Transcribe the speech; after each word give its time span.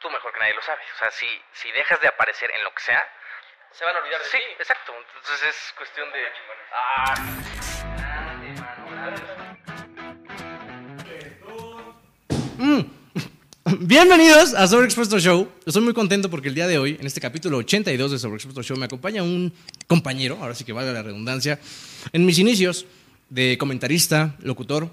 tú 0.00 0.10
mejor 0.10 0.32
que 0.32 0.40
nadie 0.40 0.54
lo 0.54 0.62
sabes. 0.62 0.84
O 0.94 0.98
sea, 0.98 1.10
si, 1.10 1.26
si 1.52 1.70
dejas 1.72 2.00
de 2.00 2.08
aparecer 2.08 2.50
en 2.56 2.64
lo 2.64 2.70
que 2.74 2.82
sea, 2.82 3.02
Se 3.72 3.84
van 3.84 3.94
a 3.96 3.98
olvidar 3.98 4.20
de 4.22 4.28
sí, 4.28 4.38
ti. 4.38 4.54
exacto. 4.58 4.92
Entonces 4.96 5.48
es 5.48 5.56
cuestión 5.76 6.08
de. 6.12 6.20
Ah, 6.72 7.14
grande. 7.98 8.48
Bienvenidos 13.80 14.54
a 14.54 14.66
Sobreexpuesto 14.66 15.18
Show. 15.20 15.48
Estoy 15.66 15.82
muy 15.82 15.92
contento 15.92 16.30
porque 16.30 16.48
el 16.48 16.54
día 16.54 16.66
de 16.66 16.78
hoy, 16.78 16.96
en 16.98 17.06
este 17.06 17.20
capítulo 17.20 17.58
82 17.58 18.12
de 18.12 18.18
Sobreexpuesto 18.18 18.62
Show, 18.62 18.76
me 18.78 18.86
acompaña 18.86 19.22
un 19.22 19.52
compañero, 19.86 20.38
ahora 20.40 20.54
sí 20.54 20.64
que 20.64 20.72
valga 20.72 20.92
la 20.92 21.02
redundancia, 21.02 21.58
en 22.12 22.24
mis 22.24 22.38
inicios 22.38 22.86
de 23.28 23.58
comentarista, 23.58 24.34
locutor. 24.40 24.88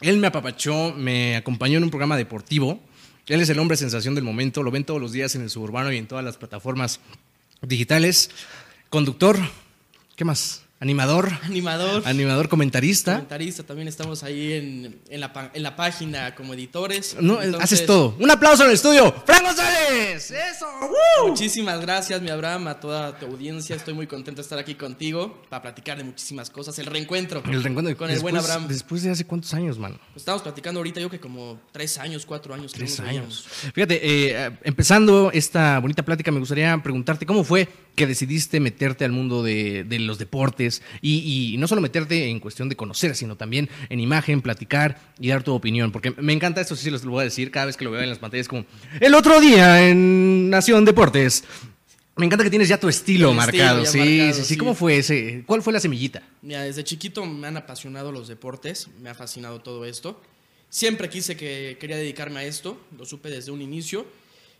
Él 0.00 0.16
me 0.16 0.28
apapachó, 0.28 0.92
me 0.96 1.36
acompañó 1.36 1.76
en 1.78 1.84
un 1.84 1.90
programa 1.90 2.16
deportivo. 2.16 2.80
Él 3.28 3.40
es 3.40 3.50
el 3.50 3.58
hombre 3.58 3.76
sensación 3.76 4.14
del 4.14 4.24
momento, 4.24 4.62
lo 4.62 4.70
ven 4.70 4.84
todos 4.84 5.00
los 5.00 5.12
días 5.12 5.34
en 5.34 5.42
el 5.42 5.50
suburbano 5.50 5.92
y 5.92 5.98
en 5.98 6.06
todas 6.06 6.24
las 6.24 6.36
plataformas 6.36 7.00
digitales. 7.60 8.30
Conductor, 8.88 9.38
¿qué 10.16 10.24
más? 10.24 10.62
Animador, 10.80 11.28
Animador. 11.42 12.04
animador 12.06 12.48
comentarista. 12.48 13.14
Comentarista, 13.14 13.64
también 13.64 13.88
estamos 13.88 14.22
ahí 14.22 14.52
en, 14.52 15.00
en 15.08 15.20
la, 15.20 15.50
en 15.52 15.62
la 15.64 15.74
página 15.74 16.36
como 16.36 16.54
editores. 16.54 17.16
No, 17.20 17.42
Entonces, 17.42 17.72
haces 17.72 17.86
todo. 17.86 18.14
Un 18.20 18.30
aplauso 18.30 18.62
en 18.62 18.68
el 18.68 18.76
estudio. 18.76 19.12
¡Fran 19.26 19.42
González! 19.42 20.30
¡Eso! 20.30 20.66
¡Woo! 20.82 21.30
Muchísimas 21.30 21.80
gracias, 21.80 22.22
mi 22.22 22.30
Abraham, 22.30 22.68
a 22.68 22.78
toda 22.78 23.18
tu 23.18 23.26
audiencia. 23.26 23.74
Estoy 23.74 23.92
muy 23.94 24.06
contento 24.06 24.40
de 24.40 24.42
estar 24.42 24.56
aquí 24.60 24.76
contigo 24.76 25.42
para 25.48 25.62
platicar 25.62 25.98
de 25.98 26.04
muchísimas 26.04 26.48
cosas. 26.48 26.78
El 26.78 26.86
reencuentro. 26.86 27.42
El 27.44 27.60
reencuentro 27.60 27.96
con 27.96 28.08
el 28.08 28.20
buen 28.20 28.36
Abraham. 28.36 28.68
Después 28.68 29.02
de 29.02 29.10
hace 29.10 29.24
cuántos 29.24 29.52
años, 29.54 29.80
mano. 29.80 29.96
Pues 30.12 30.18
estamos 30.22 30.42
platicando 30.42 30.78
ahorita, 30.78 31.00
yo 31.00 31.10
que 31.10 31.18
como 31.18 31.60
tres 31.72 31.98
años, 31.98 32.24
cuatro 32.24 32.54
años. 32.54 32.70
Tres 32.70 33.00
años. 33.00 33.46
Fíjate, 33.74 33.98
eh, 34.00 34.50
empezando 34.62 35.32
esta 35.32 35.80
bonita 35.80 36.04
plática, 36.04 36.30
me 36.30 36.38
gustaría 36.38 36.80
preguntarte 36.80 37.26
cómo 37.26 37.42
fue 37.42 37.66
que 37.98 38.06
decidiste 38.06 38.60
meterte 38.60 39.04
al 39.04 39.12
mundo 39.12 39.42
de, 39.42 39.84
de 39.84 39.98
los 39.98 40.18
deportes 40.18 40.82
y, 41.02 41.52
y 41.52 41.58
no 41.58 41.66
solo 41.66 41.80
meterte 41.80 42.28
en 42.28 42.38
cuestión 42.40 42.68
de 42.68 42.76
conocer, 42.76 43.16
sino 43.16 43.36
también 43.36 43.68
en 43.90 44.00
imagen, 44.00 44.40
platicar 44.40 45.00
y 45.18 45.28
dar 45.28 45.42
tu 45.42 45.52
opinión. 45.52 45.92
Porque 45.92 46.12
me 46.12 46.32
encanta 46.32 46.60
esto, 46.60 46.76
sí, 46.76 46.90
lo 46.90 46.98
voy 47.10 47.22
a 47.22 47.24
decir 47.24 47.50
cada 47.50 47.66
vez 47.66 47.76
que 47.76 47.84
lo 47.84 47.90
veo 47.90 48.00
en 48.00 48.08
las 48.08 48.18
pantallas, 48.18 48.48
como 48.48 48.64
el 49.00 49.14
otro 49.14 49.40
día 49.40 49.88
en 49.88 50.48
Nación 50.48 50.84
Deportes. 50.84 51.44
Me 52.16 52.26
encanta 52.26 52.44
que 52.44 52.50
tienes 52.50 52.68
ya 52.68 52.80
tu 52.80 52.88
estilo 52.88 53.32
marcado. 53.34 53.82
estilo 53.82 54.04
sí, 54.04 54.10
marcado, 54.10 54.34
sí, 54.34 54.42
sí. 54.42 54.54
sí. 54.54 54.56
¿Cómo 54.56 54.74
fue 54.74 54.98
ese? 54.98 55.42
¿Cuál 55.46 55.62
fue 55.62 55.72
la 55.72 55.80
semillita? 55.80 56.22
Mira, 56.42 56.62
desde 56.62 56.82
chiquito 56.84 57.26
me 57.26 57.46
han 57.46 57.56
apasionado 57.56 58.10
los 58.10 58.26
deportes, 58.28 58.88
me 59.00 59.10
ha 59.10 59.14
fascinado 59.14 59.60
todo 59.60 59.84
esto. 59.84 60.20
Siempre 60.70 61.08
quise 61.08 61.36
que 61.36 61.76
quería 61.80 61.96
dedicarme 61.96 62.40
a 62.40 62.44
esto, 62.44 62.80
lo 62.96 63.04
supe 63.04 63.28
desde 63.28 63.50
un 63.50 63.62
inicio. 63.62 64.06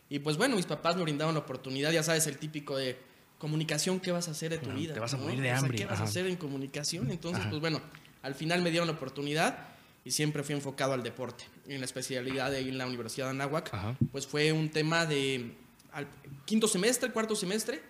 Y 0.09 0.19
pues 0.19 0.37
bueno, 0.37 0.55
mis 0.55 0.65
papás 0.65 0.95
me 0.95 1.03
brindaron 1.03 1.35
la 1.35 1.41
oportunidad, 1.41 1.91
ya 1.91 2.01
sabes, 2.01 2.25
el 2.27 2.37
típico 2.37 2.75
de 2.75 2.97
comunicación, 3.39 3.99
¿qué 3.99 4.11
vas 4.11 4.27
a 4.27 4.31
hacer 4.31 4.51
de 4.51 4.59
tu 4.59 4.69
vida? 4.71 4.93
te 4.93 4.99
vas 4.99 5.13
a 5.15 5.17
morir 5.17 5.41
de 5.41 5.47
O 5.47 5.51
sea, 5.51 5.57
hambre, 5.59 5.77
¿Qué 5.77 5.85
vas 5.85 5.99
a 5.99 6.03
hacer 6.03 6.27
en 6.27 6.35
comunicación? 6.35 7.09
Entonces, 7.09 7.41
Ajá. 7.41 7.49
pues 7.49 7.59
bueno, 7.59 7.81
al 8.21 8.35
final 8.35 8.61
me 8.61 8.69
dieron 8.69 8.87
la 8.87 8.93
oportunidad 8.93 9.69
y 10.05 10.11
siempre 10.11 10.43
fui 10.43 10.53
enfocado 10.53 10.93
al 10.93 11.01
deporte. 11.01 11.45
En 11.67 11.79
la 11.79 11.85
especialidad 11.85 12.51
de 12.51 12.59
en 12.59 12.77
la 12.77 12.85
Universidad 12.85 13.27
de 13.27 13.31
Anáhuac, 13.31 13.73
Ajá. 13.73 13.95
pues 14.11 14.27
fue 14.27 14.51
un 14.51 14.69
tema 14.69 15.05
de 15.05 15.55
al 15.91 16.07
quinto 16.45 16.67
semestre, 16.67 17.11
cuarto 17.11 17.35
semestre, 17.35 17.81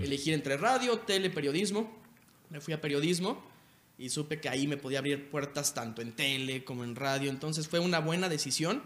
elegir 0.00 0.34
entre 0.34 0.56
radio, 0.56 0.98
tele, 0.98 1.30
periodismo. 1.30 1.96
Me 2.50 2.60
fui 2.60 2.74
a 2.74 2.80
periodismo 2.80 3.44
y 3.98 4.08
supe 4.08 4.40
que 4.40 4.48
ahí 4.48 4.66
me 4.66 4.76
podía 4.76 4.98
abrir 4.98 5.30
puertas 5.30 5.74
tanto 5.74 6.02
en 6.02 6.12
tele 6.12 6.64
como 6.64 6.82
en 6.82 6.96
radio. 6.96 7.30
Entonces 7.30 7.68
fue 7.68 7.78
una 7.78 8.00
buena 8.00 8.28
decisión 8.28 8.82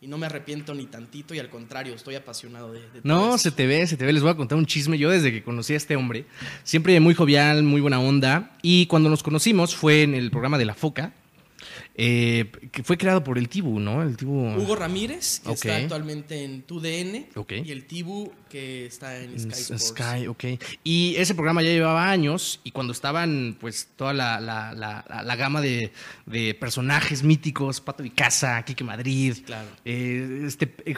y 0.00 0.06
no 0.06 0.16
me 0.16 0.26
arrepiento 0.26 0.74
ni 0.74 0.86
tantito 0.86 1.34
y 1.34 1.40
al 1.40 1.50
contrario, 1.50 1.94
estoy 1.94 2.14
apasionado 2.14 2.72
de, 2.72 2.80
de 2.80 3.02
todo 3.02 3.02
No, 3.02 3.36
se 3.36 3.50
te 3.50 3.66
ve, 3.66 3.86
se 3.86 3.96
te 3.96 4.06
ve. 4.06 4.12
Les 4.12 4.22
voy 4.22 4.30
a 4.30 4.36
contar 4.36 4.56
un 4.56 4.64
chisme. 4.66 4.96
Yo 4.96 5.10
desde 5.10 5.32
que 5.32 5.42
conocí 5.42 5.74
a 5.74 5.76
este 5.76 5.96
hombre, 5.96 6.24
siempre 6.62 6.98
muy 7.00 7.14
jovial, 7.14 7.64
muy 7.64 7.80
buena 7.80 7.98
onda. 7.98 8.56
Y 8.62 8.86
cuando 8.86 9.10
nos 9.10 9.24
conocimos 9.24 9.74
fue 9.74 10.02
en 10.02 10.14
el 10.14 10.30
programa 10.30 10.56
de 10.56 10.66
La 10.66 10.74
Foca, 10.74 11.12
eh, 11.94 12.50
que 12.72 12.82
fue 12.82 12.96
creado 12.96 13.22
por 13.24 13.38
el 13.38 13.48
Tibu, 13.48 13.80
¿no? 13.80 14.02
El 14.02 14.16
Tibu... 14.16 14.48
Hugo 14.56 14.76
Ramírez, 14.76 15.40
que 15.40 15.52
está 15.52 15.76
actualmente 15.76 16.44
en 16.44 16.62
TUDN, 16.62 17.26
Ok. 17.36 17.52
y 17.64 17.70
el 17.72 17.84
Tibu, 17.86 18.32
que 18.48 18.86
está 18.86 19.18
en 19.18 19.38
Sky 19.38 19.60
Sports. 19.74 19.88
Sky, 19.88 20.26
ok. 20.26 20.44
Y 20.84 21.14
ese 21.16 21.34
programa 21.34 21.62
ya 21.62 21.70
llevaba 21.70 22.10
años 22.10 22.60
y 22.64 22.70
cuando 22.70 22.92
estaban 22.92 23.56
pues 23.60 23.88
toda 23.96 24.12
la, 24.14 24.40
la- 24.40 24.72
la- 24.74 25.04
la- 25.24 25.36
gama 25.36 25.60
de, 25.60 25.92
de 26.26 26.54
personajes 26.54 27.22
míticos, 27.22 27.80
Pato 27.80 28.02
Casa, 28.14 28.62
Quique 28.64 28.84
Madrid, 28.84 29.36
Claro. 29.44 29.68
eh, 29.84 30.44
este 30.46 30.72
eh, 30.86 30.94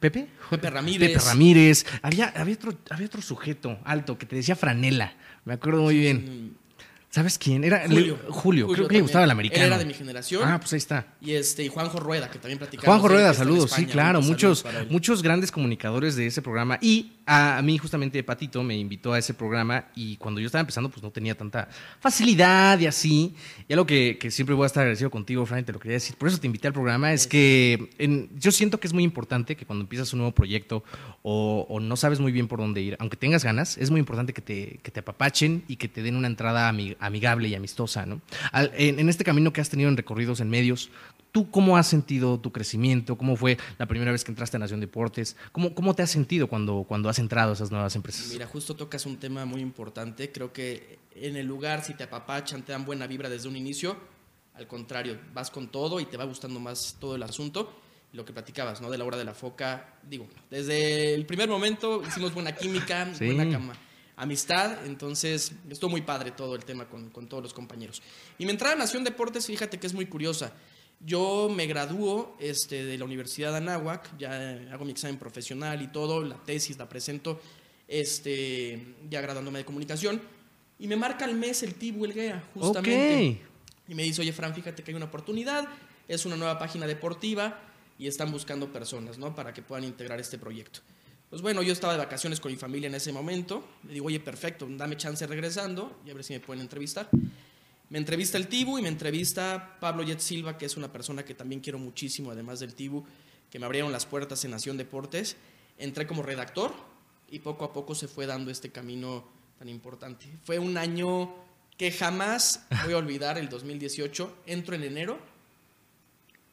Pepe, 0.00 0.28
Pepe 0.50 0.70
Ramírez. 0.70 1.12
Pepe 1.12 1.24
Ramírez, 1.24 1.86
había, 2.02 2.26
había, 2.36 2.54
otro, 2.54 2.76
había 2.90 3.06
otro 3.06 3.22
sujeto 3.22 3.78
alto 3.84 4.18
que 4.18 4.26
te 4.26 4.36
decía 4.36 4.54
Franela, 4.56 5.14
me 5.44 5.54
acuerdo 5.54 5.82
muy 5.82 5.96
bien. 5.96 6.56
¿Sabes 7.14 7.38
quién? 7.38 7.62
Era 7.62 7.82
Julio. 7.86 8.18
Le- 8.24 8.32
Julio, 8.32 8.64
creo 8.68 8.76
que 8.76 8.80
le 8.80 8.86
también. 8.86 9.02
gustaba 9.02 9.24
el 9.26 9.30
americano. 9.30 9.60
Él 9.60 9.66
era 9.66 9.78
de 9.78 9.84
mi 9.84 9.92
generación. 9.92 10.42
Ah, 10.48 10.58
pues 10.58 10.72
ahí 10.72 10.78
está. 10.78 11.06
Y 11.20 11.32
este, 11.32 11.62
y 11.62 11.68
Juanjo 11.68 12.00
Rueda, 12.00 12.30
que 12.30 12.38
también 12.38 12.58
platicamos. 12.58 12.86
Juanjo 12.86 13.08
Rueda, 13.08 13.34
saludos, 13.34 13.70
sí, 13.70 13.84
claro, 13.84 14.22
muchos, 14.22 14.64
muchos 14.88 15.22
grandes 15.22 15.52
comunicadores 15.52 16.16
de 16.16 16.26
ese 16.26 16.40
programa. 16.40 16.78
Y 16.80 17.12
a, 17.26 17.60
mí, 17.62 17.78
justamente, 17.78 18.22
Patito 18.22 18.62
me 18.62 18.76
invitó 18.76 19.12
a 19.12 19.18
ese 19.18 19.34
programa 19.34 19.86
y 19.94 20.16
cuando 20.16 20.40
yo 20.40 20.46
estaba 20.46 20.60
empezando, 20.60 20.90
pues 20.90 21.02
no 21.02 21.10
tenía 21.10 21.36
tanta 21.36 21.68
facilidad 22.00 22.78
y 22.78 22.86
así. 22.86 23.34
Y 23.68 23.72
algo 23.72 23.86
que, 23.86 24.18
que 24.18 24.30
siempre 24.30 24.54
voy 24.54 24.64
a 24.64 24.66
estar 24.66 24.82
agradecido 24.82 25.10
contigo, 25.10 25.44
Fran, 25.46 25.64
te 25.64 25.72
lo 25.72 25.78
quería 25.78 25.94
decir. 25.94 26.16
Por 26.16 26.28
eso 26.28 26.38
te 26.38 26.46
invité 26.46 26.68
al 26.68 26.72
programa. 26.72 27.12
Es 27.12 27.26
que 27.26 27.90
yo 28.38 28.52
siento 28.52 28.80
que 28.80 28.86
es 28.86 28.92
muy 28.92 29.04
importante 29.04 29.56
que 29.56 29.66
cuando 29.66 29.82
empiezas 29.82 30.12
un 30.12 30.20
nuevo 30.20 30.34
proyecto 30.34 30.84
o, 31.22 31.78
no 31.80 31.96
sabes 31.96 32.20
muy 32.20 32.32
bien 32.32 32.48
por 32.48 32.58
dónde 32.58 32.80
ir, 32.82 32.96
aunque 32.98 33.16
tengas 33.16 33.44
ganas, 33.44 33.78
es 33.78 33.90
muy 33.90 34.00
importante 34.00 34.32
que 34.32 34.42
te, 34.42 34.80
que 34.82 34.90
te 34.90 35.00
apapachen 35.00 35.64
y 35.68 35.76
que 35.76 35.88
te 35.88 36.02
den 36.02 36.16
una 36.16 36.26
entrada 36.26 36.70
ami- 36.72 36.96
amigable 37.00 37.48
y 37.48 37.54
amistosa, 37.54 38.06
¿no? 38.06 38.20
En 38.52 39.08
este 39.08 39.24
camino 39.24 39.52
que 39.52 39.60
has 39.60 39.70
tenido 39.70 39.88
en 39.88 39.96
recorridos 39.96 40.40
en 40.40 40.50
medios, 40.50 40.90
¿Tú 41.32 41.50
cómo 41.50 41.78
has 41.78 41.86
sentido 41.86 42.38
tu 42.38 42.52
crecimiento? 42.52 43.16
¿Cómo 43.16 43.36
fue 43.36 43.56
la 43.78 43.86
primera 43.86 44.12
vez 44.12 44.22
que 44.22 44.30
entraste 44.30 44.58
a 44.58 44.60
Nación 44.60 44.80
Deportes? 44.80 45.34
¿Cómo, 45.50 45.74
cómo 45.74 45.94
te 45.94 46.02
has 46.02 46.10
sentido 46.10 46.46
cuando, 46.46 46.84
cuando 46.86 47.08
has 47.08 47.18
entrado 47.18 47.50
a 47.50 47.54
esas 47.54 47.70
nuevas 47.70 47.96
empresas? 47.96 48.28
Mira, 48.28 48.46
justo 48.46 48.76
tocas 48.76 49.06
un 49.06 49.16
tema 49.16 49.46
muy 49.46 49.62
importante. 49.62 50.30
Creo 50.30 50.52
que 50.52 50.98
en 51.14 51.36
el 51.36 51.46
lugar, 51.46 51.82
si 51.82 51.94
te 51.94 52.04
apapachan, 52.04 52.62
te 52.62 52.72
dan 52.72 52.84
buena 52.84 53.06
vibra 53.06 53.30
desde 53.30 53.48
un 53.48 53.56
inicio, 53.56 53.96
al 54.54 54.66
contrario, 54.66 55.18
vas 55.32 55.50
con 55.50 55.68
todo 55.68 55.98
y 56.00 56.04
te 56.04 56.18
va 56.18 56.24
gustando 56.24 56.60
más 56.60 56.96
todo 57.00 57.14
el 57.16 57.22
asunto. 57.22 57.78
Lo 58.12 58.26
que 58.26 58.34
platicabas, 58.34 58.82
¿no? 58.82 58.90
De 58.90 58.98
la 58.98 59.04
hora 59.06 59.16
de 59.16 59.24
la 59.24 59.32
foca. 59.32 59.94
Digo, 60.02 60.28
desde 60.50 61.14
el 61.14 61.24
primer 61.24 61.48
momento 61.48 62.02
hicimos 62.06 62.34
buena 62.34 62.54
química, 62.54 63.08
Sí. 63.14 63.24
buena 63.24 63.50
cama, 63.50 63.72
amistad. 64.16 64.84
Entonces, 64.84 65.52
estuvo 65.70 65.88
muy 65.88 66.02
padre 66.02 66.32
todo 66.32 66.54
el 66.54 66.66
tema 66.66 66.84
con, 66.90 67.08
con 67.08 67.26
todos 67.26 67.42
los 67.42 67.54
compañeros. 67.54 68.02
Y 68.36 68.44
mi 68.44 68.50
entrada 68.50 68.74
a 68.74 68.78
Nación 68.78 69.02
Deportes, 69.02 69.46
fíjate 69.46 69.78
que 69.80 69.86
es 69.86 69.94
muy 69.94 70.04
curiosa. 70.04 70.52
Yo 71.00 71.50
me 71.54 71.66
gradúo 71.66 72.36
este, 72.38 72.84
de 72.84 72.96
la 72.96 73.04
Universidad 73.04 73.50
de 73.50 73.56
Anáhuac, 73.58 74.16
ya 74.18 74.60
hago 74.72 74.84
mi 74.84 74.92
examen 74.92 75.18
profesional 75.18 75.82
y 75.82 75.88
todo, 75.88 76.22
la 76.22 76.36
tesis 76.36 76.78
la 76.78 76.88
presento, 76.88 77.40
este, 77.88 78.94
ya 79.10 79.20
graduándome 79.20 79.58
de 79.58 79.64
comunicación, 79.64 80.22
y 80.78 80.86
me 80.86 80.96
marca 80.96 81.24
el 81.24 81.34
mes 81.34 81.62
el 81.62 81.74
Tibu 81.74 82.04
Elguea, 82.04 82.42
justamente. 82.54 83.40
Y 83.88 83.94
me 83.94 84.04
dice, 84.04 84.20
oye, 84.20 84.32
Fran, 84.32 84.54
fíjate 84.54 84.82
que 84.82 84.92
hay 84.92 84.94
una 84.94 85.06
oportunidad, 85.06 85.68
es 86.08 86.24
una 86.24 86.36
nueva 86.36 86.58
página 86.58 86.86
deportiva 86.86 87.58
y 87.98 88.06
están 88.06 88.30
buscando 88.30 88.72
personas, 88.72 89.18
¿no? 89.18 89.34
Para 89.34 89.52
que 89.52 89.62
puedan 89.62 89.84
integrar 89.84 90.20
este 90.20 90.38
proyecto. 90.38 90.80
Pues 91.30 91.40
bueno, 91.40 91.62
yo 91.62 91.72
estaba 91.72 91.94
de 91.94 91.98
vacaciones 91.98 92.40
con 92.40 92.52
mi 92.52 92.58
familia 92.58 92.88
en 92.88 92.94
ese 92.94 93.12
momento. 93.12 93.64
Le 93.86 93.94
digo, 93.94 94.06
oye, 94.06 94.20
perfecto, 94.20 94.68
dame 94.68 94.96
chance 94.96 95.26
regresando 95.26 96.00
y 96.04 96.10
a 96.10 96.14
ver 96.14 96.24
si 96.24 96.32
me 96.32 96.40
pueden 96.40 96.62
entrevistar. 96.62 97.08
Me 97.92 97.98
entrevista 97.98 98.38
el 98.38 98.48
Tibu 98.48 98.78
y 98.78 98.82
me 98.82 98.88
entrevista 98.88 99.76
Pablo 99.78 100.02
Jet 100.02 100.18
Silva, 100.20 100.56
que 100.56 100.64
es 100.64 100.78
una 100.78 100.90
persona 100.90 101.26
que 101.26 101.34
también 101.34 101.60
quiero 101.60 101.78
muchísimo, 101.78 102.30
además 102.30 102.58
del 102.58 102.74
Tibu, 102.74 103.04
que 103.50 103.58
me 103.58 103.66
abrieron 103.66 103.92
las 103.92 104.06
puertas 104.06 104.42
en 104.46 104.52
Nación 104.52 104.78
Deportes. 104.78 105.36
Entré 105.76 106.06
como 106.06 106.22
redactor 106.22 106.72
y 107.30 107.40
poco 107.40 107.66
a 107.66 107.72
poco 107.74 107.94
se 107.94 108.08
fue 108.08 108.24
dando 108.24 108.50
este 108.50 108.72
camino 108.72 109.28
tan 109.58 109.68
importante. 109.68 110.24
Fue 110.42 110.58
un 110.58 110.78
año 110.78 111.34
que 111.76 111.92
jamás 111.92 112.64
voy 112.84 112.94
a 112.94 112.96
olvidar, 112.96 113.36
el 113.36 113.50
2018. 113.50 114.38
Entro 114.46 114.74
en 114.74 114.84
enero, 114.84 115.18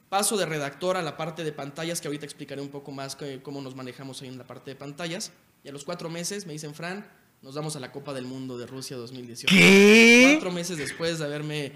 paso 0.09 0.35
de 0.35 0.45
redactor 0.45 0.97
a 0.97 1.01
la 1.01 1.15
parte 1.15 1.45
de 1.45 1.53
pantallas, 1.53 2.01
que 2.01 2.09
ahorita 2.09 2.25
explicaré 2.25 2.61
un 2.61 2.67
poco 2.67 2.91
más 2.91 3.15
que- 3.15 3.41
cómo 3.41 3.61
nos 3.61 3.75
manejamos 3.75 4.21
ahí 4.21 4.27
en 4.27 4.37
la 4.37 4.45
parte 4.45 4.71
de 4.71 4.75
pantallas. 4.75 5.31
Y 5.63 5.69
a 5.69 5.71
los 5.71 5.85
cuatro 5.85 6.09
meses 6.09 6.45
me 6.45 6.51
dicen, 6.51 6.75
Fran, 6.75 7.07
nos 7.41 7.55
vamos 7.55 7.75
a 7.75 7.79
la 7.79 7.91
Copa 7.91 8.13
del 8.13 8.25
Mundo 8.25 8.57
de 8.57 8.65
Rusia 8.67 8.97
2018 8.97 9.53
¿Qué? 9.55 10.31
cuatro 10.33 10.51
meses 10.51 10.77
después 10.77 11.19
de 11.19 11.25
haberme, 11.25 11.71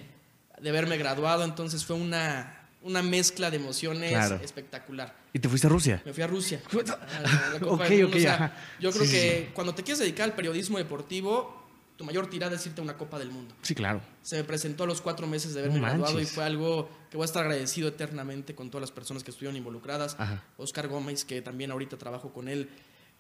de 0.62 0.70
haberme 0.70 0.98
graduado, 0.98 1.44
entonces 1.44 1.86
fue 1.86 1.96
una, 1.96 2.68
una 2.82 3.02
mezcla 3.02 3.50
de 3.50 3.58
emociones 3.58 4.12
Claro. 4.12 4.36
espectacular. 4.44 5.16
¿Y 5.32 5.40
te 5.40 5.48
fuiste 5.50 5.68
a 5.68 5.70
Rusia? 5.70 6.02
Me 6.06 6.14
fui 6.14 6.24
a 6.24 6.28
Rusia. 6.28 6.62
a 6.72 7.50
la 7.54 7.60
Copa 7.60 7.84
Ok, 7.86 7.90
del 7.90 8.02
Mundo. 8.04 8.08
ok, 8.10 8.16
O 8.16 8.20
sea, 8.20 8.34
ajá. 8.36 8.58
Yo 8.80 8.92
creo 8.92 9.06
Sí, 9.06 9.10
sí, 9.12 9.18
que 9.18 9.52
cuando 9.54 9.74
te 9.74 9.84
quieres 9.84 10.00
dedicar 10.00 10.26
al 10.30 10.36
periodismo 10.36 10.78
deportivo, 10.78 11.62
tu 11.96 12.04
mayor 12.04 12.28
tirada 12.30 12.56
es 12.56 12.66
irte 12.66 12.82
a 12.82 12.84
una 12.84 12.98
Copa 12.98 13.18
del 13.18 13.30
Mundo. 13.32 13.56
Sí, 13.62 13.74
claro. 13.74 14.02
Se 14.22 14.36
me 14.36 14.44
presentó 14.44 14.84
a 14.84 14.88
los 14.88 15.00
cuatro 15.02 15.28
meses 15.28 15.54
de 15.54 15.60
haberme 15.62 15.80
No 15.80 15.86
graduado 15.86 16.20
y 16.20 16.26
fue 16.26 16.44
algo 16.44 16.90
que 17.10 17.18
voy 17.18 17.24
a 17.24 17.26
estar 17.26 17.44
agradecido 17.44 17.88
eternamente 17.88 18.54
con 18.56 18.70
todas 18.70 18.82
las 18.82 18.92
personas 18.92 19.24
que 19.24 19.32
estuvieron 19.32 19.56
involucradas. 19.56 20.16
Ajá. 20.20 20.44
Oscar 20.58 20.88
Gómez, 20.88 21.24
que 21.24 21.42
también 21.42 21.72
ahorita 21.72 21.98
trabajo 21.98 22.34
con 22.34 22.48
él, 22.50 22.70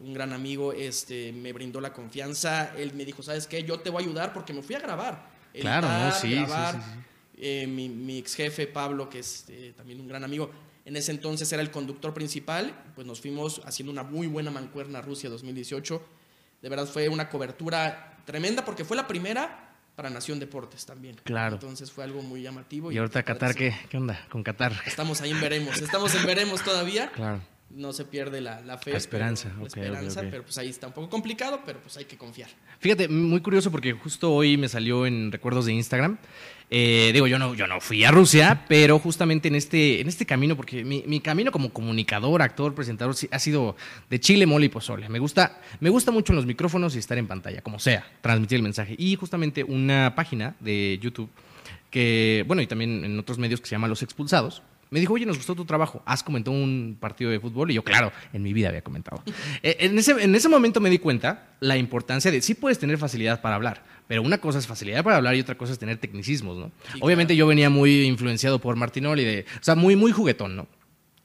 un 0.03 0.13
gran 0.13 0.33
amigo, 0.33 0.73
este, 0.73 1.31
me 1.31 1.53
brindó 1.53 1.79
la 1.81 1.93
confianza. 1.93 2.73
Él 2.77 2.93
me 2.93 3.05
dijo, 3.05 3.23
¿sabes 3.23 3.47
qué? 3.47 3.63
Yo 3.63 3.79
te 3.79 3.89
voy 3.89 4.03
a 4.03 4.05
ayudar 4.05 4.33
porque 4.33 4.53
me 4.53 4.61
fui 4.61 4.75
a 4.75 4.79
grabar. 4.79 5.29
Claro, 5.53 5.87
¿no? 5.87 6.11
Sí, 6.11 6.35
grabar. 6.35 6.75
sí, 6.75 6.81
sí. 6.81 6.99
Eh, 7.37 7.67
mi, 7.67 7.89
mi 7.89 8.19
ex 8.19 8.35
jefe, 8.35 8.67
Pablo, 8.67 9.09
que 9.09 9.19
es 9.19 9.45
eh, 9.49 9.73
también 9.75 9.99
un 9.99 10.07
gran 10.07 10.23
amigo, 10.23 10.51
en 10.85 10.95
ese 10.95 11.11
entonces 11.11 11.51
era 11.51 11.61
el 11.61 11.71
conductor 11.71 12.13
principal, 12.13 12.73
pues 12.95 13.07
nos 13.07 13.21
fuimos 13.21 13.61
haciendo 13.65 13.91
una 13.91 14.03
muy 14.03 14.27
buena 14.27 14.51
mancuerna 14.51 15.01
Rusia 15.01 15.29
2018. 15.29 16.01
De 16.61 16.69
verdad 16.69 16.87
fue 16.87 17.07
una 17.07 17.29
cobertura 17.29 18.17
tremenda 18.25 18.65
porque 18.65 18.83
fue 18.83 18.97
la 18.97 19.07
primera 19.07 19.75
para 19.95 20.09
Nación 20.09 20.39
Deportes 20.39 20.85
también. 20.85 21.15
Claro. 21.23 21.55
Entonces 21.55 21.91
fue 21.91 22.03
algo 22.03 22.21
muy 22.21 22.41
llamativo. 22.41 22.91
Y 22.91 22.97
ahorita 22.97 23.23
Qatar. 23.23 23.55
¿qué, 23.55 23.73
¿qué 23.89 23.97
onda 23.97 24.25
con 24.29 24.43
Qatar? 24.43 24.73
Estamos 24.85 25.21
ahí 25.21 25.31
en 25.31 25.39
veremos. 25.39 25.81
Estamos 25.81 26.13
en 26.15 26.25
veremos 26.25 26.63
todavía. 26.63 27.11
Claro. 27.11 27.41
No 27.75 27.91
se 27.91 28.05
pierde 28.05 28.39
la, 28.39 28.61
la 28.61 28.77
fe. 28.77 28.91
La 28.91 28.97
esperanza, 28.97 29.49
pero- 29.49 29.61
la 29.61 29.67
esperanza, 29.67 30.21
pero 30.29 30.43
pues 30.43 30.57
ahí 30.59 30.69
está 30.69 30.87
un 30.87 30.93
poco 30.93 31.09
complicado, 31.09 31.61
pero 31.65 31.79
pues 31.79 31.97
hay 31.97 32.05
que 32.05 32.17
confiar. 32.17 32.49
Fíjate, 32.79 33.07
muy 33.07 33.41
curioso 33.41 33.71
porque 33.71 33.93
justo 33.93 34.31
hoy 34.31 34.57
me 34.57 34.69
salió 34.69 35.05
en 35.07 35.31
recuerdos 35.31 35.65
de 35.65 35.73
Instagram. 35.73 36.17
Eh, 36.69 37.11
digo, 37.13 37.27
yo 37.27 37.37
no, 37.39 37.53
yo 37.55 37.65
no 37.67 37.79
fui 37.81 38.03
a 38.03 38.11
Rusia, 38.11 38.65
pero 38.67 38.97
justamente 38.99 39.47
en 39.47 39.55
este, 39.55 40.01
en 40.01 40.07
este 40.07 40.25
camino, 40.25 40.55
porque 40.55 40.83
mi, 40.83 41.03
mi 41.07 41.19
camino 41.19 41.51
como 41.51 41.71
comunicador, 41.71 42.41
actor, 42.41 42.73
presentador, 42.75 43.15
ha 43.31 43.39
sido 43.39 43.75
de 44.09 44.19
chile, 44.19 44.45
mole 44.45 44.67
y 44.67 44.69
pozole. 44.69 45.09
Me 45.09 45.19
gusta, 45.19 45.59
me 45.79 45.89
gusta 45.89 46.11
mucho 46.11 46.31
en 46.33 46.37
los 46.37 46.45
micrófonos 46.45 46.95
y 46.95 46.99
estar 46.99 47.17
en 47.17 47.27
pantalla, 47.27 47.61
como 47.61 47.79
sea, 47.79 48.05
transmitir 48.21 48.57
el 48.57 48.63
mensaje. 48.63 48.95
Y 48.97 49.15
justamente 49.15 49.63
una 49.63 50.13
página 50.15 50.55
de 50.59 50.99
YouTube 51.01 51.29
que, 51.91 52.43
bueno, 52.47 52.61
y 52.61 52.67
también 52.67 53.03
en 53.05 53.19
otros 53.19 53.37
medios 53.37 53.61
que 53.61 53.67
se 53.67 53.71
llama 53.75 53.87
Los 53.87 54.01
Expulsados, 54.01 54.63
me 54.93 54.99
dijo, 54.99 55.13
oye, 55.13 55.25
nos 55.25 55.37
gustó 55.37 55.55
tu 55.55 55.65
trabajo, 55.65 56.01
has 56.05 56.23
comentado 56.23 56.55
un 56.55 56.95
partido 56.99 57.31
de 57.31 57.39
fútbol 57.39 57.71
y 57.71 57.73
yo, 57.73 57.83
claro, 57.83 58.11
en 58.31 58.41
mi 58.43 58.53
vida 58.53 58.69
había 58.69 58.81
comentado. 58.83 59.21
Eh, 59.63 59.77
en, 59.79 59.97
ese, 59.97 60.11
en 60.23 60.33
ese 60.35 60.47
momento 60.49 60.79
me 60.81 60.89
di 60.89 60.99
cuenta 60.99 61.47
la 61.59 61.77
importancia 61.77 62.29
de, 62.31 62.41
sí 62.41 62.53
puedes 62.53 62.79
tener 62.79 62.97
facilidad 62.97 63.41
para 63.41 63.55
hablar, 63.55 63.83
pero 64.07 64.21
una 64.21 64.37
cosa 64.39 64.59
es 64.59 64.67
facilidad 64.67 65.03
para 65.03 65.17
hablar 65.17 65.35
y 65.35 65.39
otra 65.39 65.55
cosa 65.57 65.73
es 65.73 65.79
tener 65.79 65.97
tecnicismos, 65.97 66.57
¿no? 66.57 66.71
Sí, 66.91 66.99
Obviamente 67.01 67.35
yo 67.35 67.47
venía 67.47 67.69
muy 67.69 68.03
influenciado 68.03 68.59
por 68.59 68.75
Martinoli, 68.75 69.23
de, 69.23 69.45
o 69.59 69.63
sea, 69.63 69.75
muy, 69.75 69.95
muy 69.95 70.11
juguetón, 70.11 70.55
¿no? 70.55 70.67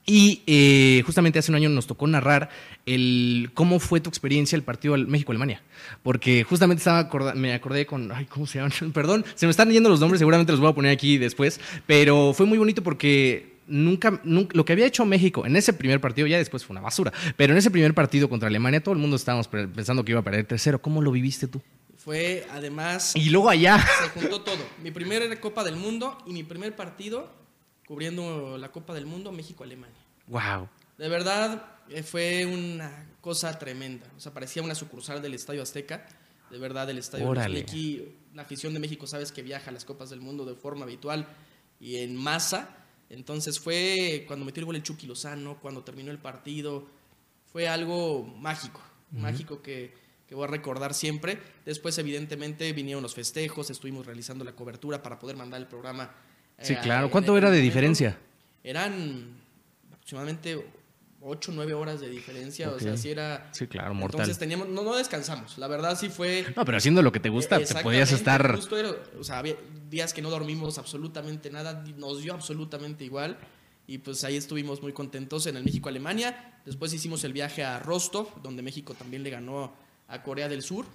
Y 0.05 0.41
eh, 0.47 1.03
justamente 1.05 1.37
hace 1.37 1.51
un 1.51 1.55
año 1.55 1.69
nos 1.69 1.85
tocó 1.85 2.07
narrar 2.07 2.49
el 2.87 3.51
cómo 3.53 3.79
fue 3.79 3.99
tu 3.99 4.09
experiencia 4.09 4.55
el 4.55 4.63
partido 4.63 4.95
al- 4.95 5.05
México-Alemania. 5.07 5.61
Porque 6.01 6.43
justamente 6.43 6.79
estaba 6.79 6.99
acorda- 7.07 7.35
me 7.35 7.53
acordé 7.53 7.85
con. 7.85 8.11
Ay, 8.11 8.25
¿cómo 8.25 8.47
se 8.47 8.57
llaman? 8.57 8.71
Perdón, 8.93 9.23
se 9.35 9.45
me 9.45 9.51
están 9.51 9.69
yendo 9.71 9.87
los 9.89 9.99
nombres, 9.99 10.17
seguramente 10.19 10.51
los 10.51 10.61
voy 10.61 10.71
a 10.71 10.73
poner 10.73 10.91
aquí 10.91 11.17
después. 11.19 11.59
Pero 11.85 12.33
fue 12.33 12.47
muy 12.47 12.57
bonito 12.57 12.81
porque 12.81 13.48
nunca, 13.69 14.19
nunca. 14.23 14.55
Lo 14.57 14.65
que 14.65 14.73
había 14.73 14.85
hecho 14.85 15.05
México 15.05 15.45
en 15.45 15.55
ese 15.55 15.73
primer 15.73 16.01
partido, 16.01 16.27
ya 16.27 16.37
después 16.37 16.65
fue 16.65 16.73
una 16.73 16.81
basura. 16.81 17.13
Pero 17.37 17.53
en 17.53 17.57
ese 17.57 17.71
primer 17.71 17.93
partido 17.93 18.29
contra 18.29 18.47
Alemania, 18.47 18.83
todo 18.83 18.93
el 18.93 18.99
mundo 18.99 19.15
estábamos 19.15 19.47
pensando 19.47 20.03
que 20.03 20.11
iba 20.11 20.19
a 20.19 20.23
perder 20.23 20.47
3-0. 20.47 20.81
¿Cómo 20.81 21.01
lo 21.01 21.11
viviste 21.11 21.47
tú? 21.47 21.61
Fue 21.97 22.45
además, 22.51 23.15
Y 23.15 23.29
luego 23.29 23.49
allá. 23.49 23.77
se 24.01 24.09
juntó 24.19 24.41
todo. 24.41 24.65
Mi 24.81 24.91
primera 24.91 25.39
Copa 25.39 25.63
del 25.63 25.75
Mundo 25.75 26.17
y 26.25 26.33
mi 26.33 26.43
primer 26.43 26.75
partido 26.75 27.29
cubriendo 27.87 28.57
la 28.57 28.71
Copa 28.71 28.93
del 28.93 29.05
Mundo 29.05 29.31
México-Alemania. 29.31 29.97
¡Wow! 30.27 30.69
De 30.97 31.09
verdad, 31.09 31.65
eh, 31.89 32.03
fue 32.03 32.45
una 32.45 33.07
cosa 33.21 33.57
tremenda. 33.57 34.05
O 34.15 34.19
sea, 34.19 34.33
parecía 34.33 34.61
una 34.61 34.75
sucursal 34.75 35.21
del 35.21 35.33
Estadio 35.33 35.61
Azteca. 35.61 36.05
De 36.51 36.57
verdad, 36.57 36.89
el 36.89 36.97
Estadio. 36.97 37.31
Aquí, 37.39 38.15
la 38.33 38.43
afición 38.43 38.73
de 38.73 38.79
México, 38.79 39.07
sabes 39.07 39.31
que 39.31 39.41
viaja 39.41 39.69
a 39.69 39.73
las 39.73 39.85
Copas 39.85 40.09
del 40.09 40.21
Mundo 40.21 40.45
de 40.45 40.55
forma 40.55 40.83
habitual 40.83 41.27
y 41.79 41.97
en 41.97 42.15
masa. 42.15 42.78
Entonces 43.09 43.59
fue 43.59 44.23
cuando 44.27 44.45
metió 44.45 44.61
el 44.61 44.65
gol 44.65 44.75
el 44.75 44.83
Chucky 44.83 45.07
Lozano, 45.07 45.59
cuando 45.59 45.83
terminó 45.83 46.11
el 46.11 46.19
partido. 46.19 46.87
Fue 47.51 47.67
algo 47.67 48.23
mágico, 48.23 48.81
mágico 49.11 49.61
que, 49.61 49.93
que 50.27 50.35
voy 50.35 50.43
a 50.43 50.47
recordar 50.47 50.93
siempre. 50.93 51.39
Después, 51.65 51.97
evidentemente, 51.97 52.71
vinieron 52.73 53.01
los 53.01 53.15
festejos, 53.15 53.71
estuvimos 53.71 54.05
realizando 54.05 54.45
la 54.45 54.51
cobertura 54.51 55.01
para 55.01 55.17
poder 55.17 55.35
mandar 55.35 55.59
el 55.59 55.67
programa. 55.67 56.11
Sí, 56.61 56.73
eh, 56.73 56.79
claro. 56.81 57.09
¿Cuánto 57.09 57.35
era 57.35 57.49
de 57.49 57.59
diferencia? 57.59 58.19
Eran 58.63 59.41
aproximadamente 59.91 60.63
8 61.21 61.51
o 61.51 61.55
9 61.55 61.73
horas 61.73 61.99
de 61.99 62.09
diferencia, 62.09 62.69
o 62.69 62.79
sea, 62.79 62.95
sí 62.95 63.09
era... 63.11 63.49
Sí, 63.53 63.67
claro, 63.67 63.93
mortal. 63.93 64.21
Entonces 64.21 64.39
teníamos, 64.39 64.69
no, 64.69 64.83
no 64.83 64.95
descansamos, 64.95 65.57
la 65.57 65.67
verdad 65.67 65.97
sí 65.99 66.09
fue... 66.09 66.45
No, 66.55 66.63
pero 66.65 66.77
haciendo 66.77 67.01
lo 67.01 67.11
que 67.11 67.19
te 67.19 67.29
gusta, 67.29 67.59
te 67.59 67.75
podías 67.83 68.11
estar. 68.11 68.55
justo 68.55 68.77
era- 68.77 68.95
o 69.19 69.23
sea, 69.23 69.39
había 69.39 69.55
días 69.89 70.13
que 70.13 70.21
no 70.21 70.29
dormimos 70.29 70.77
absolutamente 70.77 71.49
nada, 71.49 71.83
nos 71.97 72.21
dio 72.21 72.33
absolutamente 72.33 73.03
igual. 73.03 73.37
Y 73.87 73.97
pues 73.97 74.23
ahí 74.23 74.37
estuvimos 74.37 74.83
muy 74.83 74.93
contentos 74.93 75.47
en 75.47 75.57
el 75.57 75.63
México-Alemania. 75.63 76.61
Después 76.63 76.93
hicimos 76.93 77.23
el 77.23 77.33
viaje 77.33 77.63
a 77.63 77.79
Rostov, 77.79 78.39
donde 78.43 78.61
México 78.61 78.93
también 78.93 79.23
le 79.23 79.31
ganó 79.31 79.73
a 80.07 80.21
Corea 80.21 80.47
del 80.47 80.61
Sur. 80.61 80.85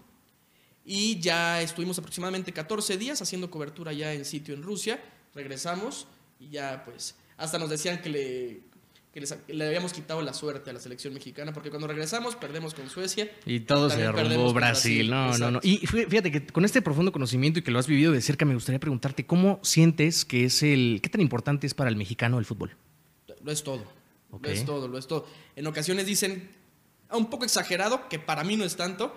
Y 0.84 1.18
ya 1.18 1.60
estuvimos 1.60 1.98
aproximadamente 1.98 2.52
14 2.52 2.96
días 2.96 3.20
haciendo 3.20 3.50
cobertura 3.50 3.92
ya 3.92 4.12
en 4.12 4.24
sitio 4.24 4.54
en 4.54 4.62
Rusia. 4.62 5.02
Regresamos 5.34 6.06
y 6.38 6.50
ya 6.50 6.82
pues 6.84 7.16
hasta 7.36 7.58
nos 7.58 7.68
decían 7.70 8.00
que 8.00 8.08
le, 8.10 8.60
que 9.14 9.20
les- 9.20 9.38
le 9.46 9.66
habíamos 9.66 9.92
quitado 9.92 10.20
la 10.22 10.34
suerte 10.34 10.70
a 10.70 10.72
la 10.72 10.80
selección 10.80 11.14
mexicana, 11.14 11.52
porque 11.52 11.70
cuando 11.70 11.86
regresamos 11.86 12.34
perdemos 12.34 12.74
con 12.74 12.90
Suecia. 12.90 13.30
Y 13.46 13.60
todo 13.60 13.88
se 13.88 13.98
derrumbó 13.98 14.52
Brasil. 14.52 15.08
Brasil, 15.08 15.10
No, 15.10 15.38
no, 15.38 15.50
no. 15.52 15.60
Y 15.62 15.86
fí- 15.86 16.08
fíjate 16.08 16.32
que 16.32 16.46
con 16.48 16.64
este 16.64 16.82
profundo 16.82 17.12
conocimiento 17.12 17.60
y 17.60 17.62
que 17.62 17.70
lo 17.70 17.78
has 17.78 17.86
vivido 17.86 18.10
de 18.10 18.20
cerca, 18.20 18.44
me 18.44 18.54
gustaría 18.54 18.80
preguntarte 18.80 19.24
cómo 19.24 19.60
sientes 19.62 20.24
que 20.24 20.44
es 20.46 20.62
el. 20.64 20.98
¿Qué 21.00 21.08
tan 21.08 21.20
importante 21.20 21.66
es 21.66 21.74
para 21.74 21.88
el 21.90 21.96
mexicano 21.96 22.40
el 22.40 22.44
fútbol? 22.44 22.76
Lo 23.42 23.52
es 23.52 23.62
todo. 23.62 23.84
Ok. 24.32 24.46
Lo 24.46 24.50
es 24.52 24.64
todo, 24.64 24.88
lo 24.88 24.98
es 24.98 25.06
todo. 25.06 25.26
En 25.54 25.66
ocasiones 25.68 26.06
dicen, 26.06 26.50
ah, 27.08 27.16
un 27.16 27.30
poco 27.30 27.44
exagerado, 27.44 28.08
que 28.08 28.18
para 28.18 28.42
mí 28.42 28.56
no 28.56 28.64
es 28.64 28.74
tanto, 28.74 29.14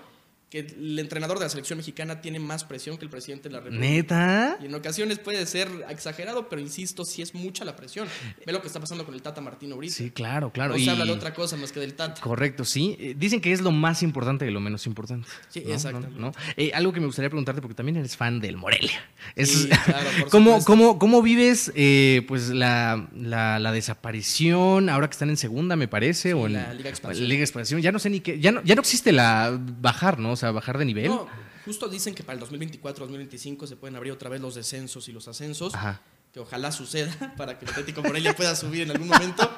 que 0.49 0.59
el 0.59 0.97
entrenador 0.97 1.39
de 1.39 1.45
la 1.45 1.49
selección 1.49 1.75
mexicana 1.77 2.21
tiene 2.21 2.39
más 2.39 2.63
presión 2.63 2.97
que 2.97 3.03
el 3.03 3.11
presidente 3.11 3.49
de 3.49 3.53
la 3.55 3.59
República. 3.59 3.85
¿Neta? 3.85 4.57
Y 4.61 4.67
en 4.67 4.75
ocasiones 4.75 5.19
puede 5.19 5.45
ser 5.45 5.67
exagerado, 5.89 6.47
pero 6.47 6.61
insisto, 6.61 7.03
sí 7.03 7.21
es 7.21 7.35
mucha 7.35 7.65
la 7.65 7.75
presión. 7.75 8.07
Ve 8.45 8.53
lo 8.53 8.61
que 8.61 8.67
está 8.67 8.79
pasando 8.79 9.05
con 9.05 9.13
el 9.13 9.21
Tata 9.21 9.41
Martino 9.41 9.75
ahorita. 9.75 9.93
Sí, 9.93 10.09
claro, 10.11 10.51
claro. 10.53 10.71
no 10.73 10.77
y- 10.79 10.85
se 10.85 10.91
habla 10.91 11.03
de 11.03 11.11
otra 11.11 11.33
cosa 11.33 11.57
más 11.57 11.73
que 11.73 11.81
del 11.81 11.95
Tata. 11.95 12.21
Correcto, 12.21 12.63
sí. 12.63 12.95
Eh, 12.99 13.13
Dicen 13.17 13.41
que 13.41 13.51
es 13.51 13.59
lo 13.59 13.71
más 13.71 14.03
importante 14.03 14.45
de 14.45 14.51
lo 14.51 14.61
menos 14.61 14.85
importante. 14.87 15.27
Sí, 15.49 15.63
¿no? 15.67 15.73
exactamente. 15.73 16.17
¿No? 16.17 16.31
Eh, 16.55 16.71
algo 16.73 16.93
que 16.93 17.01
me 17.01 17.07
gustaría 17.07 17.29
preguntarte, 17.29 17.61
porque 17.61 17.75
también 17.75 17.97
eres 17.97 18.15
fan 18.15 18.39
del 18.39 18.55
Morelia. 18.55 19.01
Es- 19.35 19.49
Sí, 19.51 19.67
claro, 19.67 20.09
por 20.21 20.29
¿Cómo, 20.29 20.63
cómo, 20.63 20.97
cómo 20.97 21.21
vives 21.21 21.73
eh, 21.75 22.23
pues 22.27 22.49
la, 22.49 23.09
la- 23.13 23.59
la 23.59 23.71
desaparición 23.73 24.89
ahora 24.89 25.07
que 25.09 25.13
están 25.13 25.29
en 25.29 25.37
segunda, 25.37 25.75
me 25.75 25.87
parece? 25.89 26.29
Sí, 26.29 26.33
o 26.33 26.45
en 26.47 26.53
la 26.53 26.73
Liga 26.73 26.89
Expansión. 26.89 27.23
la 27.27 27.29
Liga 27.29 27.43
Expansión. 27.43 27.81
Ya 27.81 27.91
no 27.91 27.99
sé 27.99 28.09
ni 28.09 28.21
qué. 28.21 28.39
Ya 28.39 28.51
no, 28.53 28.63
ya 28.63 28.75
no 28.75 28.81
existe 28.81 29.11
la 29.11 29.57
bajar, 29.81 30.19
¿no? 30.19 30.36
O 30.37 30.39
sea, 30.39 30.51
bajar 30.51 30.77
de 30.77 30.85
nivel. 30.85 31.07
No, 31.07 31.27
justo 31.65 31.89
dicen 31.89 32.13
que 32.13 32.23
para 32.23 32.37
el 32.37 32.45
2024-2025 32.45 33.65
se 33.65 33.75
pueden 33.75 33.95
abrir 33.95 34.13
otra 34.13 34.29
vez 34.29 34.39
los 34.39 34.53
descensos 34.53 35.09
y 35.09 35.11
los 35.11 35.27
ascensos. 35.27 35.73
Ajá. 35.73 35.99
que 36.31 36.39
ojalá 36.39 36.71
suceda 36.71 37.33
para 37.37 37.57
que 37.57 37.65
el 37.65 37.71
Atlético 37.71 38.03
Morelia 38.03 38.35
pueda 38.35 38.55
subir 38.55 38.83
en 38.83 38.91
algún 38.91 39.07
momento. 39.07 39.49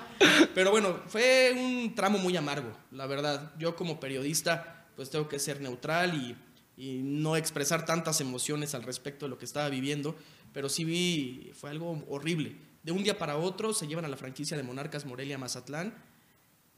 Pero 0.56 0.72
bueno, 0.72 1.02
fue 1.08 1.54
un 1.54 1.94
tramo 1.96 2.18
muy 2.18 2.38
amargo, 2.38 2.72
la 2.92 3.08
verdad. 3.08 3.52
Yo 3.60 3.76
como 3.76 4.00
periodista, 4.00 4.86
pues 4.96 5.10
tengo 5.10 5.28
que 5.28 5.38
ser 5.38 5.60
neutral 5.60 6.14
y, 6.14 6.38
y 6.78 7.02
no 7.04 7.36
expresar 7.36 7.86
tantas 7.86 8.22
emociones 8.22 8.74
al 8.74 8.84
respecto 8.84 9.26
de 9.26 9.32
lo 9.32 9.38
que 9.38 9.44
estaba 9.44 9.68
viviendo, 9.68 10.16
pero 10.54 10.70
sí 10.70 10.86
vi, 10.86 11.52
fue 11.54 11.72
algo 11.72 12.06
horrible. 12.08 12.56
De 12.84 12.94
un 12.94 13.04
día 13.04 13.18
para 13.18 13.36
otro 13.36 13.74
se 13.74 13.88
llevan 13.88 14.06
a 14.06 14.08
la 14.08 14.16
franquicia 14.16 14.56
de 14.56 14.64
Monarcas 14.64 15.06
Morelia 15.06 15.36
a 15.36 15.40
Mazatlán, 15.40 15.94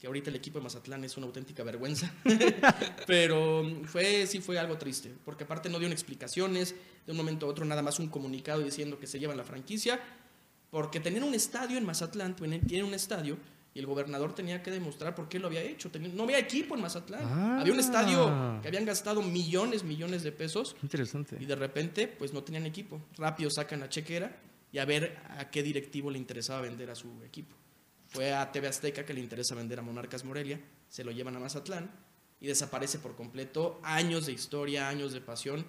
que 0.02 0.08
ahorita 0.08 0.30
el 0.30 0.36
equipo 0.36 0.58
de 0.58 0.64
Mazatlán 0.64 1.04
es 1.04 1.16
una 1.16 1.26
auténtica 1.26 1.62
vergüenza. 1.62 2.12
Pero 3.06 3.62
fue, 3.84 4.26
sí 4.26 4.40
fue 4.40 4.58
algo 4.58 4.76
triste, 4.76 5.14
porque 5.24 5.44
aparte 5.44 5.68
no 5.68 5.78
dieron 5.78 5.92
explicaciones, 5.92 6.74
de 7.06 7.12
un 7.12 7.16
momento 7.16 7.46
a 7.46 7.48
otro 7.48 7.64
nada 7.64 7.82
más 7.82 8.00
un 8.00 8.08
comunicado 8.08 8.62
diciendo 8.62 8.98
que 8.98 9.06
se 9.06 9.20
llevan 9.20 9.36
la 9.36 9.44
franquicia, 9.44 10.00
porque 10.72 10.98
tenían 10.98 11.22
un 11.22 11.34
estadio 11.34 11.78
en 11.78 11.86
Mazatlán, 11.86 12.34
tienen 12.34 12.84
un 12.84 12.94
estadio, 12.94 13.38
y 13.74 13.78
el 13.78 13.86
gobernador 13.86 14.34
tenía 14.34 14.60
que 14.60 14.72
demostrar 14.72 15.14
por 15.14 15.28
qué 15.28 15.38
lo 15.38 15.46
había 15.46 15.62
hecho. 15.62 15.88
No 16.14 16.24
había 16.24 16.40
equipo 16.40 16.74
en 16.74 16.80
Mazatlán. 16.80 17.22
Ah. 17.22 17.58
Había 17.60 17.72
un 17.72 17.78
estadio 17.78 18.58
que 18.60 18.66
habían 18.66 18.84
gastado 18.84 19.22
millones, 19.22 19.84
millones 19.84 20.24
de 20.24 20.32
pesos, 20.32 20.74
Interesante. 20.82 21.36
y 21.38 21.46
de 21.46 21.54
repente 21.54 22.08
pues 22.08 22.32
no 22.32 22.42
tenían 22.42 22.66
equipo. 22.66 23.00
Rápido 23.16 23.50
sacan 23.52 23.78
la 23.78 23.88
chequera 23.88 24.36
y 24.72 24.78
a 24.78 24.84
ver 24.84 25.16
a 25.38 25.48
qué 25.48 25.62
directivo 25.62 26.10
le 26.10 26.18
interesaba 26.18 26.60
vender 26.60 26.90
a 26.90 26.96
su 26.96 27.22
equipo. 27.24 27.61
Fue 28.12 28.32
a 28.34 28.52
TV 28.52 28.68
Azteca 28.68 29.06
que 29.06 29.14
le 29.14 29.20
interesa 29.20 29.54
vender 29.54 29.78
a 29.78 29.82
Monarcas 29.82 30.24
Morelia, 30.24 30.60
se 30.88 31.02
lo 31.02 31.12
llevan 31.12 31.36
a 31.36 31.40
Mazatlán 31.40 31.90
y 32.40 32.46
desaparece 32.46 32.98
por 32.98 33.16
completo 33.16 33.80
años 33.82 34.26
de 34.26 34.32
historia, 34.32 34.88
años 34.88 35.12
de 35.12 35.22
pasión, 35.22 35.64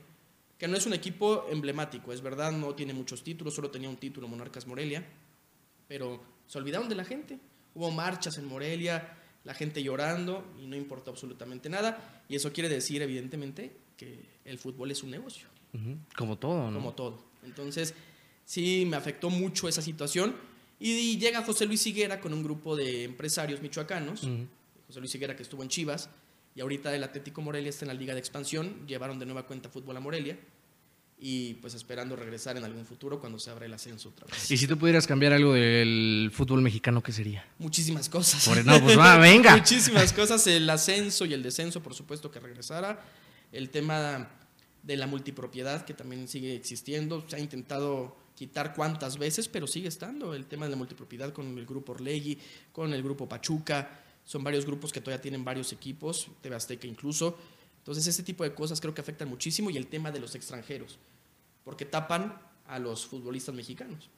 que 0.58 0.68
no 0.68 0.76
es 0.76 0.86
un 0.86 0.94
equipo 0.94 1.46
emblemático, 1.50 2.12
es 2.12 2.22
verdad, 2.22 2.52
no 2.52 2.76
tiene 2.76 2.94
muchos 2.94 3.24
títulos, 3.24 3.54
solo 3.54 3.72
tenía 3.72 3.90
un 3.90 3.98
título 3.98 4.28
Monarcas 4.28 4.68
Morelia, 4.68 5.06
pero 5.88 6.22
se 6.48 6.58
olvidaron 6.58 6.90
de 6.90 6.96
la 6.96 7.06
gente. 7.06 7.40
Hubo 7.76 7.92
marchas 7.92 8.38
en 8.38 8.46
Morelia, 8.46 9.18
la 9.44 9.54
gente 9.54 9.82
llorando 9.82 10.54
y 10.62 10.68
no 10.68 10.76
importa 10.76 11.12
absolutamente 11.12 11.70
nada. 11.70 12.24
Y 12.28 12.36
eso 12.36 12.52
quiere 12.52 12.70
decir, 12.70 13.02
evidentemente, 13.02 13.76
que 13.98 14.26
el 14.46 14.58
fútbol 14.58 14.92
es 14.92 15.04
un 15.04 15.12
negocio. 15.12 15.48
Como 16.16 16.38
todo, 16.38 16.70
¿no? 16.70 16.78
como 16.78 16.94
todo. 16.94 17.24
Entonces, 17.44 17.94
sí, 18.46 18.86
me 18.88 18.96
afectó 18.96 19.30
mucho 19.30 19.68
esa 19.68 19.82
situación. 19.82 20.36
Y 20.86 21.18
llega 21.18 21.42
José 21.44 21.66
Luis 21.66 21.88
Higuera 21.88 22.20
con 22.20 22.34
un 22.34 22.44
grupo 22.44 22.76
de 22.76 23.06
empresarios 23.06 23.62
michoacanos. 23.62 24.28
José 24.88 25.00
Luis 25.00 25.16
Higuera 25.16 25.34
que 25.36 25.44
estuvo 25.44 25.64
en 25.64 25.70
Chivas. 25.70 26.10
Y 26.56 26.62
ahorita 26.62 26.94
el 26.94 27.04
Atlético 27.04 27.42
Morelia 27.42 27.70
está 27.70 27.86
en 27.86 27.88
la 27.88 27.94
Liga 27.94 28.14
de 28.14 28.20
Expansión. 28.20 28.86
Llevaron 28.86 29.18
de 29.18 29.26
nueva 29.26 29.48
cuenta 29.48 29.70
fútbol 29.70 29.96
a 29.96 30.02
Morelia. 30.02 30.38
Y 31.18 31.54
pues 31.56 31.74
esperando 31.74 32.18
regresar 32.18 32.58
en 32.58 32.66
algún 32.66 32.86
futuro 32.86 33.18
cuando 33.22 33.40
se 33.40 33.50
abra 33.50 33.66
el 33.66 33.74
ascenso 33.74 34.10
otra 34.10 34.28
vez. 34.28 34.52
Y 34.52 34.58
si 34.58 34.68
tú 34.68 34.78
pudieras 34.78 35.08
cambiar 35.08 35.32
algo 35.32 35.54
del 35.54 36.30
fútbol 36.34 36.62
mexicano, 36.62 37.02
¿qué 37.02 37.14
sería? 37.14 37.48
Muchísimas 37.60 38.10
cosas. 38.10 38.46
Por- 38.46 38.66
no, 38.66 38.82
pues 38.82 39.00
va, 39.00 39.18
venga. 39.20 39.56
Muchísimas 39.56 40.12
cosas. 40.12 40.46
El 40.48 40.70
ascenso 40.70 41.24
y 41.26 41.34
el 41.34 41.42
descenso, 41.42 41.82
por 41.82 41.94
supuesto, 41.94 42.30
que 42.30 42.42
regresara. 42.42 43.02
El 43.54 43.70
tema 43.70 44.30
de 44.82 44.98
la 44.98 45.08
multipropiedad, 45.08 45.86
que 45.86 45.94
también 45.94 46.28
sigue 46.28 46.54
existiendo. 46.58 47.24
Se 47.30 47.38
ha 47.38 47.40
intentado 47.40 48.18
quitar 48.36 48.74
cuantas 48.74 49.18
veces, 49.18 49.48
pero 49.48 49.68
sigue 49.68 49.88
estando. 49.88 50.34
El 50.34 50.46
tema 50.46 50.66
de 50.66 50.72
la 50.72 50.78
multipropiedad 50.78 51.34
con 51.34 51.58
el 51.58 51.66
grupo 51.66 51.94
Orlegui, 51.94 52.38
con 52.72 52.94
el 52.94 53.04
grupo 53.04 53.28
Pachuca. 53.28 54.00
Son 54.26 54.44
varios 54.44 54.66
grupos 54.66 54.92
que 54.92 55.02
todavía 55.02 55.22
tienen 55.22 55.44
varios 55.44 55.72
equipos, 55.72 56.28
TV 56.42 56.56
Azteca 56.56 56.88
incluso. 56.88 57.38
Entonces, 57.80 58.08
ese 58.08 58.24
tipo 58.24 58.44
de 58.44 58.54
cosas 58.54 58.80
creo 58.80 58.94
que 58.94 59.02
afectan 59.02 59.28
muchísimo. 59.28 59.70
Y 59.70 59.78
el 59.78 59.88
tema 59.88 60.12
de 60.12 60.20
los 60.20 60.36
extranjeros, 60.36 60.98
porque 61.64 61.86
tapan 61.86 62.42
a 62.66 62.80
los 62.80 63.06
futbolistas 63.06 63.54
mexicanos. 63.54 64.10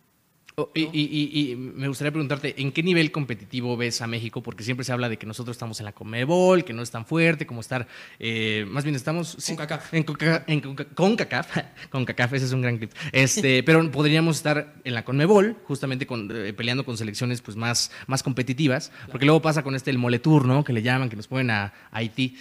Oh, 0.57 0.71
y, 0.74 0.83
y- 0.83 0.89
y- 0.93 1.51
y 1.51 1.55
me 1.57 1.89
gustaría 1.89 2.12
preguntarte, 2.12 2.55
¿en 2.62 2.71
qué 2.71 2.81
nivel 2.81 3.12
competitivo 3.12 3.75
ves 3.75 4.01
a 4.01 4.07
México? 4.07 4.41
Porque 4.41 4.63
siempre 4.63 4.85
se 4.85 4.93
habla 4.93 5.09
de 5.09 5.17
que 5.17 5.25
nosotros 5.25 5.53
estamos 5.55 5.81
en 5.81 5.85
la 5.85 5.91
Comebol, 5.91 6.63
que 6.63 6.71
no 6.71 6.81
es 6.81 6.91
tan 6.91 7.05
fuerte 7.05 7.45
como 7.45 7.59
estar, 7.59 7.89
eh, 8.19 8.65
más 8.69 8.85
bien 8.85 8.95
estamos... 8.95 9.35
sí, 9.38 9.51
CONCACAF. 9.57 9.93
En, 9.93 10.03
Conca- 10.05 10.45
en 10.47 10.62
Conca- 10.62 10.85
CONCACAF, 10.95 11.57
CONCACAF, 11.89 12.33
ese 12.35 12.45
es 12.45 12.53
un 12.53 12.62
gran 12.62 12.77
clip. 12.77 12.91
Este, 13.12 13.63
pero 13.65 13.91
podríamos 13.91 14.38
estar 14.38 14.75
en 14.85 14.93
la 14.93 15.03
Conmebol, 15.03 15.57
justamente 15.65 16.07
con, 16.07 16.29
eh, 16.33 16.53
peleando 16.53 16.85
con 16.85 16.95
selecciones 16.95 17.41
pues, 17.41 17.57
más, 17.57 17.91
más 18.07 18.24
competitivas, 18.24 18.93
porque 19.12 19.25
luego 19.25 19.41
pasa 19.41 19.62
con 19.62 19.75
este 19.75 19.91
el 19.91 19.97
Moletour, 19.97 20.45
¿no? 20.45 20.63
Que 20.63 20.71
le 20.71 20.81
llaman, 20.81 21.09
que 21.09 21.17
nos 21.17 21.27
ponen 21.27 21.51
a, 21.51 21.63
a 21.65 21.74
Haití. 21.91 22.38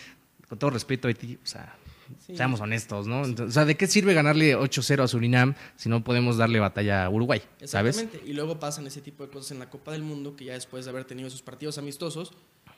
Con 0.48 0.58
todo 0.60 0.70
respeto, 0.70 1.08
Haití, 1.08 1.36
o 1.42 1.46
sea... 1.46 1.74
Sí. 2.18 2.36
Seamos 2.36 2.60
honestos, 2.60 3.06
¿no? 3.06 3.24
Entonces, 3.24 3.48
o 3.48 3.52
sea, 3.52 3.64
¿de 3.64 3.76
qué 3.76 3.86
sirve 3.86 4.14
ganarle 4.14 4.56
8-0 4.56 5.02
a 5.02 5.08
Surinam 5.08 5.54
si 5.76 5.88
no 5.88 6.04
podemos 6.04 6.36
darle 6.36 6.60
batalla 6.60 7.04
a 7.04 7.10
Uruguay? 7.10 7.42
¿Sabes? 7.64 7.96
Exactamente. 7.96 8.30
Y 8.30 8.34
luego 8.34 8.58
pasan 8.58 8.86
ese 8.86 9.00
tipo 9.00 9.24
de 9.24 9.30
cosas 9.30 9.52
en 9.52 9.58
la 9.58 9.70
Copa 9.70 9.92
del 9.92 10.02
Mundo, 10.02 10.36
que 10.36 10.46
ya 10.46 10.54
después 10.54 10.84
de 10.84 10.90
haber 10.90 11.04
tenido 11.04 11.28
esos 11.28 11.42
partidos 11.42 11.78
amistosos, 11.78 12.32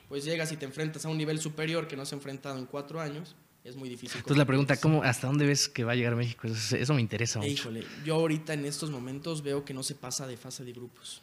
pues 0.07 0.23
llegas 0.23 0.51
y 0.51 0.57
te 0.57 0.65
enfrentas 0.65 1.05
a 1.05 1.09
un 1.09 1.17
nivel 1.17 1.39
superior 1.39 1.87
que 1.87 1.97
no 1.97 2.05
se 2.05 2.15
ha 2.15 2.17
enfrentado 2.17 2.57
en 2.57 2.65
cuatro 2.65 2.99
años. 3.01 3.35
Es 3.63 3.75
muy 3.75 3.89
difícil. 3.89 4.17
Entonces 4.19 4.37
la 4.37 4.45
pregunta. 4.45 4.77
¿cómo, 4.77 5.03
¿hasta 5.03 5.27
dónde 5.27 5.45
ves 5.45 5.67
que 5.67 5.83
va 5.83 5.91
a 5.91 5.95
llegar 5.95 6.15
México? 6.15 6.47
Eso, 6.47 6.77
eso 6.77 6.93
me 6.93 7.01
interesa 7.01 7.39
mucho. 7.39 7.51
híjole, 7.51 7.83
yo 8.05 8.15
ahorita 8.15 8.53
en 8.53 8.65
estos 8.65 8.89
momentos 8.91 9.43
veo 9.43 9.65
que 9.65 9.73
no 9.73 9.83
se 9.83 9.95
pasa 9.95 10.25
de 10.25 10.37
fase 10.37 10.63
de 10.63 10.71
grupos. 10.71 11.21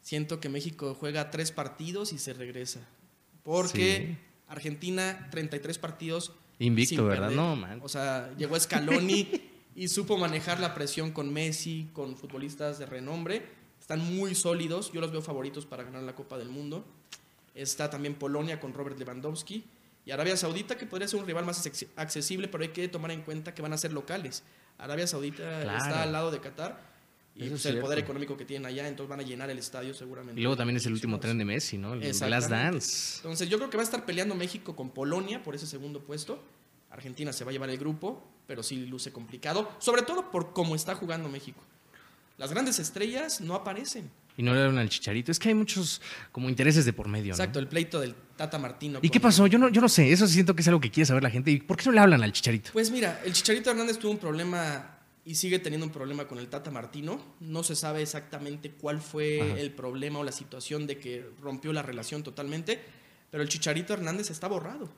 Siento 0.00 0.40
que 0.40 0.48
México 0.48 0.96
juega 0.98 1.30
tres 1.30 1.52
partidos 1.52 2.12
y 2.12 2.18
se 2.18 2.32
regresa. 2.32 2.80
Porque 3.42 4.16
Argentina, 4.48 5.28
33 5.30 5.78
partidos. 5.78 6.32
Invicto, 6.60 7.04
¿verdad? 7.06 7.28
perder. 7.28 7.36
No, 7.36 7.56
man. 7.56 7.80
O 7.82 7.88
sea, 7.88 8.32
llegó 8.38 8.58
Scaloni 8.58 9.28
y 9.74 9.88
supo 9.88 10.16
manejar 10.16 10.60
la 10.60 10.74
presión 10.74 11.10
con 11.10 11.32
Messi, 11.32 11.88
con 11.92 12.16
futbolistas 12.16 12.78
de 12.78 12.86
renombre. 12.86 13.44
Están 13.80 14.14
muy 14.16 14.34
sólidos. 14.34 14.92
Yo 14.92 15.00
los 15.00 15.10
veo 15.10 15.22
favoritos 15.22 15.66
para 15.66 15.82
ganar 15.82 16.02
la 16.02 16.14
Copa 16.14 16.38
del 16.38 16.48
Mundo. 16.48 16.84
Está 17.54 17.90
también 17.90 18.14
Polonia 18.14 18.60
con 18.60 18.72
Robert 18.74 18.98
Lewandowski. 18.98 19.64
Y 20.06 20.10
Arabia 20.12 20.36
Saudita, 20.36 20.76
que 20.78 20.86
podría 20.86 21.08
ser 21.08 21.20
un 21.20 21.26
rival 21.26 21.44
más 21.44 21.64
acce- 21.66 21.88
accesible, 21.96 22.48
pero 22.48 22.62
hay 22.62 22.70
que 22.70 22.88
tomar 22.88 23.10
en 23.10 23.22
cuenta 23.22 23.52
que 23.54 23.62
van 23.62 23.72
a 23.72 23.76
ser 23.78 23.92
locales. 23.92 24.42
Arabia 24.78 25.06
Saudita 25.06 25.62
Claro. 25.62 25.76
está 25.78 26.02
al 26.02 26.12
lado 26.12 26.30
de 26.30 26.40
Qatar. 26.40 26.89
Y 27.40 27.48
pues, 27.48 27.64
es 27.64 27.72
el 27.72 27.80
poder 27.80 27.98
económico 27.98 28.36
que 28.36 28.44
tienen 28.44 28.66
allá, 28.66 28.86
entonces 28.86 29.08
van 29.08 29.20
a 29.20 29.22
llenar 29.22 29.48
el 29.48 29.58
estadio 29.58 29.94
seguramente. 29.94 30.38
Y 30.38 30.42
luego 30.42 30.56
también 30.56 30.76
es 30.76 30.84
el 30.84 30.92
último 30.92 31.18
tren 31.18 31.38
de 31.38 31.44
Messi, 31.46 31.78
¿no? 31.78 31.94
El 31.94 32.02
Last. 32.30 32.50
Dance. 32.50 33.16
Entonces 33.18 33.48
yo 33.48 33.56
creo 33.56 33.70
que 33.70 33.78
va 33.78 33.82
a 33.82 33.84
estar 33.84 34.04
peleando 34.04 34.34
México 34.34 34.76
con 34.76 34.90
Polonia 34.90 35.42
por 35.42 35.54
ese 35.54 35.66
segundo 35.66 36.00
puesto. 36.02 36.42
Argentina 36.90 37.32
se 37.32 37.44
va 37.44 37.50
a 37.50 37.52
llevar 37.52 37.70
el 37.70 37.78
grupo, 37.78 38.22
pero 38.46 38.62
sí 38.62 38.86
luce 38.86 39.10
complicado, 39.10 39.70
sobre 39.78 40.02
todo 40.02 40.30
por 40.30 40.52
cómo 40.52 40.74
está 40.74 40.94
jugando 40.94 41.28
México. 41.28 41.60
Las 42.36 42.50
grandes 42.50 42.78
estrellas 42.78 43.40
no 43.40 43.54
aparecen. 43.54 44.10
Y 44.36 44.42
no 44.42 44.52
le 44.52 44.58
dieron 44.58 44.78
al 44.78 44.88
chicharito. 44.88 45.30
Es 45.30 45.38
que 45.38 45.50
hay 45.50 45.54
muchos 45.54 46.00
como 46.32 46.48
intereses 46.48 46.84
de 46.84 46.92
por 46.92 47.08
medio, 47.08 47.28
¿no? 47.28 47.34
Exacto, 47.34 47.58
el 47.58 47.68
pleito 47.68 48.00
del 48.00 48.14
Tata 48.36 48.58
Martino. 48.58 48.98
¿Y 49.02 49.10
qué 49.10 49.20
pasó? 49.20 49.46
Yo 49.46 49.58
no, 49.58 49.68
yo 49.68 49.80
no 49.80 49.88
sé. 49.88 50.10
Eso 50.12 50.26
siento 50.26 50.54
que 50.54 50.62
es 50.62 50.68
algo 50.68 50.80
que 50.80 50.90
quiere 50.90 51.06
saber 51.06 51.22
la 51.22 51.30
gente. 51.30 51.50
¿Y 51.50 51.60
por 51.60 51.76
qué 51.76 51.84
no 51.86 51.92
le 51.92 52.00
hablan 52.00 52.22
al 52.22 52.32
chicharito? 52.32 52.70
Pues 52.72 52.90
mira, 52.90 53.20
el 53.24 53.32
Chicharito 53.32 53.70
Hernández 53.70 53.98
tuvo 53.98 54.12
un 54.12 54.18
problema 54.18 54.99
y 55.24 55.34
sigue 55.34 55.58
teniendo 55.58 55.86
un 55.86 55.92
problema 55.92 56.26
con 56.26 56.38
el 56.38 56.48
Tata 56.48 56.70
Martino. 56.70 57.20
No 57.40 57.62
se 57.62 57.76
sabe 57.76 58.02
exactamente 58.02 58.70
cuál 58.70 59.00
fue 59.00 59.40
Ajá. 59.40 59.58
el 59.58 59.72
problema 59.72 60.18
o 60.20 60.24
la 60.24 60.32
situación 60.32 60.86
de 60.86 60.98
que 60.98 61.24
rompió 61.40 61.72
la 61.72 61.82
relación 61.82 62.22
totalmente, 62.22 62.80
pero 63.30 63.42
el 63.42 63.48
Chicharito 63.48 63.92
Hernández 63.92 64.30
está 64.30 64.48
borrado. 64.48 64.90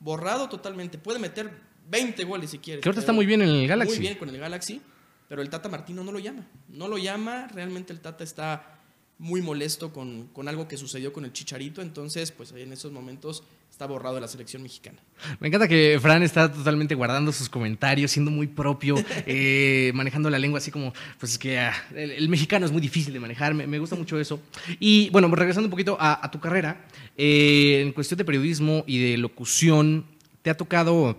Borrado 0.00 0.48
totalmente. 0.48 0.98
Puede 0.98 1.18
meter 1.18 1.50
20 1.90 2.24
goles 2.24 2.50
si 2.50 2.58
quiere. 2.58 2.80
Que 2.80 2.88
ahorita 2.88 3.00
está 3.00 3.12
muy 3.12 3.26
bien 3.26 3.42
en 3.42 3.48
el 3.48 3.66
Galaxy. 3.68 3.94
Muy 3.94 4.00
bien 4.00 4.18
con 4.18 4.28
el 4.28 4.38
Galaxy, 4.38 4.80
pero 5.28 5.42
el 5.42 5.50
Tata 5.50 5.68
Martino 5.68 6.04
no 6.04 6.12
lo 6.12 6.18
llama. 6.18 6.46
No 6.68 6.88
lo 6.88 6.98
llama, 6.98 7.48
realmente 7.48 7.92
el 7.92 8.00
Tata 8.00 8.24
está 8.24 8.77
muy 9.18 9.42
molesto 9.42 9.92
con, 9.92 10.28
con 10.28 10.48
algo 10.48 10.68
que 10.68 10.76
sucedió 10.76 11.12
con 11.12 11.24
el 11.24 11.32
Chicharito, 11.32 11.82
entonces 11.82 12.30
pues 12.30 12.52
en 12.52 12.72
esos 12.72 12.92
momentos 12.92 13.42
está 13.68 13.86
borrado 13.86 14.14
de 14.14 14.20
la 14.20 14.28
selección 14.28 14.62
mexicana. 14.62 14.98
Me 15.40 15.48
encanta 15.48 15.68
que 15.68 15.98
Fran 16.00 16.22
está 16.22 16.52
totalmente 16.52 16.94
guardando 16.94 17.32
sus 17.32 17.48
comentarios, 17.48 18.10
siendo 18.10 18.30
muy 18.30 18.46
propio, 18.46 18.96
eh, 19.26 19.90
manejando 19.94 20.30
la 20.30 20.38
lengua 20.38 20.58
así 20.58 20.70
como, 20.70 20.92
pues 21.18 21.32
es 21.32 21.38
que 21.38 21.58
ah, 21.58 21.74
el, 21.94 22.12
el 22.12 22.28
mexicano 22.28 22.64
es 22.66 22.72
muy 22.72 22.80
difícil 22.80 23.12
de 23.12 23.20
manejar, 23.20 23.54
me, 23.54 23.66
me 23.66 23.78
gusta 23.78 23.96
mucho 23.96 24.18
eso. 24.20 24.40
Y 24.78 25.10
bueno, 25.10 25.28
regresando 25.34 25.66
un 25.66 25.70
poquito 25.70 25.96
a, 25.98 26.24
a 26.24 26.30
tu 26.30 26.40
carrera, 26.40 26.86
eh, 27.16 27.82
en 27.84 27.92
cuestión 27.92 28.18
de 28.18 28.24
periodismo 28.24 28.84
y 28.86 29.10
de 29.10 29.16
locución, 29.18 30.06
¿te 30.42 30.50
ha 30.50 30.56
tocado, 30.56 31.18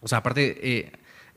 o 0.00 0.08
sea, 0.08 0.18
aparte, 0.18 0.58
eh, 0.62 0.92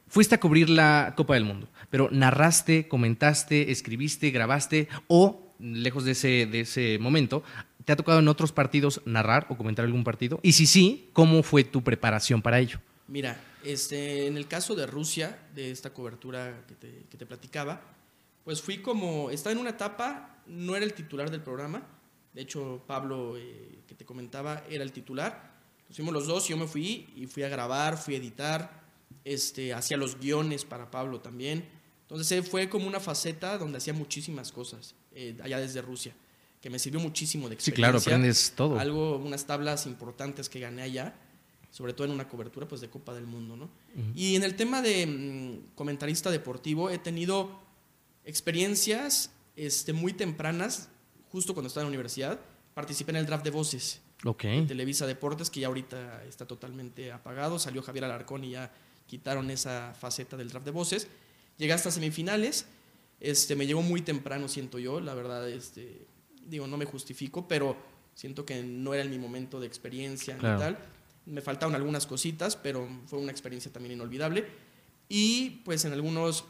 fuiste 0.08 0.36
a 0.36 0.40
cubrir 0.40 0.70
la 0.70 1.14
Copa 1.16 1.36
del 1.36 1.46
Mundo, 1.46 1.68
pero 1.90 2.10
narraste, 2.12 2.88
comentaste, 2.88 3.72
escribiste, 3.72 4.32
grabaste 4.32 4.88
o, 5.08 5.43
lejos 5.64 6.04
de 6.04 6.12
ese, 6.12 6.46
de 6.46 6.62
ese 6.62 7.00
momento, 7.00 7.44
¿te 7.86 7.94
ha 7.94 7.96
tocado 7.96 8.20
en 8.20 8.28
otros 8.28 8.52
partidos 8.52 9.02
narrar 9.06 9.48
o 9.50 9.58
comentar 9.58 9.86
algún 9.86 10.04
partido? 10.04 10.40
Y 10.44 10.52
si 10.52 10.68
sí, 10.68 11.10
¿cómo 11.14 11.42
fue 11.42 11.64
tu 11.64 11.84
preparación 11.84 12.42
para 12.42 12.60
ello? 12.60 12.80
Mira, 13.08 13.42
este, 13.64 14.28
en 14.28 14.38
el 14.38 14.48
caso 14.48 14.76
de 14.76 14.86
Rusia, 14.86 15.40
de 15.56 15.72
esta 15.72 15.94
cobertura 15.94 16.66
que 16.68 16.76
te, 16.76 17.06
que 17.10 17.18
te 17.18 17.26
platicaba, 17.26 17.82
pues 18.44 18.62
fui 18.62 18.80
como, 18.80 19.30
estaba 19.30 19.54
en 19.54 19.60
una 19.60 19.72
etapa, 19.72 20.42
no 20.48 20.76
era 20.76 20.86
el 20.86 20.94
titular 20.94 21.32
del 21.32 21.42
programa, 21.42 21.88
de 22.34 22.42
hecho 22.42 22.84
Pablo, 22.86 23.38
eh, 23.38 23.80
que 23.88 23.96
te 23.96 24.06
comentaba, 24.06 24.64
era 24.70 24.84
el 24.84 24.92
titular, 24.92 25.54
Nos 25.88 25.98
fuimos 25.98 26.14
los 26.14 26.28
dos, 26.28 26.48
yo 26.48 26.58
me 26.58 26.68
fui 26.68 27.14
y 27.16 27.28
fui 27.28 27.44
a 27.44 27.50
grabar, 27.50 27.98
fui 27.98 28.16
a 28.16 28.18
editar, 28.18 28.84
este, 29.24 29.74
hacía 29.74 29.96
los 29.96 30.20
guiones 30.20 30.66
para 30.66 30.92
Pablo 30.92 31.22
también, 31.22 31.70
entonces 32.02 32.32
eh, 32.32 32.44
fue 32.44 32.68
como 32.68 32.88
una 32.88 33.00
faceta 33.00 33.58
donde 33.58 33.78
hacía 33.78 33.94
muchísimas 33.94 34.52
cosas, 34.52 34.96
eh, 35.16 35.38
allá 35.44 35.60
desde 35.60 35.82
Rusia, 35.82 36.14
que 36.62 36.70
me 36.70 36.80
sirvió 36.80 37.00
muchísimo 37.00 37.50
de 37.50 37.56
Sí, 37.56 37.70
experiencia. 37.72 37.82
claro, 37.92 37.98
aprendes 38.00 38.54
todo. 38.56 38.80
Algo, 38.80 39.18
unas 39.18 39.46
tablas 39.46 39.86
importantes 39.86 40.50
que 40.50 40.60
gané 40.60 40.82
allá, 40.84 41.14
sobre 41.72 41.94
todo 41.94 42.06
en 42.06 42.14
una 42.14 42.28
cobertura 42.30 42.68
pues, 42.68 42.82
de 42.82 42.90
Copa 42.90 43.14
del 43.14 43.26
Mundo. 43.26 43.56
¿no? 43.58 43.70
Y 44.16 44.36
en 44.36 44.44
el 44.44 44.56
tema 44.56 44.82
de 44.82 45.06
mm, 45.06 45.76
comentarista 45.76 46.30
deportivo 46.32 46.90
he 46.90 46.98
tenido 47.00 47.60
experiencias 48.26 49.32
este, 49.56 49.94
muy 49.94 50.14
tempranas, 50.14 50.90
justo 51.32 51.54
cuando 51.54 51.68
estaba 51.68 51.84
en 51.84 51.88
la 51.88 51.90
universidad. 51.96 52.40
Participé 52.74 53.12
en 53.12 53.18
el 53.18 53.26
draft 53.26 53.44
de 53.44 53.52
voces 53.52 54.02
Ok. 54.26 54.44
de 54.44 54.62
Televisa 54.68 55.06
Deportes, 55.06 55.50
que 55.50 55.60
ya 55.60 55.68
ahorita 55.68 56.24
está 56.26 56.46
totalmente 56.48 57.12
apagado. 57.12 57.60
Salió 57.60 57.82
Javier 57.84 58.06
Alarcón 58.06 58.44
y 58.44 58.52
ya 58.52 58.72
quitaron 59.06 59.52
esa 59.52 59.94
faceta 60.00 60.38
del 60.38 60.50
draft 60.50 60.66
de 60.66 60.72
voces. 60.72 61.08
Llegué 61.58 61.74
hasta 61.74 61.92
semifinales. 61.92 62.66
Este, 63.24 63.56
me 63.56 63.66
llegó 63.66 63.82
muy 63.82 64.02
temprano, 64.02 64.48
siento 64.50 64.78
yo. 64.78 65.00
La 65.00 65.14
verdad, 65.16 65.50
este, 65.50 66.06
digo, 66.46 66.68
no 66.68 66.78
me 66.78 66.86
justifico, 66.86 67.48
pero 67.48 67.76
siento 68.14 68.46
que 68.46 68.62
no 68.62 68.94
era 68.94 69.02
en 69.04 69.10
mi 69.10 69.18
momento 69.18 69.60
de 69.60 69.66
experiencia 69.66 70.38
Claro. 70.38 70.58
y 70.58 70.60
tal. 70.60 70.78
Me 71.26 71.42
faltaron 71.42 71.74
algunas 71.74 72.06
cositas, 72.06 72.58
pero 72.58 72.86
fue 73.08 73.18
una 73.20 73.32
experiencia 73.32 73.72
también 73.72 73.94
inolvidable. 73.94 74.46
Y 75.08 75.62
pues 75.64 75.86
en 75.86 75.94
algunos, 75.94 76.44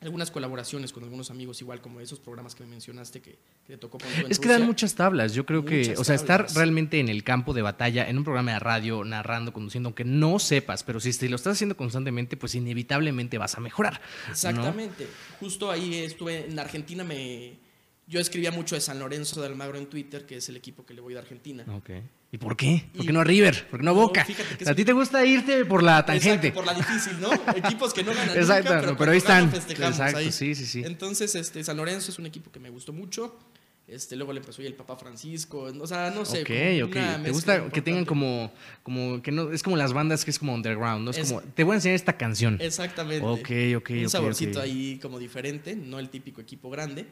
algunas 0.00 0.30
colaboraciones 0.30 0.92
con 0.92 1.04
algunos 1.04 1.30
amigos, 1.30 1.60
igual 1.62 1.80
como 1.80 2.00
esos 2.00 2.20
programas 2.20 2.54
que 2.54 2.62
me 2.64 2.70
mencionaste 2.70 3.20
que, 3.20 3.38
que 3.66 3.72
te 3.72 3.78
tocó 3.78 3.98
en 3.98 4.30
Es 4.30 4.38
que 4.38 4.48
dan 4.48 4.66
muchas 4.66 4.94
tablas. 4.94 5.32
Yo 5.32 5.46
creo 5.46 5.64
que, 5.64 5.94
o 5.96 6.04
sea, 6.04 6.14
estar 6.14 6.46
realmente 6.54 7.00
en 7.00 7.08
el 7.08 7.24
campo 7.24 7.54
de 7.54 7.62
batalla, 7.62 8.08
en 8.08 8.18
un 8.18 8.24
programa 8.24 8.52
de 8.52 8.58
radio, 8.58 9.04
narrando, 9.04 9.52
conduciendo, 9.52 9.88
aunque 9.88 10.04
no 10.04 10.38
sepas, 10.38 10.84
pero 10.84 11.00
si 11.00 11.12
te 11.16 11.28
lo 11.28 11.36
estás 11.36 11.54
haciendo 11.54 11.76
constantemente, 11.76 12.36
pues 12.36 12.54
inevitablemente 12.54 13.38
vas 13.38 13.56
a 13.56 13.60
mejorar. 13.60 14.00
¿no? 14.26 14.32
Exactamente. 14.32 15.06
Justo 15.40 15.70
ahí 15.70 15.94
estuve 15.96 16.46
en 16.46 16.58
Argentina, 16.58 17.02
me, 17.02 17.58
yo 18.06 18.20
escribía 18.20 18.52
mucho 18.52 18.74
de 18.74 18.80
San 18.80 18.98
Lorenzo 18.98 19.40
de 19.40 19.48
Almagro 19.48 19.78
en 19.78 19.86
Twitter, 19.86 20.26
que 20.26 20.36
es 20.36 20.48
el 20.48 20.56
equipo 20.56 20.86
que 20.86 20.94
le 20.94 21.00
voy 21.00 21.14
de 21.14 21.20
Argentina. 21.20 21.64
Ok. 21.74 21.90
¿Y 22.36 22.38
por 22.38 22.54
qué? 22.54 22.84
¿Por 22.94 23.06
qué 23.06 23.12
no 23.14 23.20
a 23.20 23.24
River? 23.24 23.66
¿Por 23.70 23.80
qué 23.80 23.84
no 23.86 23.92
a 23.92 23.94
No, 23.94 24.00
Boca? 24.00 24.26
que 24.58 24.68
a 24.68 24.74
ti 24.74 24.84
te 24.84 24.92
gusta 24.92 25.24
irte 25.24 25.64
por 25.64 25.82
la 25.82 26.04
tangente. 26.04 26.48
Exacto, 26.48 26.54
por 26.54 26.66
la 26.66 26.74
difícil, 26.74 27.18
¿no? 27.18 27.32
Equipos 27.56 27.94
que 27.94 28.04
no 28.04 28.12
ganan 28.12 28.36
Exacto, 28.36 28.74
nunca, 28.74 28.74
no, 28.74 28.80
pero, 28.82 28.96
pero 28.98 29.12
ahí 29.12 29.18
están. 29.18 29.44
Exacto, 29.54 30.18
ahí. 30.18 30.30
sí, 30.30 30.54
sí, 30.54 30.66
sí. 30.66 30.82
Entonces, 30.84 31.34
este, 31.34 31.64
San 31.64 31.78
Lorenzo 31.78 32.10
es 32.10 32.18
un 32.18 32.26
equipo 32.26 32.52
que 32.52 32.60
me 32.60 32.68
gustó 32.68 32.92
mucho. 32.92 33.38
Este, 33.88 34.16
luego 34.16 34.32
le 34.32 34.40
empezó 34.40 34.62
el 34.62 34.74
Papa 34.74 34.96
Francisco. 34.96 35.70
O 35.80 35.86
sea, 35.86 36.10
no 36.10 36.24
sé. 36.24 36.42
ok, 36.42 36.88
ok. 36.88 37.22
¿Te 37.24 37.30
gusta 37.30 37.68
que 37.68 37.80
tengan 37.80 38.04
como, 38.04 38.52
como, 38.82 39.22
que 39.22 39.30
no, 39.30 39.52
es 39.52 39.62
como 39.62 39.76
las 39.76 39.92
bandas 39.92 40.24
que 40.24 40.32
es 40.32 40.38
como 40.40 40.54
underground, 40.54 41.04
¿no? 41.04 41.10
Es, 41.12 41.18
Es- 41.18 41.28
como, 41.28 41.42
te 41.42 41.62
voy 41.62 41.74
a 41.74 41.76
enseñar 41.76 41.94
esta 41.94 42.16
canción. 42.16 42.58
Exactamente. 42.60 43.24
Ok, 43.24 43.78
ok, 43.80 43.90
Un 44.02 44.10
saborcito 44.10 44.60
ahí 44.60 44.98
como 45.00 45.20
diferente, 45.20 45.76
no 45.76 46.00
el 46.00 46.10
típico 46.10 46.40
equipo 46.40 46.68
grande. 46.68 47.06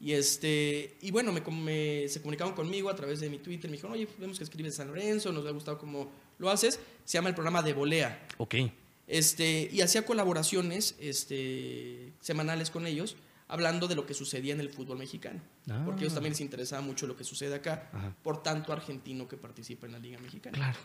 Y 0.00 0.12
este 0.12 0.96
y 1.02 1.10
bueno, 1.10 1.30
me, 1.32 2.08
se 2.08 2.20
comunicaron 2.22 2.54
conmigo 2.54 2.88
a 2.88 2.96
través 2.96 3.20
de 3.20 3.28
mi 3.28 3.38
Twitter. 3.38 3.70
Me 3.70 3.76
dijeron, 3.76 3.92
oye, 3.92 4.08
vemos 4.18 4.38
que 4.38 4.44
escribes 4.44 4.76
San 4.76 4.88
Lorenzo, 4.88 5.30
nos 5.30 5.46
ha 5.46 5.50
gustado 5.50 5.78
cómo 5.78 6.10
lo 6.38 6.48
haces. 6.50 6.80
Se 7.04 7.18
llama 7.18 7.28
el 7.28 7.34
programa 7.34 7.62
de 7.62 7.74
Volea. 7.74 8.26
Ok. 8.38 8.54
Este, 9.06 9.68
y 9.70 9.82
hacía 9.82 10.06
colaboraciones 10.06 10.94
este, 10.98 12.12
semanales 12.20 12.70
con 12.70 12.86
ellos, 12.86 13.16
hablando 13.48 13.88
de 13.88 13.94
lo 13.94 14.06
que 14.06 14.14
sucedía 14.14 14.54
en 14.54 14.60
el 14.60 14.70
fútbol 14.70 14.98
mexicano. 14.98 15.40
Ah. 15.70 15.82
Porque 15.84 16.00
a 16.00 16.02
ellos 16.04 16.14
también 16.14 16.32
les 16.32 16.40
interesaba 16.40 16.82
mucho 16.82 17.06
lo 17.06 17.16
que 17.16 17.24
sucede 17.24 17.54
acá, 17.54 17.90
Ajá. 17.92 18.16
por 18.22 18.42
tanto 18.42 18.72
argentino 18.72 19.28
que 19.28 19.36
participa 19.36 19.86
en 19.86 19.92
la 19.92 19.98
Liga 19.98 20.18
Mexicana. 20.18 20.56
Claro. 20.56 20.78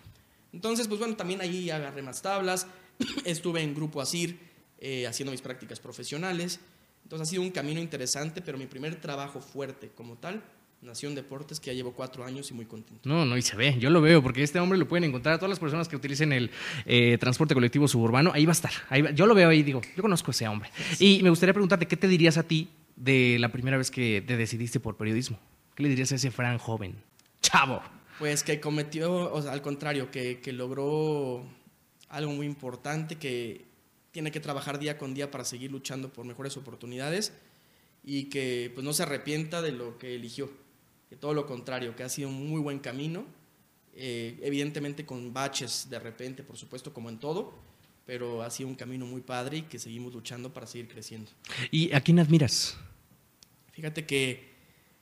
Entonces, 0.51 0.88
pues 0.88 1.00
bueno, 1.00 1.16
también 1.16 1.42
ahí 1.42 1.70
agarré 1.70 2.01
más 2.01 2.22
tablas, 2.22 2.68
estuve 3.25 3.62
en 3.62 3.75
Grupo 3.75 4.01
Asir 4.01 4.39
eh, 4.80 5.08
haciendo 5.08 5.32
mis 5.32 5.42
prácticas 5.42 5.80
profesionales. 5.80 6.60
Entonces 7.04 7.28
ha 7.28 7.32
sido 7.32 7.42
un 7.42 7.51
camino 7.51 7.80
interesante, 7.80 8.42
pero 8.42 8.58
mi 8.58 8.68
primer 8.68 9.00
trabajo 9.01 9.42
fuerte 9.42 9.89
como 9.89 10.18
tal, 10.18 10.44
Nación 10.81 11.13
Deportes, 11.13 11.59
que 11.59 11.67
ya 11.67 11.74
llevo 11.74 11.91
cuatro 11.93 12.24
años 12.24 12.50
y 12.51 12.53
muy 12.53 12.65
contento. 12.65 13.07
No, 13.07 13.25
no, 13.25 13.36
y 13.38 13.41
se 13.41 13.55
ve, 13.57 13.75
yo 13.79 13.89
lo 13.89 14.00
veo, 14.01 14.24
porque 14.24 14.43
este 14.43 14.59
hombre 14.59 14.77
lo 14.79 14.88
pueden 14.88 15.03
encontrar 15.03 15.36
a 15.36 15.38
todas 15.38 15.50
las 15.50 15.59
personas 15.59 15.88
que 15.89 15.95
utilicen 15.98 16.31
el 16.31 16.51
eh, 16.86 17.17
transporte 17.19 17.53
colectivo 17.53 17.88
suburbano, 17.88 18.31
ahí 18.33 18.45
va 18.45 18.51
a 18.51 18.53
estar, 18.53 18.71
ahí 18.89 19.01
va- 19.01 19.12
yo 19.12 19.25
lo 19.27 19.36
veo 19.36 19.50
ahí, 19.50 19.62
digo, 19.63 19.81
yo 19.95 20.01
conozco 20.01 20.29
a 20.29 20.33
ese 20.33 20.48
hombre. 20.48 20.69
Y 21.00 21.21
me 21.21 21.29
gustaría 21.29 21.53
preguntarte, 21.53 21.86
¿qué 21.88 21.98
te 21.98 22.07
dirías 22.07 22.38
a 22.38 22.43
ti 22.43 22.69
de 22.95 23.38
la 23.39 23.50
primera 23.51 23.77
vez 23.77 23.91
que 23.91 24.24
te 24.25 24.38
decidiste 24.38 24.79
por 24.79 24.95
periodismo? 24.95 25.38
¿Qué 25.75 25.83
le 25.83 25.89
dirías 25.89 26.12
a 26.12 26.15
ese 26.15 26.31
Fran 26.31 26.57
joven? 26.57 26.95
Chavo. 27.41 27.81
Pues 28.17 28.43
que 28.43 28.59
cometió, 28.62 29.33
o 29.33 29.41
sea, 29.41 29.51
al 29.53 29.62
contrario, 29.62 30.12
que, 30.12 30.39
que 30.39 30.51
logró 30.53 31.45
algo 32.09 32.31
muy 32.31 32.45
importante, 32.45 33.15
que 33.17 33.65
tiene 34.12 34.31
que 34.31 34.39
trabajar 34.39 34.79
día 34.79 34.98
con 34.98 35.13
día 35.13 35.29
para 35.29 35.43
seguir 35.45 35.71
luchando 35.71 36.12
por 36.12 36.25
mejores 36.25 36.57
oportunidades 36.57 37.31
y 38.03 38.25
que 38.25 38.71
pues 38.74 38.83
no 38.83 38.91
se 38.93 39.03
arrepienta 39.03 39.62
de 39.62 39.71
lo 39.71 39.98
que 39.98 40.15
eligió, 40.15 40.50
que 41.10 41.16
todo 41.16 41.34
lo 41.34 41.46
contrario, 41.46 41.96
que 41.96 42.04
ha 42.04 42.10
sido 42.10 42.30
un 42.30 42.50
muy 42.50 42.62
buen 42.62 42.80
camino, 42.80 43.25
eh, 43.94 44.39
evidentemente 44.42 45.06
con 45.06 45.34
baches 45.34 45.88
de 45.89 46.00
repente, 46.00 46.44
por 46.44 46.58
supuesto, 46.58 46.94
como 46.94 47.10
en 47.10 47.20
todo, 47.20 47.54
pero 48.06 48.42
ha 48.44 48.50
sido 48.50 48.70
un 48.70 48.75
camino 48.75 49.06
muy 49.06 49.22
padre 49.22 49.58
y 49.58 49.62
que 49.63 49.80
seguimos 49.80 50.13
luchando 50.13 50.54
para 50.54 50.68
seguir 50.68 50.88
creciendo. 50.88 51.32
¿Y 51.72 51.92
a 51.94 52.01
quién 52.01 52.20
admiras? 52.20 52.78
Fíjate 53.72 54.06
que 54.06 54.50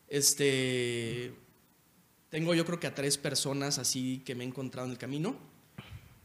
este 0.07 1.33
tengo 2.29 2.53
yo 2.53 2.65
creo 2.65 2.79
que 2.79 2.87
a 2.87 2.95
tres 2.95 3.17
personas 3.17 3.79
así 3.79 4.21
que 4.25 4.35
me 4.35 4.43
he 4.43 4.47
encontrado 4.47 4.87
en 4.87 4.91
el 4.91 4.97
camino. 4.97 5.37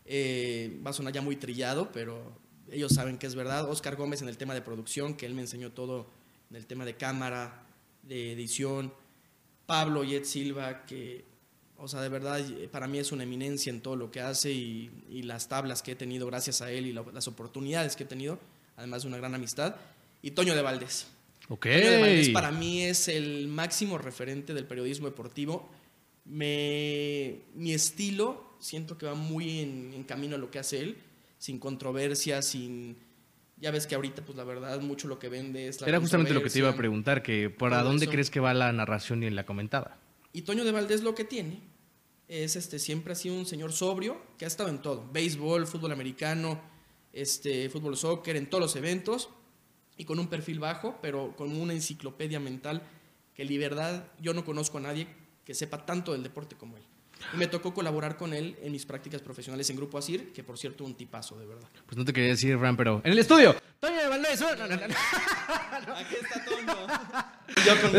Eh, 0.04 0.80
va 0.84 0.90
a 0.90 0.92
sonar 0.92 1.12
ya 1.12 1.22
muy 1.22 1.36
trillado, 1.36 1.92
pero 1.92 2.36
ellos 2.70 2.92
saben 2.92 3.18
que 3.18 3.26
es 3.26 3.34
verdad. 3.34 3.70
Oscar 3.70 3.96
Gómez 3.96 4.22
en 4.22 4.28
el 4.28 4.36
tema 4.36 4.54
de 4.54 4.62
producción, 4.62 5.14
que 5.14 5.26
él 5.26 5.34
me 5.34 5.42
enseñó 5.42 5.72
todo 5.72 6.10
en 6.50 6.56
el 6.56 6.66
tema 6.66 6.84
de 6.84 6.96
cámara, 6.96 7.66
de 8.02 8.32
edición. 8.32 8.92
Pablo 9.66 10.04
Yet 10.04 10.24
Silva, 10.24 10.84
que, 10.86 11.24
o 11.76 11.88
sea, 11.88 12.00
de 12.00 12.08
verdad 12.08 12.40
para 12.70 12.86
mí 12.88 12.98
es 12.98 13.12
una 13.12 13.22
eminencia 13.22 13.70
en 13.70 13.80
todo 13.80 13.96
lo 13.96 14.10
que 14.10 14.20
hace 14.20 14.52
y, 14.52 14.90
y 15.10 15.22
las 15.22 15.48
tablas 15.48 15.82
que 15.82 15.92
he 15.92 15.96
tenido 15.96 16.26
gracias 16.26 16.60
a 16.62 16.70
él 16.70 16.86
y 16.86 16.92
la- 16.92 17.04
las 17.12 17.28
oportunidades 17.28 17.96
que 17.96 18.04
he 18.04 18.06
tenido, 18.06 18.38
además 18.76 19.02
de 19.02 19.08
una 19.08 19.16
gran 19.18 19.34
amistad. 19.34 19.76
Y 20.22 20.32
Toño 20.32 20.54
de 20.54 20.62
Valdés. 20.62 21.06
Ok. 21.48 21.64
Toño 21.66 21.90
de 21.90 22.00
Valdés 22.00 22.28
para 22.30 22.50
mí 22.52 22.82
es 22.82 23.08
el 23.08 23.48
máximo 23.48 23.98
referente 23.98 24.54
del 24.54 24.66
periodismo 24.66 25.06
deportivo. 25.08 25.68
Me, 26.24 27.40
mi 27.54 27.72
estilo 27.74 28.54
siento 28.60 28.96
que 28.96 29.06
va 29.06 29.14
muy 29.14 29.60
en, 29.60 29.92
en 29.94 30.04
camino 30.04 30.36
a 30.36 30.38
lo 30.38 30.50
que 30.50 30.58
hace 30.60 30.80
él, 30.80 30.96
sin 31.38 31.58
controversia, 31.58 32.42
sin... 32.42 32.96
Ya 33.62 33.70
ves 33.70 33.86
que 33.86 33.94
ahorita, 33.94 34.24
pues 34.24 34.36
la 34.36 34.42
verdad, 34.42 34.80
mucho 34.80 35.06
lo 35.06 35.20
que 35.20 35.28
vende 35.28 35.68
es 35.68 35.80
la 35.80 35.86
Era 35.86 36.00
justamente 36.00 36.34
lo 36.34 36.42
que 36.42 36.50
te 36.50 36.58
iba 36.58 36.70
a 36.70 36.74
preguntar, 36.74 37.22
que 37.22 37.48
¿para 37.48 37.84
dónde 37.84 38.06
eso. 38.06 38.12
crees 38.12 38.28
que 38.28 38.40
va 38.40 38.52
la 38.54 38.72
narración 38.72 39.22
y 39.22 39.30
la 39.30 39.46
comentada? 39.46 39.98
Y 40.32 40.42
Toño 40.42 40.64
de 40.64 40.72
Valdés 40.72 41.04
lo 41.04 41.14
que 41.14 41.22
tiene 41.22 41.60
es 42.26 42.56
este 42.56 42.80
siempre 42.80 43.12
ha 43.12 43.14
sido 43.14 43.36
un 43.36 43.46
señor 43.46 43.72
sobrio 43.72 44.20
que 44.36 44.46
ha 44.46 44.48
estado 44.48 44.68
en 44.68 44.82
todo, 44.82 45.08
béisbol, 45.12 45.68
fútbol 45.68 45.92
americano, 45.92 46.60
este 47.12 47.70
fútbol 47.70 47.96
soccer, 47.96 48.34
en 48.34 48.50
todos 48.50 48.62
los 48.62 48.74
eventos 48.74 49.28
y 49.96 50.06
con 50.06 50.18
un 50.18 50.26
perfil 50.26 50.58
bajo, 50.58 50.98
pero 51.00 51.36
con 51.36 51.56
una 51.56 51.72
enciclopedia 51.72 52.40
mental 52.40 52.82
que 53.32 53.44
de 53.44 53.58
verdad 53.58 54.08
yo 54.20 54.34
no 54.34 54.44
conozco 54.44 54.78
a 54.78 54.80
nadie 54.80 55.06
que 55.44 55.54
sepa 55.54 55.86
tanto 55.86 56.10
del 56.10 56.24
deporte 56.24 56.56
como 56.56 56.76
él. 56.76 56.82
Y 57.34 57.36
me 57.36 57.46
tocó 57.46 57.72
colaborar 57.72 58.16
con 58.16 58.34
él 58.34 58.56
en 58.62 58.72
mis 58.72 58.84
prácticas 58.86 59.22
profesionales 59.22 59.68
en 59.70 59.76
Grupo 59.76 59.98
Asir, 59.98 60.32
que 60.32 60.42
por 60.42 60.58
cierto 60.58 60.84
un 60.84 60.94
tipazo, 60.94 61.38
de 61.38 61.46
verdad. 61.46 61.68
Pues 61.86 61.96
no 61.96 62.04
te 62.04 62.12
quería 62.12 62.30
decir, 62.30 62.58
Fran, 62.58 62.76
pero 62.76 63.00
en 63.04 63.12
el 63.12 63.18
estudio. 63.18 63.56
Toño 63.80 63.96
de 63.96 64.08
Valdés. 64.08 64.40
no, 64.40 64.54
no, 64.54 64.66
no, 64.68 64.76
no. 64.76 64.82
Aquí 65.96 66.14
está 66.20 66.44
Toño. 66.44 66.76
yo 67.66 67.80
con 67.80 67.92
mi 67.92 67.98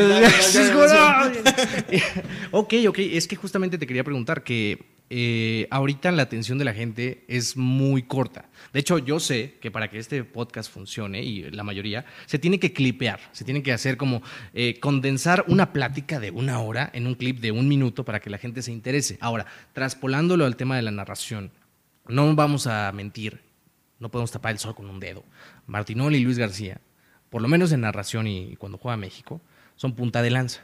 ok, 2.52 2.74
ok. 2.90 3.00
Es 3.00 3.28
que 3.28 3.36
justamente 3.36 3.78
te 3.78 3.88
quería 3.88 4.04
preguntar 4.04 4.44
que 4.44 4.93
eh, 5.16 5.68
ahorita 5.70 6.12
la 6.12 6.24
atención 6.24 6.58
de 6.58 6.66
la 6.66 6.74
gente 6.74 7.24
es 7.28 7.56
muy 7.56 8.02
corta. 8.02 8.50
De 8.74 8.80
hecho, 8.80 8.98
yo 8.98 9.20
sé 9.20 9.60
que 9.62 9.70
para 9.70 9.88
que 9.88 10.00
este 10.00 10.24
podcast 10.24 10.74
funcione, 10.74 11.22
y 11.22 11.52
la 11.52 11.64
mayoría, 11.64 12.04
se 12.26 12.40
tiene 12.40 12.60
que 12.60 12.74
clipear, 12.74 13.20
se 13.32 13.46
tiene 13.46 13.62
que 13.62 13.72
hacer 13.72 13.96
como 13.96 14.24
eh, 14.56 14.80
condensar 14.80 15.46
una 15.48 15.72
plática 15.72 16.20
de 16.20 16.32
una 16.32 16.60
hora 16.62 16.90
en 16.96 17.06
un 17.06 17.14
clip 17.14 17.42
de 17.42 17.52
un 17.52 17.68
minuto 17.68 18.04
para 18.04 18.20
que 18.22 18.32
la 18.32 18.40
gente 18.40 18.64
se 18.64 18.72
interese. 18.72 19.20
Ahora, 19.22 19.46
traspolándolo 19.74 20.46
al 20.46 20.56
tema 20.56 20.78
de 20.78 20.82
la 20.82 20.90
narración, 20.90 21.52
no 22.08 22.34
vamos 22.34 22.66
a 22.66 22.92
mentir, 22.92 23.40
no 24.00 24.10
podemos 24.10 24.32
tapar 24.32 24.54
el 24.54 24.58
sol 24.58 24.74
con 24.74 24.90
un 24.90 25.00
dedo. 25.00 25.24
Martinoli 25.68 26.18
y 26.18 26.24
Luis 26.24 26.40
García, 26.40 26.82
por 27.30 27.44
lo 27.44 27.48
menos 27.48 27.72
en 27.72 27.82
narración 27.82 28.26
y 28.26 28.56
cuando 28.56 28.80
juega 28.80 28.98
México, 28.98 29.42
son 29.76 29.94
punta 29.94 30.24
de 30.24 30.32
lanza. 30.32 30.64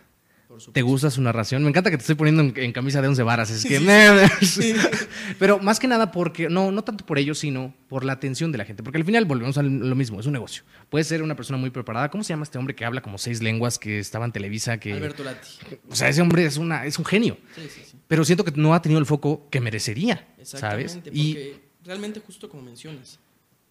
¿Te 0.72 0.82
gusta 0.82 1.12
su 1.12 1.22
narración? 1.22 1.62
Me 1.64 1.70
encanta 1.70 1.92
que 1.92 1.98
te 1.98 2.02
estoy 2.02 2.16
poniendo 2.16 2.42
en, 2.42 2.54
en 2.56 2.72
camisa 2.72 3.02
de 3.02 3.08
once 3.08 3.22
varas. 3.22 3.52
Es 3.52 3.64
que. 3.64 3.80
Pero 5.40 5.60
más 5.60 5.80
que 5.80 5.88
nada 5.88 6.12
porque. 6.12 6.50
No, 6.50 6.72
no 6.72 6.84
tanto 6.84 7.06
por 7.06 7.20
ello, 7.20 7.36
sino 7.36 7.74
por 7.88 8.04
la 8.04 8.14
atención 8.14 8.52
de 8.52 8.58
la 8.58 8.66
gente. 8.66 8.82
Porque 8.82 8.98
al 8.98 9.06
final 9.06 9.26
volvemos 9.26 9.58
a 9.60 9.64
lo 9.64 9.96
mismo, 9.96 10.20
es 10.20 10.26
un 10.26 10.34
negocio. 10.34 10.64
Puede 10.90 11.04
ser 11.04 11.22
una 11.22 11.36
persona 11.36 11.58
muy 11.58 11.70
preparada. 11.70 12.10
¿Cómo 12.10 12.24
se 12.24 12.30
llama 12.30 12.44
este 12.44 12.58
hombre 12.58 12.76
que 12.76 12.84
habla 12.84 13.02
como 13.02 13.20
seis 13.20 13.44
lenguas 13.44 13.78
que 13.78 14.00
estaba 14.00 14.26
en 14.26 14.32
Televisa? 14.32 14.80
Que, 14.80 14.94
Alberto 14.94 15.24
Lati. 15.24 15.50
O 15.88 15.96
sea, 15.96 16.10
ese 16.10 16.22
hombre 16.22 16.46
es, 16.46 16.58
una, 16.58 16.86
es 16.86 16.98
un 16.98 17.06
genio. 17.06 17.38
Sí, 17.56 17.62
sí, 17.70 17.82
sí. 17.86 17.98
Pero 18.08 18.26
siento 18.26 18.44
que 18.44 18.52
no 18.52 18.74
ha 18.74 18.82
tenido 18.82 19.00
el 19.00 19.06
foco 19.06 19.48
que 19.52 19.62
merecería. 19.62 20.28
¿Sabes? 20.42 20.96
Exactamente, 20.96 21.12
Y 21.14 21.34
porque 21.34 21.62
realmente 21.84 22.22
justo 22.26 22.50
como 22.50 22.64
mencionas, 22.64 23.20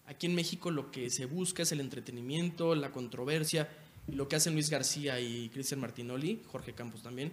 aquí 0.07 0.27
en 0.27 0.35
México 0.35 0.71
lo 0.71 0.91
que 0.91 1.09
se 1.09 1.25
busca 1.25 1.63
es 1.63 1.73
el 1.73 1.81
entretenimiento, 1.81 2.73
la 2.73 2.91
controversia, 2.91 3.67
y 3.88 3.88
lo 4.13 4.27
que 4.27 4.35
hacen 4.35 4.53
Luis 4.53 4.69
García 4.69 5.19
y 5.19 5.49
Cristian 5.49 5.79
Martinoli, 5.79 6.41
Jorge 6.51 6.73
Campos 6.73 7.01
también, 7.03 7.31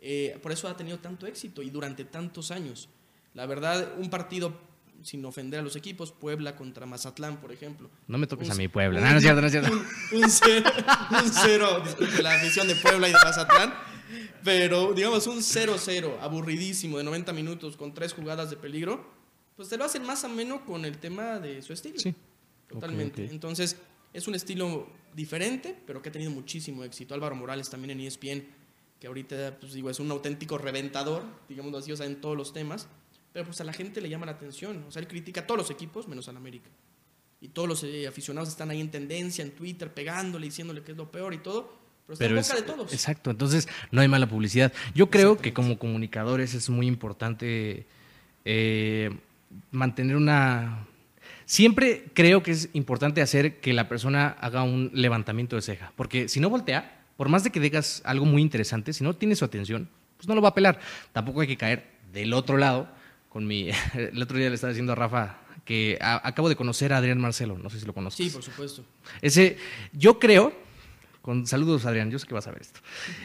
eh, 0.00 0.38
por 0.42 0.52
eso 0.52 0.68
ha 0.68 0.76
tenido 0.76 0.98
tanto 0.98 1.26
éxito 1.26 1.62
y 1.62 1.70
durante 1.70 2.04
tantos 2.04 2.50
años. 2.50 2.88
La 3.34 3.46
verdad, 3.46 3.94
un 3.98 4.08
partido, 4.10 4.58
sin 5.02 5.24
ofender 5.24 5.60
a 5.60 5.62
los 5.62 5.76
equipos, 5.76 6.10
Puebla 6.12 6.56
contra 6.56 6.86
Mazatlán, 6.86 7.36
por 7.38 7.52
ejemplo. 7.52 7.90
no 8.08 8.16
me 8.18 8.26
toques 8.26 8.48
Un- 8.48 8.52
a 8.52 8.56
mi 8.56 8.68
Puebla. 8.68 8.98
un- 8.98 9.04
No, 9.04 9.10
no 9.12 9.16
es 9.18 9.22
cierto, 9.22 9.40
no 9.40 9.46
es 9.46 9.52
cierto. 9.52 9.72
Un, 9.72 10.22
un 10.22 10.30
cero, 10.30 10.70
un 11.22 11.30
cero, 11.32 11.82
disculpe 11.84 12.22
la 12.22 12.34
afición 12.34 12.66
de 12.68 12.74
Puebla 12.76 13.08
y 13.08 13.12
de 13.12 13.18
Mazatlán, 13.22 13.74
pero 14.44 14.92
digamos 14.94 15.26
un 15.26 15.42
0-0, 15.42 16.18
aburridísimo, 16.20 16.98
de 16.98 17.04
90 17.04 17.32
minutos, 17.32 17.76
con 17.76 17.92
tres 17.92 18.12
jugadas 18.14 18.50
de 18.50 18.56
peligro, 18.56 19.04
pues 19.56 19.68
te 19.68 19.76
lo 19.76 19.84
hacen 19.84 20.04
más 20.04 20.24
ameno 20.24 20.64
con 20.64 20.84
el 20.84 20.98
tema 20.98 21.38
de 21.40 21.62
su 21.62 21.72
estilo. 21.72 21.98
Sí. 21.98 22.14
Totalmente. 22.68 23.24
Entonces, 23.30 23.76
es 24.16 24.26
un 24.26 24.34
estilo 24.34 24.88
diferente, 25.14 25.76
pero 25.86 26.00
que 26.00 26.08
ha 26.08 26.12
tenido 26.12 26.30
muchísimo 26.30 26.84
éxito. 26.84 27.14
Álvaro 27.14 27.36
Morales 27.36 27.68
también 27.68 27.90
en 27.98 28.06
ESPN, 28.06 28.44
que 28.98 29.06
ahorita, 29.06 29.58
pues 29.60 29.74
digo, 29.74 29.90
es 29.90 30.00
un 30.00 30.10
auténtico 30.10 30.56
reventador, 30.56 31.22
digamos 31.48 31.74
así, 31.74 31.92
o 31.92 31.96
sea, 31.96 32.06
en 32.06 32.20
todos 32.20 32.36
los 32.36 32.52
temas, 32.54 32.88
pero 33.32 33.44
pues 33.44 33.60
a 33.60 33.64
la 33.64 33.74
gente 33.74 34.00
le 34.00 34.08
llama 34.08 34.24
la 34.24 34.32
atención. 34.32 34.84
O 34.88 34.90
sea, 34.90 35.00
él 35.00 35.08
critica 35.08 35.42
a 35.42 35.46
todos 35.46 35.58
los 35.58 35.70
equipos, 35.70 36.08
menos 36.08 36.28
al 36.28 36.36
América. 36.38 36.70
Y 37.42 37.48
todos 37.48 37.68
los 37.68 37.84
eh, 37.84 38.06
aficionados 38.06 38.48
están 38.48 38.70
ahí 38.70 38.80
en 38.80 38.90
tendencia, 38.90 39.44
en 39.44 39.50
Twitter, 39.50 39.92
pegándole, 39.92 40.46
diciéndole 40.46 40.82
que 40.82 40.92
es 40.92 40.96
lo 40.96 41.10
peor 41.12 41.34
y 41.34 41.38
todo, 41.38 41.78
pero 42.06 42.14
está 42.14 42.24
Pero 42.24 42.34
en 42.36 42.40
es, 42.40 42.48
boca 42.48 42.60
de 42.60 42.66
todos. 42.66 42.92
exacto, 42.94 43.30
entonces 43.30 43.68
no 43.90 44.00
hay 44.00 44.08
mala 44.08 44.26
publicidad. 44.26 44.72
Yo 44.94 45.10
creo 45.10 45.36
que 45.36 45.52
como 45.52 45.78
comunicadores 45.78 46.54
es 46.54 46.70
muy 46.70 46.86
importante 46.86 47.84
eh, 48.46 49.10
mantener 49.70 50.16
una... 50.16 50.86
Siempre 51.46 52.06
creo 52.12 52.42
que 52.42 52.50
es 52.50 52.68
importante 52.74 53.22
hacer 53.22 53.60
que 53.60 53.72
la 53.72 53.88
persona 53.88 54.36
haga 54.40 54.62
un 54.64 54.90
levantamiento 54.92 55.56
de 55.56 55.62
ceja, 55.62 55.92
porque 55.96 56.28
si 56.28 56.40
no 56.40 56.50
voltea, 56.50 56.92
Por 57.16 57.30
más 57.30 57.42
de 57.44 57.50
que 57.50 57.60
digas 57.60 58.02
algo 58.04 58.26
muy 58.26 58.42
interesante, 58.42 58.92
si 58.92 59.02
no 59.02 59.14
tiene 59.16 59.36
su 59.36 59.44
atención, 59.46 59.88
pues 60.18 60.28
no 60.28 60.34
lo 60.34 60.42
va 60.42 60.50
a 60.50 60.54
pelar. 60.54 60.78
Tampoco 61.12 61.40
hay 61.40 61.46
que 61.46 61.56
caer 61.56 61.86
del 62.12 62.34
otro 62.34 62.58
lado. 62.58 62.88
Con 63.30 63.46
mi, 63.46 63.70
el 63.94 64.20
otro 64.22 64.36
día 64.36 64.50
le 64.50 64.54
estaba 64.56 64.70
diciendo 64.72 64.92
a 64.92 64.96
Rafa 64.96 65.38
que 65.64 65.96
a- 66.02 66.20
acabo 66.28 66.50
de 66.50 66.56
conocer 66.56 66.92
a 66.92 66.98
Adrián 66.98 67.18
Marcelo, 67.18 67.56
no 67.56 67.70
sé 67.70 67.80
si 67.80 67.86
lo 67.86 67.94
conoces. 67.94 68.26
Sí, 68.26 68.30
por 68.30 68.42
supuesto. 68.42 68.84
Ese, 69.22 69.56
yo 69.94 70.18
creo, 70.18 70.52
con 71.26 71.44
saludos 71.44 71.84
Adrián, 71.86 72.08
yo 72.08 72.20
sé 72.20 72.26
que 72.28 72.34
vas 72.34 72.46
a 72.46 72.52
ver 72.52 72.62
esto. 72.62 72.78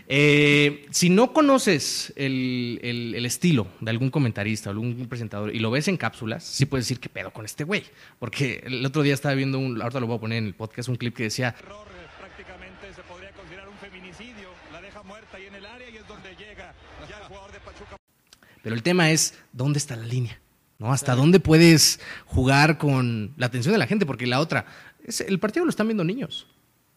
Eh, 0.08 0.88
si 0.90 1.12
no 1.12 1.34
conoces 1.34 2.12
el, 2.16 2.80
el- 2.82 3.14
el 3.14 3.26
estilo 3.28 3.68
de 3.80 3.92
algún 3.92 4.10
comentarista 4.10 4.70
o 4.70 4.74
algún 4.74 5.06
presentador 5.08 5.56
y 5.56 5.60
lo 5.60 5.70
ves 5.70 5.88
en 5.88 5.98
cápsulas, 5.98 6.44
sí 6.44 6.66
puedes 6.66 6.86
decir 6.88 7.00
qué 7.00 7.10
pedo 7.10 7.32
con 7.32 7.46
este 7.46 7.64
güey. 7.64 7.84
Porque 8.18 8.64
el 8.66 8.84
otro 8.84 9.04
día 9.04 9.14
estaba 9.14 9.36
viendo 9.36 9.60
un, 9.60 9.80
ahorita 9.80 10.00
lo 10.00 10.08
voy 10.08 10.18
a 10.18 10.20
poner 10.20 10.40
en 10.40 10.48
el 10.48 10.56
podcast, 10.56 10.90
un 10.90 10.96
clip 10.96 11.16
que 11.16 11.24
decía, 11.24 11.56
error 11.64 11.88
prácticamente 12.20 12.92
se 12.96 13.04
podría 13.04 13.32
considerar 13.34 13.70
un 13.70 13.78
feminicidio. 13.78 14.50
La 14.74 14.82
deja 14.82 15.04
muerta 15.04 15.38
en 15.38 15.54
el 15.54 15.66
área 15.66 15.88
y 15.88 15.98
es 15.98 16.08
donde 16.08 16.30
llega 16.32 16.74
ya 17.08 17.18
el 17.20 17.24
jugador 17.26 17.52
de 17.52 17.60
Pachuca. 17.60 17.98
pero 18.64 18.76
el 18.76 18.82
tema 18.82 19.12
es, 19.12 19.38
¿dónde 19.54 19.78
está 19.78 19.96
la 19.96 20.08
línea? 20.08 20.40
¿No? 20.80 20.92
¿Hasta 20.92 21.14
dónde 21.16 21.40
puedes 21.40 22.00
jugar 22.26 22.80
con 22.80 23.34
la 23.38 23.46
atención 23.46 23.72
de 23.74 23.78
la 23.78 23.86
gente? 23.86 24.08
Porque 24.08 24.26
la 24.26 24.40
otra, 24.40 24.66
es- 25.06 25.22
el 25.22 25.38
partido 25.40 25.66
lo 25.66 25.70
están 25.70 25.86
viendo 25.88 26.04
niños, 26.04 26.48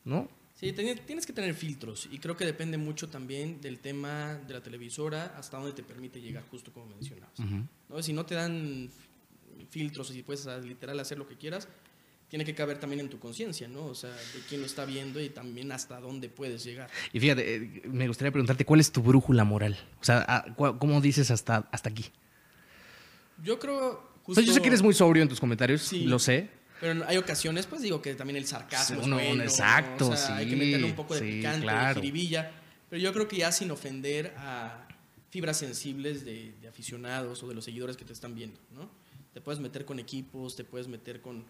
¿no? 0.07 0.31
Sí, 0.55 0.73
tienes 0.73 1.27
que 1.27 1.33
tener 1.33 1.53
filtros 1.55 2.09
y 2.11 2.19
creo 2.19 2.37
que 2.37 2.45
depende 2.45 2.79
mucho 2.79 3.09
también 3.09 3.61
del 3.61 3.81
tema 3.81 4.35
de 4.47 4.55
la 4.55 4.63
televisora 4.63 5.35
hasta 5.37 5.57
dónde 5.59 5.73
te 5.73 5.83
permite 5.83 6.21
llegar, 6.21 6.45
justo 6.51 6.73
como 6.73 6.87
mencionabas. 6.87 7.39
¿No? 7.89 8.03
Si 8.03 8.13
no 8.13 8.25
te 8.25 8.35
dan 8.37 8.89
filtros 9.71 10.15
y 10.15 10.23
puedes 10.23 10.47
ah, 10.47 10.59
literal 10.59 10.99
hacer 11.01 11.19
lo 11.19 11.27
que 11.27 11.37
quieras, 11.37 11.67
tiene 12.29 12.45
que 12.45 12.55
caber 12.55 12.79
también 12.79 13.01
en 13.01 13.11
tu 13.11 13.19
conciencia, 13.19 13.67
¿no? 13.69 13.85
O 13.87 13.95
sea, 13.95 14.11
de 14.11 14.41
quién 14.49 14.61
lo 14.61 14.67
está 14.67 14.85
viendo 14.85 15.21
y 15.21 15.29
también 15.29 15.71
hasta 15.73 16.01
dónde 16.01 16.29
puedes 16.29 16.65
llegar. 16.65 16.89
Y 17.13 17.21
fíjate, 17.21 17.57
eh, 17.57 17.83
me 17.87 18.07
gustaría 18.09 18.31
preguntarte, 18.33 18.65
¿cuál 18.65 18.81
es 18.81 18.91
tu 18.93 19.03
brújula 19.03 19.45
moral? 19.45 19.77
O 20.01 20.05
sea, 20.05 20.25
ah, 20.29 20.45
¿cómo 20.57 21.01
dices 21.01 21.31
hasta, 21.33 21.69
hasta 21.73 21.91
aquí? 21.91 22.05
Yo 23.43 23.59
creo 23.59 23.91
O 23.93 24.11
justo... 24.25 24.41
sea, 24.41 24.45
yo 24.47 24.53
sé 24.55 24.61
que 24.63 24.69
eres 24.69 24.83
muy 24.83 24.95
sobrio 24.95 25.23
en 25.23 25.29
tus 25.29 25.41
comentarios, 25.41 25.83
Sí. 25.83 26.05
lo 26.05 26.19
sé. 26.19 26.49
Pero 26.81 27.05
hay 27.07 27.17
ocasiones, 27.17 27.67
pues 27.67 27.83
digo 27.83 28.03
que 28.03 28.15
también 28.15 28.37
el 28.37 28.47
sarcasmo 28.47 28.99
Sí, 29.01 29.05
uno- 29.07 29.19
es 29.21 29.29
bueno. 29.29 29.43
exacto, 29.45 30.09
o 30.11 30.17
sea, 30.17 30.37
Hay 30.37 30.47
que 30.47 30.53
sí, 30.53 30.57
meterle 30.59 30.87
un 30.87 30.95
poco 30.97 31.15
de 31.15 31.21
sí, 31.21 31.27
picante, 31.37 31.63
claro. 31.63 31.89
de 31.89 31.95
jiribilla. 32.07 32.51
Pero 32.91 33.01
yo 33.03 33.13
creo 33.13 33.27
que 33.29 33.37
ya 33.39 33.51
sin 33.53 33.71
ofender 33.71 34.35
a 34.37 34.87
fibras 35.31 35.57
sensibles 35.57 36.25
de, 36.25 36.53
de 36.61 36.69
aficionados 36.69 37.43
o 37.43 37.49
de 37.49 37.55
los 37.55 37.65
seguidores 37.65 37.97
que 37.97 38.05
te 38.05 38.13
están 38.13 38.35
viendo, 38.35 38.61
¿no? 38.73 38.91
Te 39.33 39.41
puedes 39.41 39.61
meter 39.61 39.85
con 39.85 39.99
equipos, 39.99 40.55
te 40.57 40.63
puedes 40.65 40.87
meter 40.87 41.21
con, 41.21 41.45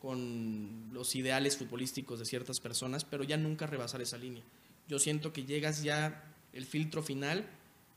con 0.00 0.90
los 0.92 1.14
ideales 1.16 1.56
futbolísticos 1.56 2.18
de 2.18 2.24
ciertas 2.26 2.60
personas, 2.60 3.04
pero 3.04 3.24
ya 3.24 3.36
nunca 3.36 3.66
rebasar 3.66 4.00
esa 4.02 4.18
línea. 4.18 4.42
Yo 4.86 4.98
siento 4.98 5.32
que 5.32 5.44
llegas 5.44 5.82
ya, 5.82 6.24
el 6.52 6.66
filtro 6.66 7.02
final 7.02 7.46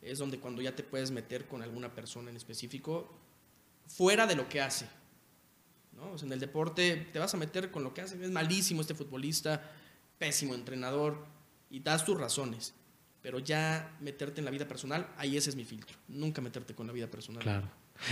es 0.01 0.17
donde 0.19 0.39
cuando 0.39 0.61
ya 0.61 0.75
te 0.75 0.83
puedes 0.83 1.11
meter 1.11 1.45
con 1.45 1.61
alguna 1.61 1.93
persona 1.93 2.29
en 2.31 2.37
específico, 2.37 3.13
fuera 3.87 4.25
de 4.25 4.35
lo 4.35 4.47
que 4.49 4.61
hace. 4.61 4.87
¿No? 5.97 6.11
O 6.11 6.17
sea, 6.17 6.27
en 6.27 6.33
el 6.33 6.39
deporte 6.39 7.07
te 7.11 7.19
vas 7.19 7.33
a 7.33 7.37
meter 7.37 7.71
con 7.71 7.83
lo 7.83 7.93
que 7.93 8.01
hace. 8.01 8.23
Es 8.23 8.31
malísimo 8.31 8.81
este 8.81 8.93
futbolista, 8.93 9.61
pésimo 10.17 10.55
entrenador, 10.55 11.25
y 11.69 11.79
das 11.79 12.05
tus 12.05 12.17
razones. 12.17 12.73
Pero 13.21 13.39
ya 13.39 13.97
meterte 13.99 14.39
en 14.39 14.45
la 14.45 14.51
vida 14.51 14.67
personal, 14.67 15.07
ahí 15.17 15.35
ese 15.35 15.49
es 15.49 15.55
mi 15.55 15.65
filtro. 15.65 15.97
Nunca 16.07 16.41
meterte 16.41 16.73
con 16.73 16.87
la 16.87 16.93
vida 16.93 17.07
personal. 17.07 17.41
Claro. 17.43 17.67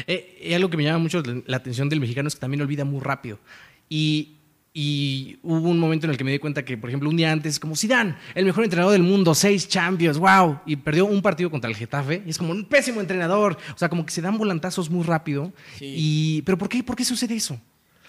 Eh, 0.07 0.41
y 0.43 0.53
algo 0.53 0.69
que 0.69 0.77
me 0.77 0.83
llama 0.83 0.97
mucho 0.97 1.21
la 1.45 1.57
atención 1.57 1.87
del 1.89 1.99
mexicano 1.99 2.27
es 2.27 2.35
que 2.35 2.41
también 2.41 2.61
olvida 2.61 2.83
muy 2.83 2.99
rápido. 2.99 3.39
Y, 3.87 4.37
y 4.73 5.39
hubo 5.43 5.69
un 5.69 5.79
momento 5.79 6.07
en 6.07 6.11
el 6.11 6.17
que 6.17 6.23
me 6.23 6.31
di 6.31 6.39
cuenta 6.39 6.65
que, 6.65 6.75
por 6.75 6.89
ejemplo, 6.89 7.07
un 7.07 7.15
día 7.15 7.31
antes, 7.31 7.59
como 7.59 7.75
Zidane, 7.75 8.15
el 8.33 8.45
mejor 8.45 8.63
entrenador 8.63 8.93
del 8.93 9.03
mundo, 9.03 9.35
seis 9.35 9.69
Champions, 9.69 10.17
wow, 10.17 10.59
y 10.65 10.75
perdió 10.75 11.05
un 11.05 11.21
partido 11.21 11.51
contra 11.51 11.69
el 11.69 11.75
Getafe, 11.75 12.23
y 12.25 12.31
es 12.31 12.37
como 12.37 12.51
un 12.51 12.65
pésimo 12.65 12.99
entrenador. 12.99 13.57
O 13.73 13.77
sea, 13.77 13.89
como 13.89 14.05
que 14.05 14.11
se 14.11 14.21
dan 14.21 14.37
volantazos 14.37 14.89
muy 14.89 15.03
rápido. 15.03 15.53
Sí. 15.77 15.93
Y, 15.95 16.41
¿Pero 16.41 16.57
por 16.57 16.67
qué, 16.67 16.83
por 16.83 16.95
qué 16.95 17.05
sucede 17.05 17.35
eso? 17.35 17.61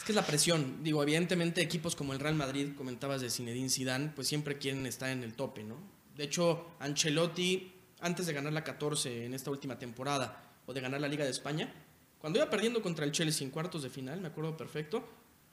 Es 0.06 0.08
que 0.08 0.12
es 0.12 0.22
la 0.22 0.24
presión. 0.24 0.84
Digo, 0.84 1.02
evidentemente 1.02 1.60
equipos 1.60 1.96
como 1.96 2.12
el 2.12 2.20
Real 2.20 2.36
Madrid, 2.36 2.76
comentabas 2.76 3.20
de 3.20 3.28
Zinedine 3.28 3.68
Zidane, 3.68 4.12
pues 4.14 4.28
siempre 4.28 4.56
quieren 4.56 4.86
estar 4.86 5.10
en 5.10 5.24
el 5.24 5.34
tope, 5.34 5.64
¿no? 5.64 5.78
De 6.14 6.22
hecho, 6.22 6.64
Ancelotti, 6.78 7.72
antes 7.98 8.26
de 8.26 8.32
ganar 8.32 8.52
la 8.52 8.62
14 8.62 9.24
en 9.24 9.34
esta 9.34 9.50
última 9.50 9.80
temporada 9.80 10.44
o 10.64 10.72
de 10.72 10.80
ganar 10.80 11.00
la 11.00 11.08
Liga 11.08 11.24
de 11.24 11.32
España, 11.32 11.74
cuando 12.20 12.38
iba 12.38 12.48
perdiendo 12.48 12.80
contra 12.82 13.04
el 13.04 13.10
Chelsea 13.10 13.44
en 13.44 13.50
cuartos 13.50 13.82
de 13.82 13.90
final, 13.90 14.20
me 14.20 14.28
acuerdo 14.28 14.56
perfecto, 14.56 15.04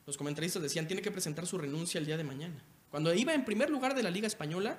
los 0.05 0.17
comentaristas 0.17 0.61
decían, 0.61 0.85
tiene 0.85 1.01
que 1.01 1.09
presentar 1.09 1.47
su 1.47 1.57
renuncia 1.57 1.97
el 1.97 2.05
día 2.05 2.17
de 2.17 2.23
mañana. 2.23 2.63
Cuando 2.91 3.11
iba 3.11 3.33
en 3.33 3.45
primer 3.45 3.71
lugar 3.71 3.95
de 3.95 4.03
la 4.03 4.11
Liga 4.11 4.27
Española 4.27 4.77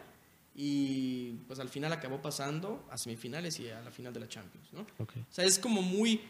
y 0.55 1.33
pues 1.49 1.59
al 1.59 1.69
final 1.69 1.93
acabó 1.93 2.23
pasando 2.23 2.87
a 2.93 2.97
semifinales 2.97 3.59
y 3.59 3.71
a 3.71 3.81
la 3.81 3.91
final 3.91 4.13
de 4.13 4.21
la 4.21 4.29
Champions, 4.29 4.73
¿no? 4.73 4.87
O 5.01 5.33
sea, 5.33 5.45
es 5.45 5.59
como 5.59 5.83
muy 5.83 6.21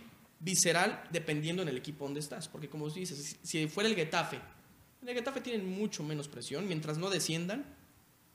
visceral 0.45 1.03
dependiendo 1.11 1.63
en 1.63 1.69
el 1.69 1.77
equipo 1.77 2.05
donde 2.05 2.21
estás. 2.21 2.49
Porque 2.49 2.69
como 2.69 2.89
dices, 2.91 3.37
si- 3.43 3.67
fuera 3.69 3.89
el 3.89 3.95
Getafe, 3.97 4.39
en 5.03 5.09
el 5.09 5.15
Getafe 5.15 5.41
tienen 5.41 5.67
mucho 5.69 6.03
menos 6.03 6.29
presión. 6.29 6.67
Mientras 6.69 6.99
no 6.99 7.11
desciendan, 7.11 7.65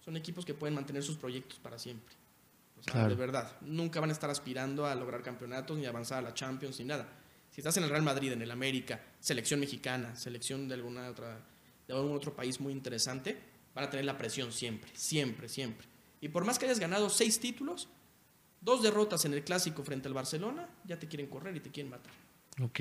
son 0.04 0.18
equipos 0.18 0.46
que 0.46 0.54
pueden 0.54 0.74
mantener 0.76 1.04
sus 1.04 1.18
proyectos 1.18 1.60
para 1.60 1.78
siempre. 1.78 2.16
O 2.80 2.84
sea, 2.84 2.94
Claro. 2.94 3.10
de 3.10 3.16
verdad. 3.16 3.58
Nunca 3.62 4.00
van 4.00 4.10
a 4.10 4.14
estar 4.14 4.30
aspirando 4.30 4.86
a 4.86 4.96
lograr 4.96 5.22
campeonatos, 5.22 5.78
ni 5.78 5.86
avanzar 5.86 6.20
a 6.20 6.22
la 6.22 6.34
Champions, 6.34 6.80
ni 6.80 6.86
nada. 6.86 7.08
Si 7.52 7.62
estás 7.62 7.76
en 7.78 7.84
el 7.84 7.90
Real 7.90 8.04
Madrid, 8.04 8.32
en 8.32 8.42
el 8.42 8.52
América, 8.52 9.02
selección 9.20 9.60
mexicana, 9.60 10.16
selección 10.16 10.68
de 10.68 10.76
alguna 10.76 11.10
otra, 11.10 11.40
de 11.88 11.94
algún 11.94 12.16
otro 12.16 12.34
país 12.36 12.60
muy 12.60 12.72
interesante, 12.72 13.38
van 13.76 13.86
a 13.86 13.90
tener 13.90 14.06
la 14.06 14.18
presión 14.18 14.52
siempre, 14.54 14.90
siempre, 14.96 15.50
siempre. 15.50 15.88
Y 16.22 16.30
por 16.30 16.46
más 16.46 16.58
que 16.58 16.66
hayas 16.66 16.80
ganado 16.80 17.10
seis 17.10 17.40
títulos, 17.40 17.90
dos 18.62 18.84
derrotas 18.84 19.26
en 19.26 19.34
el 19.34 19.44
clásico 19.44 19.84
frente 19.84 20.08
al 20.08 20.14
Barcelona, 20.14 20.68
ya 20.86 20.98
te 21.00 21.08
quieren 21.08 21.28
correr 21.28 21.56
y 21.56 21.60
te 21.60 21.70
quieren 21.70 21.90
matar. 21.92 22.12
Ok. 22.62 22.80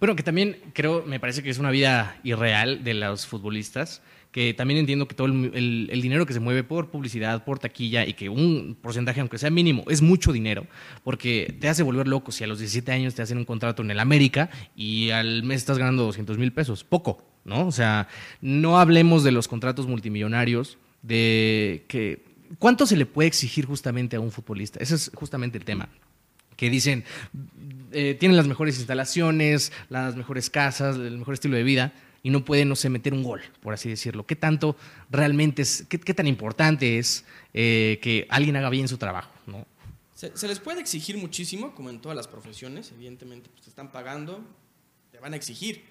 Bueno, 0.00 0.16
que 0.16 0.24
también 0.24 0.56
creo, 0.72 1.04
me 1.06 1.20
parece 1.20 1.42
que 1.42 1.50
es 1.50 1.58
una 1.58 1.70
vida 1.70 2.18
irreal 2.24 2.82
de 2.82 2.94
los 2.94 3.26
futbolistas, 3.26 4.02
que 4.32 4.52
también 4.54 4.80
entiendo 4.80 5.06
que 5.06 5.14
todo 5.14 5.28
el, 5.28 5.52
el- 5.54 5.88
el 5.92 6.02
dinero 6.02 6.26
que 6.26 6.32
se 6.32 6.40
mueve 6.40 6.64
por 6.64 6.90
publicidad, 6.90 7.44
por 7.44 7.60
taquilla, 7.60 8.04
y 8.04 8.14
que 8.14 8.28
un 8.28 8.76
porcentaje, 8.82 9.20
aunque 9.20 9.38
sea 9.38 9.50
mínimo, 9.50 9.84
es 9.88 10.02
mucho 10.02 10.32
dinero, 10.32 10.66
porque 11.04 11.54
te 11.60 11.68
hace 11.68 11.84
volver 11.84 12.08
loco 12.08 12.32
si 12.32 12.42
a 12.42 12.48
los 12.48 12.58
17 12.58 12.90
años 12.90 13.14
te 13.14 13.22
hacen 13.22 13.38
un 13.38 13.44
contrato 13.44 13.82
en 13.82 13.92
el 13.92 14.00
América 14.00 14.50
y 14.74 15.10
al 15.10 15.44
mes 15.44 15.58
estás 15.58 15.78
ganando 15.78 16.02
200 16.02 16.36
mil 16.36 16.52
pesos. 16.52 16.82
Poco, 16.82 17.24
¿no? 17.44 17.68
O 17.68 17.72
sea, 17.72 18.08
no 18.40 18.80
hablemos 18.80 19.22
de 19.22 19.30
los 19.30 19.46
contratos 19.46 19.86
multimillonarios, 19.86 20.76
de 21.02 21.84
que... 21.86 22.33
¿Cuánto 22.58 22.86
se 22.86 22.96
le 22.96 23.06
puede 23.06 23.28
exigir 23.28 23.66
justamente 23.66 24.16
a 24.16 24.20
un 24.20 24.30
futbolista? 24.30 24.78
Ese 24.80 24.94
es 24.94 25.10
justamente 25.14 25.58
el 25.58 25.64
tema 25.64 25.88
que 26.56 26.70
dicen, 26.70 27.04
eh, 27.92 28.14
tienen 28.14 28.36
las 28.36 28.46
mejores 28.46 28.76
instalaciones, 28.78 29.72
las 29.88 30.16
mejores 30.16 30.50
casas, 30.50 30.96
el 30.96 31.18
mejor 31.18 31.34
estilo 31.34 31.56
de 31.56 31.62
vida, 31.62 31.92
y 32.22 32.30
no 32.30 32.44
pueden, 32.44 32.68
no 32.68 32.76
sé, 32.76 32.88
meter 32.88 33.12
un 33.12 33.22
gol, 33.22 33.42
por 33.60 33.74
así 33.74 33.88
decirlo. 33.88 34.24
¿Qué 34.24 34.36
tanto 34.36 34.76
realmente 35.10 35.62
es, 35.62 35.84
qué, 35.88 35.98
tan 35.98 36.26
importante 36.26 36.98
es 36.98 37.24
eh, 37.52 37.98
que 38.02 38.26
alguien 38.30 38.56
haga 38.56 38.70
bien 38.70 38.88
su 38.88 38.96
trabajo? 38.96 39.30
¿no? 39.46 39.66
Se, 40.14 40.36
se 40.36 40.48
les 40.48 40.58
puede 40.58 40.80
exigir 40.80 41.18
muchísimo, 41.18 41.74
como 41.74 41.90
en 41.90 42.00
todas 42.00 42.16
las 42.16 42.28
profesiones, 42.28 42.92
evidentemente, 42.92 43.50
pues 43.50 43.64
te 43.64 43.70
están 43.70 43.92
pagando, 43.92 44.42
te 45.10 45.18
van 45.18 45.34
a 45.34 45.36
exigir, 45.36 45.84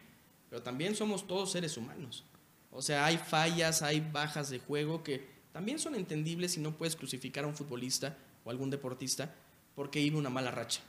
pero 0.50 0.64
también 0.64 0.96
somos 0.96 1.28
todos 1.28 1.52
seres 1.52 1.78
humanos. 1.78 2.24
O 2.72 2.82
sea, 2.82 3.06
hay 3.06 3.18
fallas, 3.18 3.84
hay 3.84 4.00
bajas 4.00 4.50
de 4.50 4.58
juego 4.58 5.04
que 5.04 5.33
también 5.54 5.80
son 5.80 5.96
entendibles 5.96 6.58
y 6.58 6.60
no 6.60 6.72
puedes 6.72 6.96
crucificar 6.96 7.46
a 7.46 7.48
un 7.48 7.56
futbolista 7.56 8.18
o 8.44 8.50
algún 8.50 8.70
deportista 8.70 9.34
porque 9.76 10.02
iba 10.02 10.18
una 10.18 10.30
mala 10.30 10.52
racha. 10.52 10.82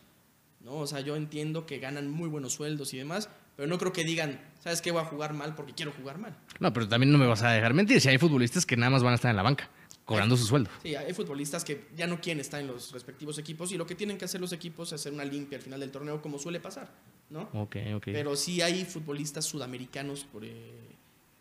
¿no? 0.61 0.77
O 0.77 0.87
sea, 0.87 1.00
yo 1.00 1.14
entiendo 1.14 1.66
que 1.66 1.79
ganan 1.79 2.11
muy 2.11 2.29
buenos 2.29 2.55
sueldos 2.55 2.94
y 2.94 2.98
demás, 2.98 3.29
pero 3.57 3.68
no 3.68 3.79
creo 3.79 3.92
que 3.92 4.05
digan, 4.05 4.40
¿sabes 4.61 4.81
qué? 4.81 4.90
Voy 4.90 5.03
a 5.03 5.05
jugar 5.05 5.35
mal 5.35 5.55
porque 5.55 5.74
quiero 5.74 5.92
jugar 5.92 6.18
mal. 6.18 6.37
No, 6.59 6.72
pero 6.72 6.88
también 6.88 7.12
no 7.12 7.18
me 7.18 7.27
vas 7.27 7.42
a 7.42 7.50
dejar 7.50 7.74
mentir, 7.74 8.00
si 8.00 8.09
hay 8.09 8.18
futbolistas 8.18 8.64
que 8.66 8.77
nada 8.77 8.90
más 8.90 9.03
van 9.03 9.12
a 9.12 9.16
estar 9.16 9.31
en 9.31 9.37
la 9.37 9.42
banca, 9.42 9.68
cobrando 10.07 10.37
su 10.37 10.46
sueldo. 10.46 10.70
Sí, 10.83 10.96
hay 10.96 11.12
futbolistas 11.12 11.62
que 11.62 11.88
ya 11.94 12.07
no 12.07 12.20
quieren 12.20 12.40
estar 12.40 12.61
en 12.61 12.66
los 12.66 12.90
respectivos 12.92 13.38
equipos 13.38 13.70
y 13.72 13.77
lo 13.77 13.87
que 13.87 13.94
tienen 13.94 14.16
que 14.16 14.24
hacer 14.24 14.40
los 14.40 14.53
equipos 14.53 14.88
es 14.88 15.00
hacer 15.00 15.12
una 15.12 15.24
limpia 15.27 15.59
al 15.59 15.62
final 15.62 15.81
del 15.81 15.90
torneo, 15.90 16.22
como 16.22 16.38
suele 16.38 16.59
pasar, 16.59 16.90
¿no? 17.29 17.50
Ok, 17.53 17.77
ok. 17.96 18.05
Pero 18.07 18.35
sí 18.35 18.62
hay 18.62 18.87
futbolistas 18.87 19.44
sudamericanos 19.44 20.24
por, 20.24 20.44
eh, 20.44 20.72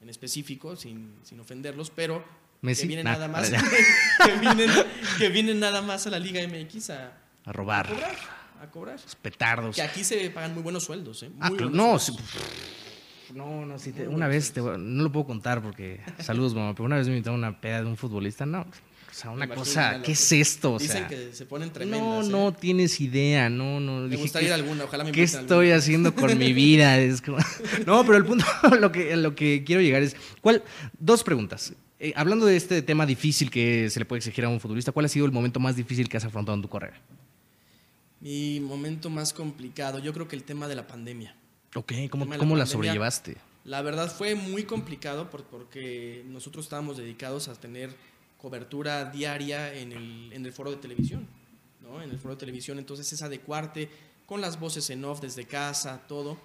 en 0.02 0.10
específico, 0.10 0.76
sin, 0.76 1.16
sin 1.24 1.40
ofenderlos, 1.40 1.90
pero 1.90 2.24
Messi, 2.64 2.82
que 2.84 2.88
vienen 2.88 3.06
nah, 3.06 3.12
nada 3.14 3.28
más 3.28 3.50
que, 4.26 4.32
vienen, 4.40 4.70
que 5.20 5.30
vienen 5.30 5.60
nada 5.60 5.82
más 5.84 6.08
a 6.08 6.10
la 6.10 6.18
Liga 6.20 6.42
MX 6.48 6.90
a, 6.90 7.06
a 7.06 7.12
a 7.46 7.54
robar, 7.54 7.88
cobrar, 7.90 8.16
a 8.62 8.72
cobrar. 8.72 9.00
petardos. 9.22 9.76
Que 9.76 9.82
aquí 9.84 10.04
se 10.04 10.30
pagan 10.32 10.54
muy 10.56 10.64
buenos 10.64 10.84
sueldos, 10.86 11.22
¿eh? 11.24 11.30
Ah, 11.40 11.50
Muy 11.50 11.58
claro, 11.60 11.72
buenos 11.72 11.92
no, 11.92 12.00
sueldos. 12.00 12.26
no, 13.34 13.66
no, 13.66 13.76
te- 13.78 13.92
Muy 14.06 14.16
una 14.16 14.28
vez, 14.28 14.52
te 14.54 14.62
no 14.62 15.04
lo 15.04 15.12
puedo 15.12 15.26
contar 15.28 15.62
porque, 15.62 16.00
saludos 16.20 16.54
mamá, 16.56 16.74
pero 16.74 16.86
una 16.86 16.96
vez 16.98 17.08
me 17.08 17.14
invitaron 17.14 17.44
a 17.44 17.50
una 17.50 17.60
peda 17.62 17.82
de 17.82 17.88
un 17.88 17.98
futbolista, 17.98 18.46
no, 18.46 18.62
o 18.62 19.16
sea, 19.16 19.30
una 19.32 19.48
cosa, 19.48 20.02
¿qué 20.02 20.08
¿no? 20.08 20.14
es 20.14 20.32
esto? 20.32 20.74
O 20.74 20.80
Dicen 20.80 20.98
sea, 20.98 21.08
que 21.08 21.34
se 21.34 21.46
ponen 21.46 21.68
no, 21.68 21.74
tremendas. 21.74 22.28
¿eh? 22.28 22.30
no 22.32 22.52
tienes 22.54 23.00
idea, 23.00 23.48
no, 23.50 23.80
no. 23.80 24.02
Me 24.02 24.10
dije, 24.10 24.22
gustaría 24.24 24.48
¿qué- 24.48 24.48
ir 24.48 24.52
a 24.54 24.56
alguna, 24.64 24.84
ojalá 24.86 25.04
me 25.04 25.12
¿Qué 25.12 25.22
estoy 25.24 25.44
alguna. 25.68 25.76
haciendo 25.76 26.16
con 26.16 26.36
mi 26.38 26.52
vida? 26.54 26.98
Es 26.98 27.22
como- 27.22 27.38
No, 27.86 28.04
pero 28.06 28.18
el 28.18 28.26
punto, 28.26 28.46
lo 28.80 28.92
que, 28.92 29.16
lo 29.16 29.36
que 29.36 29.64
quiero 29.64 29.82
llegar 29.82 30.02
es, 30.02 30.16
¿cuál? 30.42 30.64
Dos 30.98 31.24
preguntas. 31.24 31.74
Eh, 32.00 32.14
hablando 32.16 32.46
de 32.46 32.56
este 32.56 32.82
tema 32.82 33.06
difícil 33.06 33.50
que 33.50 33.90
se 33.90 34.00
le 34.00 34.06
puede 34.06 34.20
exigir 34.20 34.44
a 34.46 34.50
un 34.50 34.60
futbolista, 34.60 34.92
¿cuál 34.92 35.06
ha 35.06 35.10
sido 35.10 35.26
el 35.26 35.32
momento 35.32 35.60
más 35.60 35.76
difícil 35.76 36.10
que 36.10 36.18
has 36.18 36.26
afrontado 36.26 36.56
en 36.56 36.62
tu 36.62 36.70
carrera? 36.70 37.00
Mi 38.20 38.60
momento 38.60 39.10
más 39.10 39.34
complicado, 39.34 40.00
yo 40.00 40.14
creo 40.14 40.28
que 40.28 40.36
el 40.36 40.44
tema 40.44 40.68
de 40.68 40.76
la 40.76 40.88
pandemia. 40.88 41.36
Ok, 41.76 41.92
¿cómo, 42.10 42.26
la 42.26 42.38
cómo 42.38 42.56
la 42.56 42.66
sobrellevaste? 42.66 43.38
La 43.66 43.82
verdad 43.82 44.12
fue 44.14 44.36
muy 44.36 44.64
complicado 44.64 45.30
por- 45.30 45.44
porque 45.44 46.24
nosotros 46.28 46.66
estábamos 46.66 46.98
dedicados 46.98 47.48
a 47.48 47.56
tener 47.56 47.90
cobertura 48.38 49.06
diaria 49.06 49.74
en 49.74 49.92
el, 49.94 50.32
en 50.34 50.46
el 50.46 50.52
foro 50.54 50.72
de 50.72 50.78
televisión, 50.78 51.28
¿no? 51.82 52.02
En 52.02 52.10
el 52.12 52.18
foro 52.20 52.36
de 52.36 52.40
televisión, 52.40 52.78
entonces 52.78 53.12
es 53.12 53.22
adecuarte 53.22 53.90
con 54.26 54.42
las 54.42 54.60
voces 54.60 54.90
en 54.90 55.04
off 55.06 55.22
desde 55.22 55.46
casa, 55.46 56.02
todo, 56.08 56.38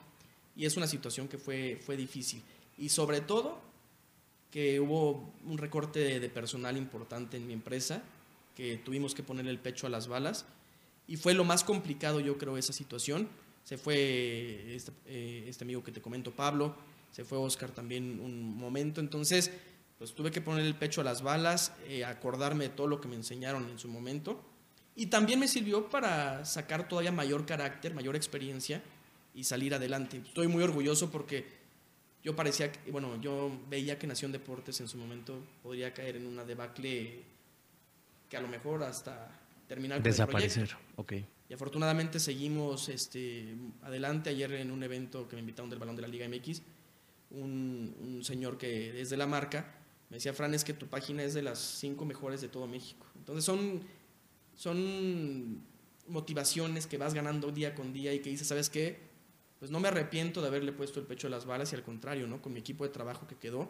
y 0.56 0.64
es 0.64 0.76
una 0.76 0.86
situación 0.86 1.28
que 1.28 1.38
fue, 1.38 1.80
fue 1.84 1.96
difícil. 1.96 2.42
Y 2.76 2.88
sobre 2.88 3.20
todo, 3.20 3.60
que 4.50 4.80
hubo 4.80 5.32
un 5.44 5.58
recorte 5.58 6.20
de, 6.20 6.28
personal 6.28 6.76
importante 6.76 7.36
en 7.36 7.46
mi 7.46 7.52
empresa, 7.52 8.02
que 8.54 8.76
tuvimos 8.78 9.14
que 9.14 9.22
poner 9.22 9.46
el 9.46 9.58
pecho 9.58 9.86
a 9.86 9.90
las 9.90 10.08
balas, 10.08 10.46
y 11.06 11.16
fue 11.16 11.34
lo 11.34 11.44
más 11.44 11.64
complicado, 11.64 12.20
yo 12.20 12.38
creo, 12.38 12.56
esa 12.56 12.72
situación. 12.72 13.28
Se 13.64 13.76
fue 13.78 14.74
este, 14.74 14.92
eh, 15.06 15.44
este 15.46 15.64
amigo 15.64 15.84
que 15.84 15.92
te 15.92 16.00
comento, 16.00 16.32
Pablo, 16.32 16.74
se 17.12 17.24
fue 17.24 17.38
Oscar 17.38 17.70
también 17.70 18.20
un 18.20 18.56
momento, 18.56 19.00
entonces 19.00 19.50
pues 19.98 20.14
tuve 20.14 20.30
que 20.30 20.40
poner 20.40 20.64
el 20.64 20.76
pecho 20.76 21.00
a 21.00 21.04
las 21.04 21.22
balas, 21.22 21.72
eh, 21.88 22.04
acordarme 22.04 22.64
de 22.64 22.70
todo 22.70 22.86
lo 22.86 23.00
que 23.00 23.08
me 23.08 23.16
enseñaron 23.16 23.68
en 23.68 23.78
su 23.78 23.88
momento, 23.88 24.40
y 24.94 25.06
también 25.06 25.40
me 25.40 25.48
sirvió 25.48 25.88
para 25.88 26.44
sacar 26.44 26.88
todavía 26.88 27.12
mayor 27.12 27.46
carácter, 27.46 27.94
mayor 27.94 28.16
experiencia 28.16 28.82
y 29.34 29.44
salir 29.44 29.74
adelante. 29.74 30.22
Estoy 30.24 30.48
muy 30.48 30.62
orgulloso 30.62 31.10
porque 31.10 31.57
yo 32.28 32.36
parecía, 32.36 32.70
que- 32.70 32.90
bueno, 32.90 33.18
yo 33.22 33.50
veía 33.70 33.98
que 33.98 34.06
Nación 34.06 34.32
Deportes 34.32 34.78
en 34.82 34.88
su 34.88 34.98
momento 34.98 35.42
podría 35.62 35.94
caer 35.94 36.16
en 36.16 36.26
una 36.26 36.44
debacle 36.44 37.22
que 38.28 38.36
a 38.36 38.40
lo 38.42 38.48
mejor 38.48 38.82
hasta 38.82 39.30
terminar 39.66 39.96
con 40.00 40.06
el 40.06 40.12
Desaparecer, 40.12 40.68
proyecto. 40.68 41.00
ok. 41.00 41.12
Y 41.48 41.54
afortunadamente 41.54 42.20
seguimos 42.20 42.90
este, 42.90 43.54
adelante. 43.80 44.28
Ayer 44.28 44.52
en 44.52 44.70
un 44.70 44.82
evento 44.82 45.26
que 45.26 45.36
me 45.36 45.40
invitaron 45.40 45.70
del 45.70 45.78
Balón 45.78 45.96
de 45.96 46.02
la 46.02 46.08
Liga 46.08 46.26
MX, 46.28 46.60
un, 47.30 47.96
un 47.98 48.22
señor 48.22 48.58
que 48.58 49.00
es 49.00 49.08
de 49.08 49.16
la 49.16 49.26
marca 49.26 49.74
me 50.10 50.16
decía, 50.18 50.34
Fran, 50.34 50.52
es 50.52 50.64
que 50.64 50.74
tu 50.74 50.86
página 50.86 51.22
es 51.22 51.32
de 51.32 51.40
las 51.42 51.58
cinco 51.58 52.04
mejores 52.04 52.42
de 52.42 52.48
todo 52.48 52.66
México. 52.66 53.06
Entonces 53.16 53.42
son, 53.46 53.82
son 54.54 55.62
motivaciones 56.08 56.86
que 56.86 56.98
vas 56.98 57.14
ganando 57.14 57.52
día 57.52 57.74
con 57.74 57.94
día 57.94 58.12
y 58.12 58.20
que 58.20 58.28
dices, 58.30 58.48
¿sabes 58.48 58.68
qué? 58.68 59.07
Pues 59.58 59.70
no 59.70 59.80
me 59.80 59.88
arrepiento 59.88 60.40
de 60.40 60.48
haberle 60.48 60.72
puesto 60.72 61.00
el 61.00 61.06
pecho 61.06 61.26
a 61.26 61.30
las 61.30 61.44
balas 61.44 61.72
y 61.72 61.76
al 61.76 61.82
contrario, 61.82 62.26
¿no? 62.26 62.40
Con 62.40 62.52
mi 62.52 62.60
equipo 62.60 62.84
de 62.84 62.90
trabajo 62.90 63.26
que 63.26 63.34
quedó, 63.34 63.68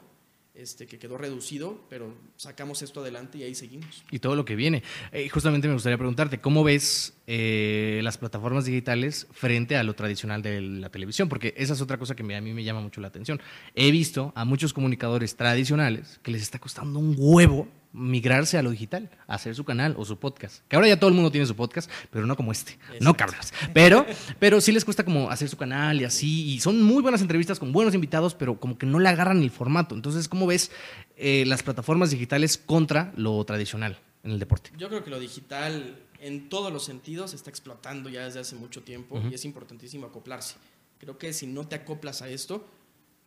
este, 0.54 0.86
que 0.86 0.98
quedó 0.98 1.16
reducido, 1.16 1.80
pero 1.88 2.12
sacamos 2.36 2.82
esto 2.82 3.00
adelante 3.00 3.38
y 3.38 3.44
ahí 3.44 3.54
seguimos. 3.54 4.02
Y 4.10 4.18
todo 4.18 4.34
lo 4.34 4.44
que 4.44 4.56
viene. 4.56 4.82
Eh, 5.12 5.28
justamente 5.28 5.68
me 5.68 5.74
gustaría 5.74 5.96
preguntarte, 5.96 6.40
¿cómo 6.40 6.64
ves 6.64 7.14
eh, 7.26 8.00
las 8.02 8.18
plataformas 8.18 8.64
digitales 8.64 9.28
frente 9.30 9.76
a 9.76 9.82
lo 9.82 9.94
tradicional 9.94 10.42
de 10.42 10.60
la 10.60 10.90
televisión? 10.90 11.28
Porque 11.28 11.54
esa 11.56 11.74
es 11.74 11.80
otra 11.80 11.96
cosa 11.96 12.16
que 12.16 12.22
a 12.34 12.40
mí 12.40 12.52
me 12.52 12.64
llama 12.64 12.80
mucho 12.80 13.00
la 13.00 13.08
atención. 13.08 13.40
He 13.74 13.90
visto 13.90 14.32
a 14.34 14.44
muchos 14.44 14.74
comunicadores 14.74 15.36
tradicionales 15.36 16.18
que 16.22 16.32
les 16.32 16.42
está 16.42 16.58
costando 16.58 16.98
un 16.98 17.14
huevo 17.16 17.68
migrarse 17.92 18.58
a 18.58 18.62
lo 18.62 18.70
digital, 18.70 19.10
a 19.26 19.34
hacer 19.34 19.54
su 19.54 19.64
canal 19.64 19.94
o 19.98 20.04
su 20.04 20.18
podcast. 20.18 20.62
Que 20.68 20.76
ahora 20.76 20.88
ya 20.88 20.98
todo 20.98 21.08
el 21.08 21.14
mundo 21.14 21.30
tiene 21.30 21.46
su 21.46 21.56
podcast, 21.56 21.90
pero 22.10 22.26
no 22.26 22.36
como 22.36 22.52
este. 22.52 22.78
No 23.00 23.16
cabrones. 23.16 23.52
Pero, 23.72 24.06
pero 24.38 24.60
sí 24.60 24.72
les 24.72 24.84
cuesta 24.84 25.04
como 25.04 25.30
hacer 25.30 25.48
su 25.48 25.56
canal 25.56 26.00
y 26.00 26.04
así. 26.04 26.52
Y 26.52 26.60
son 26.60 26.82
muy 26.82 27.02
buenas 27.02 27.20
entrevistas 27.20 27.58
con 27.58 27.72
buenos 27.72 27.94
invitados, 27.94 28.34
pero 28.34 28.58
como 28.60 28.78
que 28.78 28.86
no 28.86 28.98
le 28.98 29.08
agarran 29.08 29.42
el 29.42 29.50
formato. 29.50 29.94
Entonces, 29.94 30.28
¿cómo 30.28 30.46
ves 30.46 30.70
eh, 31.16 31.44
las 31.46 31.62
plataformas 31.62 32.10
digitales 32.10 32.58
contra 32.58 33.12
lo 33.16 33.42
tradicional 33.44 33.98
en 34.22 34.32
el 34.32 34.38
deporte? 34.38 34.70
Yo 34.76 34.88
creo 34.88 35.04
que 35.04 35.10
lo 35.10 35.18
digital 35.18 35.98
en 36.20 36.48
todos 36.48 36.72
los 36.72 36.84
sentidos 36.84 37.34
está 37.34 37.50
explotando 37.50 38.08
ya 38.08 38.24
desde 38.24 38.40
hace 38.40 38.56
mucho 38.56 38.82
tiempo 38.82 39.20
y 39.30 39.34
es 39.34 39.44
importantísimo 39.44 40.06
acoplarse. 40.06 40.56
Creo 40.98 41.16
que 41.16 41.32
si 41.32 41.46
no 41.46 41.66
te 41.66 41.76
acoplas 41.76 42.22
a 42.22 42.28
esto, 42.28 42.66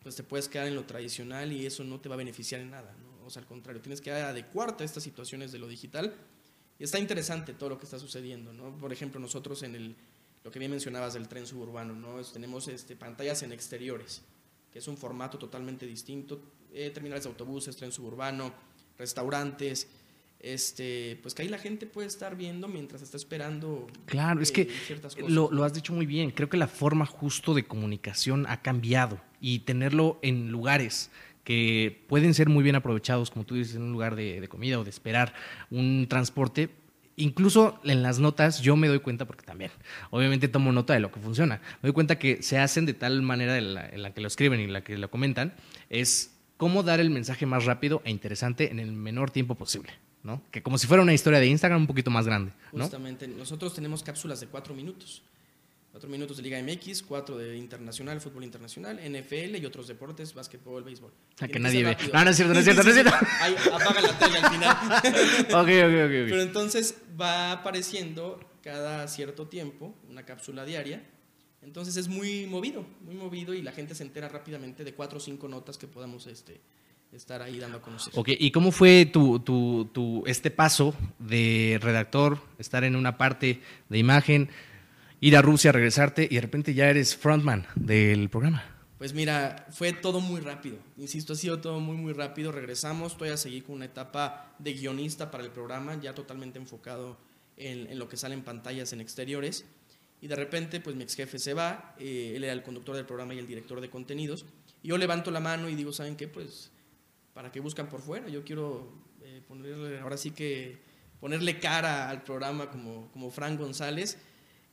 pues 0.04 0.16
te 0.16 0.24
puedes 0.24 0.50
quedar 0.50 0.68
en 0.68 0.76
lo 0.76 0.84
tradicional 0.84 1.54
y 1.54 1.66
eso 1.66 1.84
no 1.84 2.00
te 2.00 2.10
va 2.10 2.16
a 2.16 2.18
beneficiar 2.18 2.60
en 2.62 2.72
nada. 2.72 2.94
¿no? 3.02 3.11
Sea, 3.32 3.42
al 3.42 3.48
contrario, 3.48 3.82
tienes 3.82 4.02
que 4.02 4.12
adecuarte 4.12 4.84
a 4.84 4.86
estas 4.86 5.04
situaciones 5.04 5.52
de 5.52 5.60
lo 5.60 5.68
digital. 5.68 6.14
Y 6.80 6.84
está 6.84 7.00
interesante 7.00 7.54
todo 7.54 7.70
lo 7.70 7.78
que 7.78 7.86
está 7.86 8.00
sucediendo. 8.00 8.54
¿no? 8.54 8.76
Por 8.78 8.92
ejemplo, 8.92 9.20
nosotros 9.20 9.62
en 9.64 9.76
el, 9.76 9.96
lo 10.44 10.52
que 10.52 10.60
bien 10.60 10.72
mencionabas 10.72 11.14
del 11.14 11.28
tren 11.28 11.46
suburbano, 11.46 11.94
¿no? 11.94 12.20
Es- 12.20 12.32
tenemos 12.32 12.68
este, 12.68 12.96
pantallas 12.96 13.44
en 13.44 13.52
exteriores, 13.52 14.22
que 14.72 14.80
es 14.80 14.88
un 14.88 14.98
formato 14.98 15.38
totalmente 15.38 15.86
distinto. 15.86 16.42
Eh, 16.74 16.90
terminales 16.90 17.26
de 17.26 17.30
autobuses, 17.30 17.76
tren 17.76 17.92
suburbano, 17.92 18.54
restaurantes 18.98 19.88
este, 20.40 21.20
pues 21.22 21.36
que 21.36 21.44
ahí 21.44 21.50
la 21.50 21.60
gente 21.60 21.86
puede 21.86 22.08
estar 22.08 22.36
viendo 22.36 22.68
mientras 22.68 23.02
está 23.04 23.16
esperando. 23.18 23.86
Claro, 24.08 24.42
es 24.42 24.50
eh, 24.50 24.54
que 24.54 24.66
ciertas 24.88 25.14
cosas. 25.16 25.30
lo, 25.30 25.52
lo 25.52 25.64
has 25.64 25.74
dicho 25.74 25.94
muy 25.94 26.08
bien. 26.08 26.32
Creo 26.32 26.50
que 26.50 26.58
la 26.58 26.68
forma 26.68 27.06
justo 27.06 27.54
de 27.54 27.64
comunicación 27.66 28.48
ha 28.48 28.62
cambiado 28.64 29.22
y 29.40 29.60
tenerlo 29.60 30.18
en 30.24 30.50
lugares 30.52 31.12
que 31.44 32.06
pueden 32.08 32.34
ser 32.34 32.50
muy 32.50 32.64
bien 32.64 32.76
aprovechados, 32.76 33.32
como 33.32 33.46
tú 33.46 33.56
dices, 33.56 33.76
en 33.76 33.84
un 33.84 33.92
lugar 33.92 34.16
de, 34.16 34.48
comida 34.48 34.80
o 34.80 34.84
de 34.84 34.90
esperar 34.90 35.34
un 35.70 36.06
transporte. 36.08 36.70
Incluso 37.18 37.80
en 37.84 38.04
las 38.04 38.20
notas 38.20 38.62
yo 38.62 38.76
me 38.76 38.88
doy 38.88 39.00
cuenta, 39.00 39.26
porque 39.26 39.46
también, 39.46 39.72
obviamente 40.12 40.48
tomo 40.48 40.72
nota 40.72 40.94
de 40.94 41.00
lo 41.00 41.12
que 41.12 41.20
funciona, 41.20 41.62
me 41.82 41.88
doy 41.88 41.94
cuenta 41.94 42.18
que 42.18 42.42
se 42.42 42.58
hacen 42.58 42.86
de 42.86 42.94
tal 42.94 43.22
manera 43.22 43.58
en 43.58 43.74
la, 43.74 43.88
en 43.88 44.02
la 44.02 44.14
que 44.14 44.22
lo 44.22 44.28
escriben 44.28 44.60
y 44.60 44.64
en 44.64 44.74
la 44.74 44.84
que 44.84 44.98
lo 44.98 45.10
comentan, 45.12 45.54
es 45.90 46.36
cómo 46.58 46.84
dar 46.84 47.00
el 47.00 47.10
mensaje 47.10 47.46
más 47.46 47.66
rápido 47.66 48.02
e 48.06 48.12
interesante 48.12 48.72
en 48.72 48.80
el 48.80 48.92
menor 48.92 49.32
tiempo 49.32 49.56
posible, 49.56 49.92
¿no? 50.24 50.42
Que 50.52 50.62
como 50.62 50.78
si 50.78 50.88
fuera 50.88 51.04
una 51.04 51.14
historia 51.14 51.40
de 51.40 51.48
Instagram 51.48 51.82
un 51.82 51.88
poquito 51.88 52.12
más 52.12 52.26
grande, 52.26 52.54
¿no? 52.72 52.84
Justamente, 52.84 53.28
nosotros 53.28 53.74
tenemos 53.74 54.04
cápsulas 54.04 54.40
de 54.40 54.48
cuatro 54.48 54.74
minutos. 54.74 55.22
Cuatro 55.92 56.10
minutos 56.10 56.38
de 56.38 56.44
Liga 56.44 56.62
MX, 56.62 57.04
cuatro 57.04 57.38
de 57.38 57.58
internacional, 57.58 58.22
fútbol 58.22 58.46
internacional, 58.46 58.98
NFL 58.98 59.58
y 59.58 59.66
otros 59.66 59.90
deportes, 59.90 60.34
básquetbol, 60.34 60.84
béisbol. 60.86 61.12
Ah, 61.12 61.48
que 61.48 61.54
Tiene 61.54 61.68
nadie 61.68 61.84
ve. 61.84 61.98
No, 62.14 62.24
no 62.24 62.30
es 62.30 62.38
cierto, 62.38 62.54
no 62.54 62.60
es 62.60 62.64
cierto, 62.64 62.84
no 62.84 62.90
es 62.90 62.96
cierto. 62.96 63.14
Ahí 63.42 63.56
apaga 63.74 64.02
la 64.02 64.18
tele 64.18 64.38
al 64.38 64.52
final. 64.52 64.78
ok, 65.48 65.52
ok, 65.52 66.06
ok. 66.06 66.30
Pero 66.30 66.42
entonces 66.42 66.96
va 67.20 67.52
apareciendo 67.52 68.40
cada 68.64 69.06
cierto 69.10 69.48
tiempo 69.48 69.94
una 70.10 70.24
cápsula 70.24 70.64
diaria. 70.64 71.04
Entonces 71.62 71.98
es 71.98 72.08
muy 72.08 72.48
movido, 72.48 72.86
muy 73.02 73.16
movido 73.16 73.54
y 73.54 73.62
la 73.62 73.74
gente 73.74 73.94
se 73.94 74.04
entera 74.04 74.30
rápidamente 74.30 74.86
de 74.86 74.94
cuatro 74.94 75.18
o 75.18 75.22
cinco 75.22 75.50
notas 75.50 75.78
que 75.78 75.88
podamos 75.88 76.26
este, 76.26 76.62
estar 77.12 77.42
ahí 77.42 77.60
dando 77.60 77.80
a 77.80 77.82
conocer. 77.82 78.14
Ok, 78.16 78.30
¿y 78.40 78.52
cómo 78.52 78.72
fue 78.72 79.06
tu, 79.06 79.40
tu, 79.40 79.90
tu, 79.92 80.24
este 80.26 80.52
paso 80.52 80.96
de 81.20 81.78
redactor, 81.82 82.40
estar 82.58 82.84
en 82.84 82.96
una 82.96 83.18
parte 83.18 83.62
de 83.90 83.98
imagen, 83.98 84.50
ir 85.22 85.38
a 85.38 85.42
Rusia, 85.42 85.72
regresarte 85.72 86.28
y 86.30 86.36
de 86.36 86.42
repente 86.42 86.74
ya 86.74 86.90
eres 86.90 87.16
frontman 87.16 87.66
del 87.76 88.30
programa? 88.30 88.66
Pues 88.98 89.14
mira, 89.14 89.68
fue 89.72 89.94
todo 89.94 90.20
muy 90.20 90.42
rápido. 90.42 90.78
Insisto, 90.98 91.34
ha 91.34 91.36
sido 91.36 91.60
todo 91.60 91.80
muy, 91.80 91.96
muy 91.96 92.14
rápido. 92.14 92.52
Regresamos, 92.52 93.14
estoy 93.14 93.30
a 93.30 93.38
seguir 93.38 93.64
con 93.64 93.76
una 93.76 93.86
etapa 93.86 94.54
de 94.60 94.74
guionista 94.74 95.32
para 95.32 95.44
el 95.44 95.52
programa, 95.52 96.00
ya 96.00 96.14
totalmente 96.14 96.60
enfocado 96.60 97.18
en, 97.58 97.90
en 97.90 97.98
lo 97.98 98.10
que 98.10 98.18
sale 98.18 98.36
en 98.36 98.44
pantallas 98.44 98.94
en 98.94 99.02
exteriores. 99.02 99.66
Y 100.22 100.28
de 100.28 100.36
repente, 100.36 100.80
pues 100.80 100.96
mi 100.96 101.04
ex 101.04 101.16
jefe 101.16 101.40
se 101.40 101.56
va, 101.56 101.96
eh, 101.98 102.34
él 102.36 102.44
era 102.44 102.54
el 102.54 102.62
conductor 102.62 102.96
del 102.96 103.06
programa 103.06 103.34
y 103.34 103.40
el 103.40 103.48
director 103.48 103.82
de 103.82 103.90
contenidos. 103.90 104.46
Y 104.84 104.90
yo 104.90 104.98
levanto 104.98 105.32
la 105.32 105.40
mano 105.40 105.68
y 105.68 105.76
digo, 105.76 105.92
¿saben 105.94 106.16
qué? 106.16 106.28
Pues, 106.28 106.72
¿para 107.34 107.52
qué 107.52 107.60
buscan 107.60 107.90
por 107.90 108.02
fuera? 108.02 108.28
Yo 108.30 108.44
quiero 108.44 108.92
eh, 109.24 109.42
ponerle, 109.48 110.00
ahora 110.00 110.18
sí 110.18 110.30
que 110.30 110.78
ponerle 111.20 111.60
cara 111.60 112.08
al 112.10 112.24
programa 112.24 112.70
como, 112.70 113.12
como 113.12 113.32
Frank 113.32 113.60
González. 113.60 114.20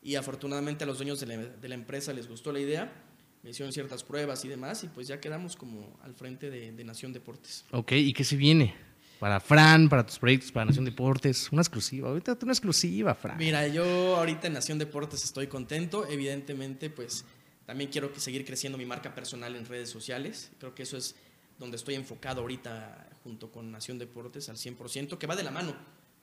Y 0.02 0.14
afortunadamente 0.14 0.84
a 0.84 0.86
los 0.86 0.98
dueños 0.98 1.20
de 1.20 1.26
la, 1.26 1.36
de 1.36 1.68
la 1.68 1.74
empresa 1.74 2.12
les 2.12 2.28
gustó 2.28 2.52
la 2.52 2.60
idea 2.60 3.04
me 3.42 3.50
hicieron 3.50 3.72
ciertas 3.72 4.02
pruebas 4.02 4.44
y 4.44 4.48
demás, 4.48 4.84
y 4.84 4.88
pues 4.88 5.06
ya 5.06 5.20
quedamos 5.20 5.56
como 5.56 5.98
al 6.02 6.14
frente 6.14 6.50
de, 6.50 6.72
de 6.72 6.84
Nación 6.84 7.12
Deportes. 7.12 7.64
Ok, 7.70 7.92
¿y 7.92 8.12
qué 8.12 8.24
se 8.24 8.36
viene? 8.36 8.74
Para 9.18 9.40
Fran, 9.40 9.88
para 9.88 10.06
tus 10.06 10.18
proyectos, 10.18 10.52
para 10.52 10.66
Nación 10.66 10.84
Deportes, 10.84 11.50
una 11.50 11.62
exclusiva. 11.62 12.08
Ahorita 12.08 12.38
una 12.42 12.52
exclusiva, 12.52 13.14
Fran. 13.14 13.36
Mira, 13.36 13.66
yo 13.66 14.16
ahorita 14.16 14.46
en 14.46 14.52
Nación 14.52 14.78
Deportes 14.78 15.24
estoy 15.24 15.46
contento, 15.46 16.06
evidentemente 16.08 16.90
pues 16.90 17.24
también 17.66 17.90
quiero 17.90 18.12
que 18.12 18.20
seguir 18.20 18.44
creciendo 18.44 18.78
mi 18.78 18.86
marca 18.86 19.14
personal 19.14 19.54
en 19.56 19.66
redes 19.66 19.90
sociales, 19.90 20.50
creo 20.58 20.74
que 20.74 20.84
eso 20.84 20.96
es 20.96 21.16
donde 21.58 21.76
estoy 21.76 21.96
enfocado 21.96 22.40
ahorita 22.40 23.08
junto 23.24 23.50
con 23.50 23.70
Nación 23.70 23.98
Deportes 23.98 24.48
al 24.48 24.56
100%, 24.56 25.18
que 25.18 25.26
va 25.26 25.36
de 25.36 25.42
la 25.42 25.50
mano, 25.50 25.74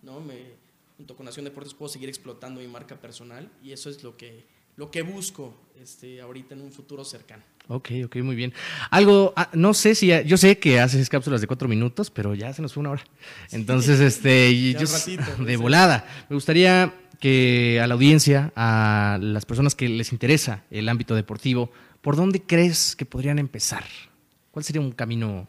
¿no? 0.02 0.22
Me, 0.22 0.56
junto 0.98 1.16
con 1.16 1.26
Nación 1.26 1.46
Deportes 1.46 1.74
puedo 1.74 1.90
seguir 1.90 2.10
explotando 2.10 2.62
mi 2.62 2.68
marca 2.68 2.96
personal 3.00 3.50
y 3.64 3.72
eso 3.72 3.90
es 3.90 4.04
lo 4.04 4.16
que, 4.18 4.46
lo 4.78 4.92
que 4.92 5.02
busco 5.02 5.56
este, 5.82 6.22
ahorita 6.22 6.56
en 6.56 6.62
un 6.62 6.72
futuro 6.72 7.04
cercano. 7.04 7.44
Ok, 7.68 7.90
ok, 8.06 8.18
muy 8.18 8.36
bien. 8.36 8.54
Algo, 8.92 9.34
ah, 9.36 9.50
no 9.54 9.74
sé 9.74 9.96
si, 9.96 10.12
yo 10.26 10.38
sé 10.38 10.60
que 10.60 10.80
haces 10.80 11.10
cápsulas 11.10 11.42
de 11.42 11.48
cuatro 11.48 11.68
minutos, 11.68 12.12
pero 12.12 12.36
ya 12.36 12.54
se 12.54 12.62
nos 12.62 12.74
fue 12.74 12.82
una 12.82 12.92
hora. 12.92 13.04
Entonces, 13.52 14.00
este, 14.00 14.74
yo, 14.74 14.82
ratito, 14.86 15.24
de 15.44 15.56
sí. 15.56 15.62
volada, 15.62 16.08
me 16.30 16.36
gustaría 16.36 16.94
que 17.20 17.80
a 17.82 17.88
la 17.88 17.96
audiencia, 17.96 18.54
a 18.56 19.18
las 19.20 19.46
personas 19.46 19.74
que 19.74 19.90
les 19.90 20.12
interesa 20.12 20.64
el 20.70 20.88
ámbito 20.90 21.16
deportivo, 21.16 21.72
¿por 22.02 22.16
dónde 22.16 22.42
crees 22.44 22.96
que 22.96 23.06
podrían 23.06 23.40
empezar? 23.40 23.84
¿Cuál 24.52 24.64
sería 24.64 24.82
un 24.82 24.92
camino, 24.92 25.48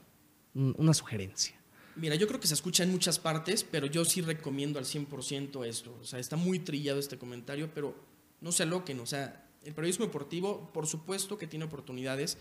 un- 0.54 0.74
una 0.78 0.94
sugerencia? 0.94 1.55
Mira, 1.96 2.14
yo 2.14 2.28
creo 2.28 2.38
que 2.38 2.46
se 2.46 2.54
escucha 2.54 2.82
en 2.82 2.90
muchas 2.90 3.18
partes, 3.18 3.64
pero 3.64 3.86
yo 3.86 4.04
sí 4.04 4.20
recomiendo 4.20 4.78
al 4.78 4.84
100% 4.84 5.66
esto. 5.66 5.98
O 6.00 6.04
sea, 6.04 6.18
está 6.18 6.36
muy 6.36 6.58
trillado 6.58 6.98
este 6.98 7.18
comentario, 7.18 7.70
pero 7.74 7.94
no 8.40 8.52
se 8.52 8.64
aloquen. 8.64 9.00
O 9.00 9.06
sea, 9.06 9.48
el 9.64 9.74
periodismo 9.74 10.04
deportivo, 10.04 10.70
por 10.72 10.86
supuesto 10.86 11.38
que 11.38 11.46
tiene 11.46 11.64
oportunidades 11.64 12.36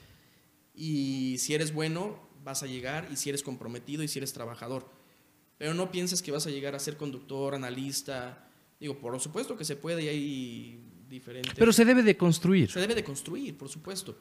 y 0.75 1.37
si 1.39 1.53
eres 1.53 1.73
bueno, 1.73 2.19
vas 2.43 2.63
a 2.63 2.67
llegar 2.67 3.07
y 3.11 3.15
si 3.15 3.29
eres 3.29 3.43
comprometido 3.43 4.03
y 4.03 4.07
si 4.07 4.19
eres 4.19 4.33
trabajador. 4.33 4.87
Pero 5.57 5.73
no 5.73 5.89
pienses 5.89 6.21
que 6.21 6.31
vas 6.31 6.45
a 6.47 6.49
llegar 6.49 6.75
a 6.75 6.79
ser 6.79 6.97
conductor, 6.97 7.55
analista. 7.55 8.49
Digo, 8.79 8.99
por 8.99 9.17
supuesto 9.21 9.55
que 9.55 9.63
se 9.63 9.77
puede 9.77 10.03
y 10.03 10.07
hay 10.09 10.83
diferentes... 11.09 11.55
Pero 11.55 11.71
se 11.71 11.85
debe 11.85 12.03
de 12.03 12.17
construir. 12.17 12.69
Se 12.69 12.81
debe 12.81 12.93
de 12.93 13.05
construir, 13.05 13.57
por 13.57 13.69
supuesto. 13.69 14.17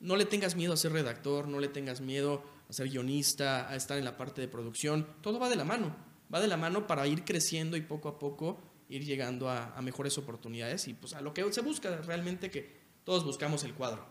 No 0.00 0.16
le 0.16 0.24
tengas 0.24 0.56
miedo 0.56 0.72
a 0.72 0.76
ser 0.76 0.92
redactor, 0.92 1.48
no 1.48 1.60
le 1.60 1.68
tengas 1.68 2.00
miedo 2.00 2.42
a 2.68 2.72
ser 2.72 2.88
guionista, 2.88 3.68
a 3.68 3.76
estar 3.76 3.98
en 3.98 4.04
la 4.04 4.16
parte 4.16 4.40
de 4.40 4.48
producción. 4.48 5.06
Todo 5.20 5.38
va 5.38 5.48
de 5.48 5.56
la 5.56 5.64
mano. 5.64 5.94
Va 6.32 6.40
de 6.40 6.48
la 6.48 6.56
mano 6.56 6.86
para 6.86 7.06
ir 7.06 7.24
creciendo 7.24 7.76
y 7.76 7.80
poco 7.80 8.08
a 8.08 8.18
poco 8.18 8.60
ir 8.88 9.04
llegando 9.04 9.48
a, 9.48 9.74
a 9.76 9.82
mejores 9.82 10.16
oportunidades 10.18 10.86
y 10.88 10.94
pues 10.94 11.14
a 11.14 11.20
lo 11.20 11.34
que 11.34 11.52
se 11.52 11.60
busca 11.60 11.96
realmente 12.02 12.50
que 12.50 12.76
todos 13.04 13.24
buscamos 13.24 13.64
el 13.64 13.74
cuadro. 13.74 14.06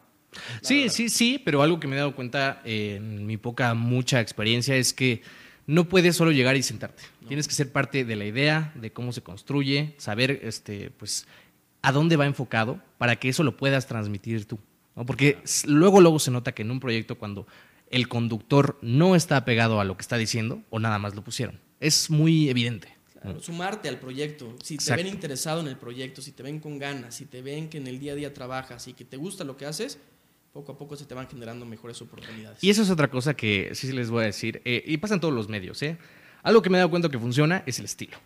Sí, 0.61 0.81
verdad. 0.81 0.93
sí, 0.93 1.09
sí, 1.09 1.41
pero 1.43 1.61
algo 1.61 1.79
que 1.79 1.87
me 1.87 1.95
he 1.95 1.99
dado 1.99 2.15
cuenta 2.15 2.61
eh, 2.65 2.95
en 2.97 3.25
mi 3.25 3.37
poca, 3.37 3.73
mucha 3.73 4.19
experiencia 4.21 4.75
es 4.75 4.93
que 4.93 5.21
no 5.67 5.89
puedes 5.89 6.15
solo 6.15 6.31
llegar 6.31 6.55
y 6.55 6.63
sentarte. 6.63 7.03
Tienes 7.27 7.47
que 7.47 7.53
ser 7.53 7.71
parte 7.71 8.05
de 8.05 8.15
la 8.15 8.25
idea, 8.25 8.71
de 8.75 8.91
cómo 8.91 9.11
se 9.11 9.23
construye, 9.23 9.95
saber 9.97 10.39
este, 10.43 10.91
pues, 10.91 11.25
a 11.81 11.91
dónde 11.91 12.17
va 12.17 12.25
enfocado 12.25 12.79
para 12.97 13.15
que 13.15 13.29
eso 13.29 13.43
lo 13.43 13.57
puedas 13.57 13.87
transmitir 13.87 14.45
tú. 14.45 14.59
¿No? 14.95 15.05
Porque 15.05 15.37
luego, 15.65 16.01
luego 16.01 16.19
se 16.19 16.31
nota 16.31 16.53
que 16.53 16.61
en 16.61 16.71
un 16.71 16.79
proyecto 16.79 17.17
cuando 17.17 17.47
el 17.89 18.07
conductor 18.07 18.77
no 18.81 19.15
está 19.15 19.37
apegado 19.37 19.79
a 19.79 19.85
lo 19.85 19.95
que 19.97 20.01
está 20.01 20.17
diciendo 20.17 20.61
o 20.69 20.79
nada 20.79 20.99
más 20.99 21.15
lo 21.15 21.23
pusieron. 21.23 21.59
Es 21.79 22.09
muy 22.09 22.49
evidente. 22.49 22.95
Claro, 23.21 23.39
sumarte 23.41 23.89
al 23.89 23.99
proyecto. 23.99 24.55
Si 24.63 24.77
te 24.77 24.95
ven 24.95 25.07
interesado 25.07 25.61
en 25.61 25.67
el 25.67 25.77
proyecto, 25.77 26.21
si 26.21 26.31
te 26.31 26.43
ven 26.43 26.59
con 26.59 26.77
ganas, 26.77 27.15
si 27.15 27.25
te 27.25 27.41
ven 27.41 27.69
que 27.69 27.77
en 27.77 27.87
el 27.87 27.99
día 27.99 28.13
a 28.13 28.15
día 28.15 28.33
trabajas 28.33 28.87
y 28.87 28.93
que 28.93 29.05
te 29.05 29.17
gusta 29.17 29.43
lo 29.43 29.57
que 29.57 29.65
haces, 29.65 29.99
poco 30.53 30.71
a 30.71 30.77
poco 30.77 30.95
se 30.95 31.05
te 31.05 31.13
van 31.13 31.27
generando 31.27 31.65
mejores 31.65 32.01
oportunidades. 32.01 32.63
Y 32.63 32.69
eso 32.69 32.81
es 32.81 32.89
otra 32.89 33.09
cosa 33.09 33.33
que 33.33 33.71
sí 33.73 33.91
les 33.91 34.09
voy 34.09 34.23
a 34.23 34.27
decir, 34.27 34.61
eh, 34.63 34.83
y 34.85 34.97
pasa 34.97 35.15
en 35.15 35.19
todos 35.19 35.33
los 35.33 35.49
medios. 35.49 35.81
¿eh? 35.81 35.97
Algo 36.43 36.61
que 36.61 36.69
me 36.69 36.77
he 36.77 36.79
dado 36.79 36.89
cuenta 36.89 37.09
que 37.09 37.19
funciona 37.19 37.63
es 37.65 37.79
el 37.79 37.85
estilo. 37.85 38.17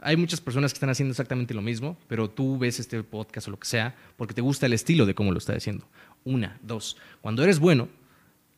Hay 0.00 0.16
muchas 0.16 0.40
personas 0.40 0.72
que 0.72 0.76
están 0.76 0.90
haciendo 0.90 1.12
exactamente 1.12 1.54
lo 1.54 1.62
mismo, 1.62 1.96
pero 2.08 2.28
tú 2.28 2.58
ves 2.58 2.80
este 2.80 3.02
podcast 3.02 3.48
o 3.48 3.50
lo 3.50 3.58
que 3.58 3.66
sea 3.66 3.94
porque 4.16 4.34
te 4.34 4.40
gusta 4.40 4.66
el 4.66 4.72
estilo 4.72 5.06
de 5.06 5.14
cómo 5.14 5.32
lo 5.32 5.38
está 5.38 5.54
haciendo. 5.54 5.86
Una, 6.24 6.58
dos. 6.62 6.96
Cuando 7.20 7.44
eres 7.44 7.58
bueno, 7.58 7.88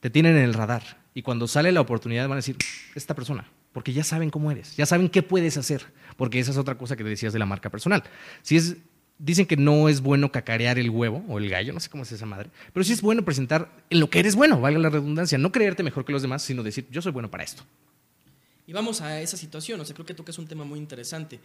te 0.01 0.11
tienen 0.11 0.37
en 0.37 0.45
el 0.45 0.55
radar. 0.55 0.83
Y 1.15 1.23
cuando 1.23 1.49
sale 1.49 1.73
la 1.73 1.81
oportunidad 1.81 2.29
van 2.29 2.35
a 2.35 2.37
decir, 2.37 2.57
esta 2.95 3.15
persona, 3.15 3.49
porque 3.73 3.93
ya 3.93 4.05
saben 4.05 4.31
cómo 4.31 4.51
eres, 4.51 4.77
ya 4.77 4.87
saben 4.87 5.09
qué 5.09 5.23
puedes 5.23 5.57
hacer, 5.57 5.85
porque 6.17 6.39
esa 6.39 6.53
es 6.53 6.57
otra 6.57 6.77
cosa 6.77 6.97
que 6.97 7.03
te 7.03 7.11
decías 7.11 7.33
de 7.33 7.39
la 7.39 7.47
marca 7.47 7.71
personal. 7.71 8.05
Si 8.43 8.57
es, 8.57 8.77
dicen 9.19 9.47
que 9.47 9.57
no 9.57 9.89
es 9.89 10.01
bueno 10.01 10.31
cacarear 10.31 10.79
el 10.79 10.91
huevo 10.91 11.25
o 11.29 11.39
el 11.39 11.51
gallo, 11.51 11.73
no 11.73 11.81
sé 11.81 11.91
cómo 11.91 12.05
es 12.05 12.13
esa 12.13 12.27
madre, 12.27 12.51
pero 12.73 12.85
sí 12.85 12.93
es 12.93 13.03
bueno 13.03 13.25
presentar 13.25 13.69
en 13.91 13.99
lo 13.99 14.11
que 14.11 14.21
eres 14.21 14.37
bueno, 14.37 14.61
valga 14.61 14.79
la 14.79 14.91
redundancia, 14.91 15.39
no 15.39 15.51
creerte 15.51 15.83
mejor 15.83 16.05
que 16.05 16.13
los 16.13 16.23
demás, 16.23 16.43
sino 16.43 16.63
decir, 16.63 16.87
yo 16.91 17.03
soy 17.03 17.11
bueno 17.11 17.31
para 17.31 17.43
esto. 17.43 17.65
Y 18.69 18.75
vamos 18.75 19.01
a 19.01 19.23
esa 19.23 19.39
situación, 19.39 19.81
o 19.81 19.85
sea, 19.87 19.95
creo 19.95 20.05
que 20.05 20.13
tocas 20.13 20.37
un 20.37 20.47
tema 20.47 20.63
muy 20.63 20.79
interesante. 20.79 21.41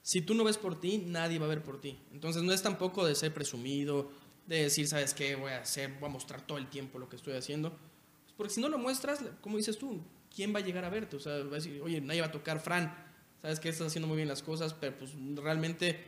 Si 0.00 0.20
tú 0.20 0.32
no 0.32 0.44
ves 0.44 0.58
por 0.58 0.78
ti, 0.78 0.98
nadie 1.04 1.40
va 1.40 1.46
a 1.46 1.48
ver 1.48 1.64
por 1.64 1.80
ti. 1.80 1.98
Entonces 2.12 2.44
no 2.44 2.52
es 2.52 2.62
tampoco 2.62 3.04
de 3.04 3.16
ser 3.16 3.34
presumido, 3.34 4.12
de 4.46 4.62
decir, 4.62 4.86
¿sabes 4.86 5.12
qué? 5.12 5.34
Voy 5.34 5.50
a 5.50 5.58
hacer, 5.58 5.94
voy 5.98 6.08
a 6.08 6.12
mostrar 6.12 6.46
todo 6.46 6.56
el 6.56 6.68
tiempo 6.68 7.00
lo 7.00 7.08
que 7.08 7.16
estoy 7.16 7.34
haciendo. 7.34 7.70
Pues 7.70 8.34
porque 8.36 8.54
si 8.54 8.60
no 8.60 8.68
lo 8.68 8.78
muestras, 8.78 9.24
como 9.40 9.56
dices 9.56 9.76
tú, 9.76 10.00
¿quién 10.32 10.54
va 10.54 10.60
a 10.60 10.62
llegar 10.62 10.84
a 10.84 10.88
verte? 10.88 11.16
O 11.16 11.18
sea, 11.18 11.32
va 11.38 11.50
a 11.50 11.54
decir, 11.56 11.80
oye, 11.82 12.00
nadie 12.00 12.20
va 12.20 12.28
a 12.28 12.32
tocar 12.32 12.60
Fran, 12.60 12.94
¿sabes 13.42 13.58
que 13.58 13.70
Estás 13.70 13.88
haciendo 13.88 14.06
muy 14.06 14.16
bien 14.16 14.28
las 14.28 14.44
cosas, 14.44 14.72
pero 14.72 14.96
pues 14.96 15.10
realmente 15.34 15.98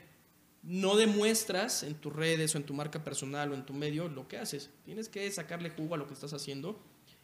no 0.62 0.94
demuestras 0.94 1.83
en 1.83 1.96
tus 1.96 2.14
redes 2.14 2.54
o 2.54 2.59
en 2.59 2.64
tu 2.64 2.74
marca 2.74 3.02
personal 3.02 3.50
o 3.50 3.56
en 3.56 3.66
tu 3.66 3.74
medio 3.74 4.06
lo 4.06 4.28
que 4.28 4.38
haces. 4.38 4.70
Tienes 4.85 5.09
que 5.09 5.28
sacarle 5.33 5.70
jugo 5.70 5.96
a 5.96 5.98
lo 5.98 6.06
que 6.06 6.14
estás 6.14 6.33
haciendo 6.33 6.80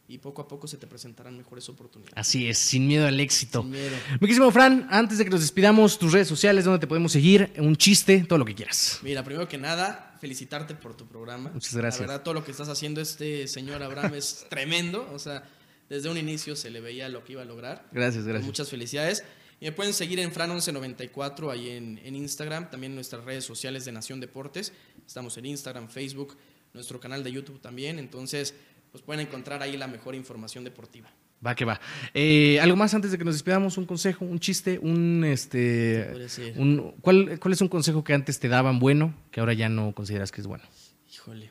y 0.09 0.19
poco 0.19 0.43
a 0.43 0.49
poco 0.49 0.69
se 0.69 0.77
te 0.77 0.87
presentarán 0.87 1.37
mejores 1.37 1.69
oportunidades. 1.69 2.17
Así 2.17 2.49
es, 2.49 2.59
sin 2.59 2.87
miedo 2.87 3.07
al 3.07 3.19
éxito. 3.19 3.63
Sin 3.63 3.71
miedo. 3.73 3.97
Mi 4.13 4.21
querísimo 4.21 4.51
Fran, 4.53 4.87
antes 4.91 5.19
de 5.19 5.25
que 5.25 5.31
nos 5.31 5.41
despidamos, 5.41 5.99
tus 5.99 6.13
redes 6.13 6.29
sociales, 6.29 6.65
donde 6.65 6.79
te 6.79 6.87
podemos 6.87 7.13
seguir, 7.13 7.53
un 7.59 7.77
chiste, 7.77 8.25
todo 8.25 8.39
lo 8.39 8.45
que 8.45 8.55
quieras. 8.55 9.01
Mira, 9.03 9.25
primero 9.25 9.49
que 9.49 9.59
nada, 9.59 10.17
felicitarte 10.21 10.75
por 10.75 10.97
tu 10.97 11.07
programa. 11.07 11.51
Muchas 11.53 11.75
gracias. 11.75 12.03
La 12.03 12.07
verdad, 12.07 12.23
todo 12.23 12.35
lo 12.35 12.45
que 12.45 12.53
estás 12.53 12.69
haciendo 12.69 13.01
este 13.01 13.49
señor 13.49 13.83
Abraham 13.83 14.15
es 14.15 14.47
tremendo. 14.51 15.09
O 15.13 15.19
sea, 15.19 15.43
desde 15.89 16.09
un 16.09 16.19
inicio 16.19 16.55
se 16.55 16.71
le 16.71 16.81
veía 16.81 17.09
lo 17.09 17.25
que 17.25 17.33
iba 17.33 17.43
a 17.43 17.47
lograr. 17.47 17.89
Gracias, 17.91 18.25
gracias. 18.25 18.47
muchas 18.47 18.69
felicidades. 18.69 19.25
Y 19.61 19.65
me 19.65 19.73
pueden 19.73 19.95
seguir 19.95 20.21
en 20.21 20.33
Fran1194 20.33 21.51
ahí 21.51 21.71
en, 21.71 21.99
en 22.05 22.15
Instagram, 22.15 22.71
también 22.71 22.93
en 22.93 22.97
nuestras 22.97 23.25
redes 23.25 23.45
sociales 23.45 23.85
de 23.87 23.93
Nación 23.93 24.21
Deportes. 24.21 24.73
Estamos 25.05 25.37
en 25.39 25.47
Instagram, 25.47 25.89
Facebook, 25.89 26.37
nuestro 26.75 27.01
canal 27.01 27.25
de 27.25 27.33
YouTube 27.33 27.61
también. 27.61 27.99
Entonces, 27.99 28.55
pues 28.97 29.05
pueden 29.05 29.27
encontrar 29.27 29.63
ahí 29.63 29.77
la 29.77 29.87
mejor 29.87 30.15
información 30.15 30.65
deportiva. 30.65 31.11
Va 31.47 31.55
que 31.55 31.67
va. 31.67 31.79
Eh, 32.15 32.59
Algo 32.61 32.77
más 32.77 32.95
antes 32.95 33.11
de 33.11 33.19
que 33.19 33.25
nos 33.25 33.35
despidamos, 33.35 33.77
un 33.77 33.85
consejo, 33.85 34.25
un 34.25 34.41
chiste, 34.41 34.79
un 34.79 35.23
este, 35.23 36.15
un, 36.57 36.95
¿cuál, 37.03 37.39
¿cuál 37.39 37.53
es 37.53 37.61
un 37.61 37.69
consejo 37.69 38.03
que 38.03 38.15
antes 38.15 38.41
te 38.41 38.49
daban 38.49 38.79
bueno 38.79 39.15
que 39.31 39.41
ahora 39.41 39.53
ya 39.53 39.69
no 39.69 39.93
consideras 39.93 40.33
que 40.33 40.41
es 40.41 40.47
bueno? 40.47 40.65
Híjole. 41.13 41.51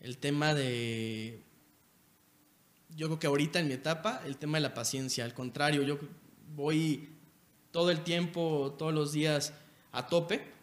El 0.00 0.16
tema 0.16 0.54
de. 0.54 1.42
Yo 2.96 3.08
creo 3.08 3.18
que 3.18 3.26
ahorita 3.26 3.60
en 3.60 3.68
mi 3.68 3.74
etapa, 3.74 4.22
el 4.24 4.38
tema 4.38 4.56
de 4.56 4.62
la 4.62 4.72
paciencia. 4.72 5.26
Al 5.26 5.34
contrario, 5.34 5.82
yo 5.82 5.98
voy 6.54 7.10
todo 7.70 7.90
el 7.90 8.00
tiempo, 8.00 8.74
todos 8.78 8.94
los 8.94 9.12
días 9.12 9.52
a 9.92 10.06
tope. 10.06 10.55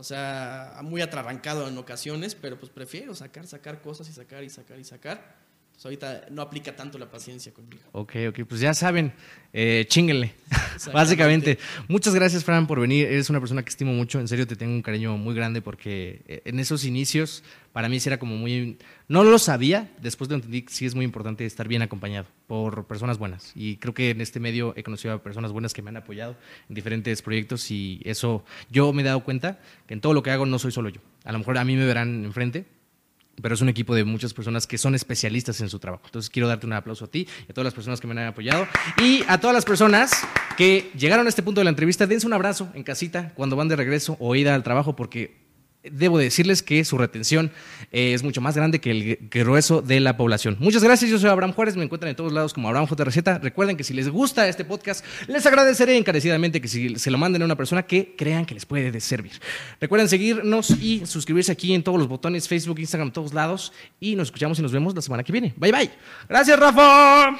O 0.00 0.02
sea, 0.02 0.80
muy 0.82 1.02
atrabancado 1.02 1.68
en 1.68 1.76
ocasiones, 1.76 2.34
pero 2.34 2.58
pues 2.58 2.72
prefiero 2.72 3.14
sacar, 3.14 3.46
sacar 3.46 3.82
cosas 3.82 4.08
y 4.08 4.14
sacar 4.14 4.42
y 4.42 4.48
sacar 4.48 4.80
y 4.80 4.84
sacar. 4.84 5.39
Ahorita 5.82 6.26
no 6.30 6.42
aplica 6.42 6.76
tanto 6.76 6.98
la 6.98 7.10
paciencia 7.10 7.54
conmigo. 7.54 7.82
Ok, 7.92 8.12
ok, 8.28 8.40
pues 8.46 8.60
ya 8.60 8.74
saben, 8.74 9.14
eh, 9.54 9.86
chinguenle, 9.88 10.34
básicamente. 10.92 11.58
Muchas 11.88 12.14
gracias, 12.14 12.44
Fran, 12.44 12.66
por 12.66 12.80
venir. 12.80 13.06
Eres 13.06 13.30
una 13.30 13.40
persona 13.40 13.62
que 13.62 13.70
estimo 13.70 13.94
mucho. 13.94 14.20
En 14.20 14.28
serio, 14.28 14.46
te 14.46 14.56
tengo 14.56 14.74
un 14.74 14.82
cariño 14.82 15.16
muy 15.16 15.34
grande 15.34 15.62
porque 15.62 16.20
eh, 16.26 16.42
en 16.44 16.60
esos 16.60 16.84
inicios, 16.84 17.42
para 17.72 17.88
mí 17.88 17.98
sí 17.98 18.10
era 18.10 18.18
como 18.18 18.36
muy. 18.36 18.76
No 19.08 19.24
lo 19.24 19.38
sabía, 19.38 19.90
después 20.02 20.28
lo 20.28 20.36
entendí 20.36 20.62
que 20.62 20.72
sí 20.72 20.84
es 20.84 20.94
muy 20.94 21.06
importante 21.06 21.46
estar 21.46 21.66
bien 21.66 21.80
acompañado 21.80 22.26
por 22.46 22.86
personas 22.86 23.16
buenas. 23.16 23.52
Y 23.54 23.78
creo 23.78 23.94
que 23.94 24.10
en 24.10 24.20
este 24.20 24.38
medio 24.38 24.74
he 24.76 24.82
conocido 24.82 25.14
a 25.14 25.22
personas 25.22 25.50
buenas 25.50 25.72
que 25.72 25.80
me 25.80 25.88
han 25.88 25.96
apoyado 25.96 26.36
en 26.68 26.74
diferentes 26.74 27.22
proyectos 27.22 27.70
y 27.70 28.02
eso 28.04 28.44
yo 28.70 28.92
me 28.92 29.00
he 29.00 29.04
dado 29.06 29.24
cuenta 29.24 29.58
que 29.86 29.94
en 29.94 30.02
todo 30.02 30.12
lo 30.12 30.22
que 30.22 30.30
hago 30.30 30.44
no 30.44 30.58
soy 30.58 30.72
solo 30.72 30.90
yo. 30.90 31.00
A 31.24 31.32
lo 31.32 31.38
mejor 31.38 31.56
a 31.56 31.64
mí 31.64 31.74
me 31.74 31.86
verán 31.86 32.24
enfrente, 32.26 32.66
pero 33.40 33.54
es 33.54 33.60
un 33.60 33.68
equipo 33.68 33.94
de 33.94 34.04
muchas 34.04 34.34
personas 34.34 34.66
que 34.66 34.78
son 34.78 34.94
especialistas 34.94 35.60
en 35.60 35.68
su 35.68 35.78
trabajo. 35.78 36.02
Entonces 36.06 36.30
quiero 36.30 36.48
darte 36.48 36.66
un 36.66 36.72
aplauso 36.72 37.04
a 37.04 37.08
ti 37.08 37.26
y 37.46 37.50
a 37.50 37.54
todas 37.54 37.64
las 37.64 37.74
personas 37.74 38.00
que 38.00 38.06
me 38.06 38.20
han 38.20 38.28
apoyado 38.28 38.66
y 39.02 39.24
a 39.28 39.38
todas 39.38 39.54
las 39.54 39.64
personas 39.64 40.12
que 40.56 40.90
llegaron 40.96 41.26
a 41.26 41.28
este 41.28 41.42
punto 41.42 41.60
de 41.60 41.64
la 41.64 41.70
entrevista, 41.70 42.06
dense 42.06 42.26
un 42.26 42.32
abrazo 42.32 42.68
en 42.74 42.82
casita 42.82 43.32
cuando 43.34 43.56
van 43.56 43.68
de 43.68 43.76
regreso 43.76 44.16
o 44.20 44.34
ir 44.34 44.48
al 44.48 44.62
trabajo 44.62 44.96
porque 44.96 45.49
debo 45.82 46.18
decirles 46.18 46.62
que 46.62 46.84
su 46.84 46.98
retención 46.98 47.50
eh, 47.90 48.12
es 48.12 48.22
mucho 48.22 48.40
más 48.40 48.54
grande 48.56 48.80
que 48.80 48.90
el 48.90 49.18
grueso 49.30 49.82
de 49.82 50.00
la 50.00 50.16
población. 50.16 50.56
Muchas 50.60 50.82
gracias, 50.84 51.10
yo 51.10 51.18
soy 51.18 51.30
Abraham 51.30 51.52
Juárez, 51.52 51.76
me 51.76 51.84
encuentran 51.84 52.10
en 52.10 52.16
todos 52.16 52.32
lados 52.32 52.52
como 52.52 52.68
Abraham 52.68 52.86
J. 52.86 53.04
Receta. 53.04 53.38
Recuerden 53.38 53.76
que 53.76 53.84
si 53.84 53.94
les 53.94 54.08
gusta 54.08 54.46
este 54.48 54.64
podcast, 54.64 55.04
les 55.26 55.44
agradeceré 55.46 55.96
encarecidamente 55.96 56.60
que 56.60 56.68
si 56.68 56.96
se 56.96 57.10
lo 57.10 57.18
manden 57.18 57.42
a 57.42 57.44
una 57.44 57.56
persona 57.56 57.82
que 57.82 58.14
crean 58.16 58.44
que 58.44 58.54
les 58.54 58.66
puede 58.66 59.00
servir. 59.00 59.32
Recuerden 59.80 60.08
seguirnos 60.08 60.70
y 60.70 61.06
suscribirse 61.06 61.52
aquí 61.52 61.74
en 61.74 61.82
todos 61.82 61.98
los 61.98 62.08
botones, 62.08 62.48
Facebook, 62.48 62.78
Instagram, 62.78 63.10
todos 63.12 63.32
lados. 63.32 63.72
Y 63.98 64.16
nos 64.16 64.28
escuchamos 64.28 64.58
y 64.58 64.62
nos 64.62 64.72
vemos 64.72 64.94
la 64.94 65.02
semana 65.02 65.22
que 65.22 65.32
viene. 65.32 65.54
Bye 65.56 65.72
bye. 65.72 65.90
Gracias, 66.28 66.58
Rafa. 66.58 67.38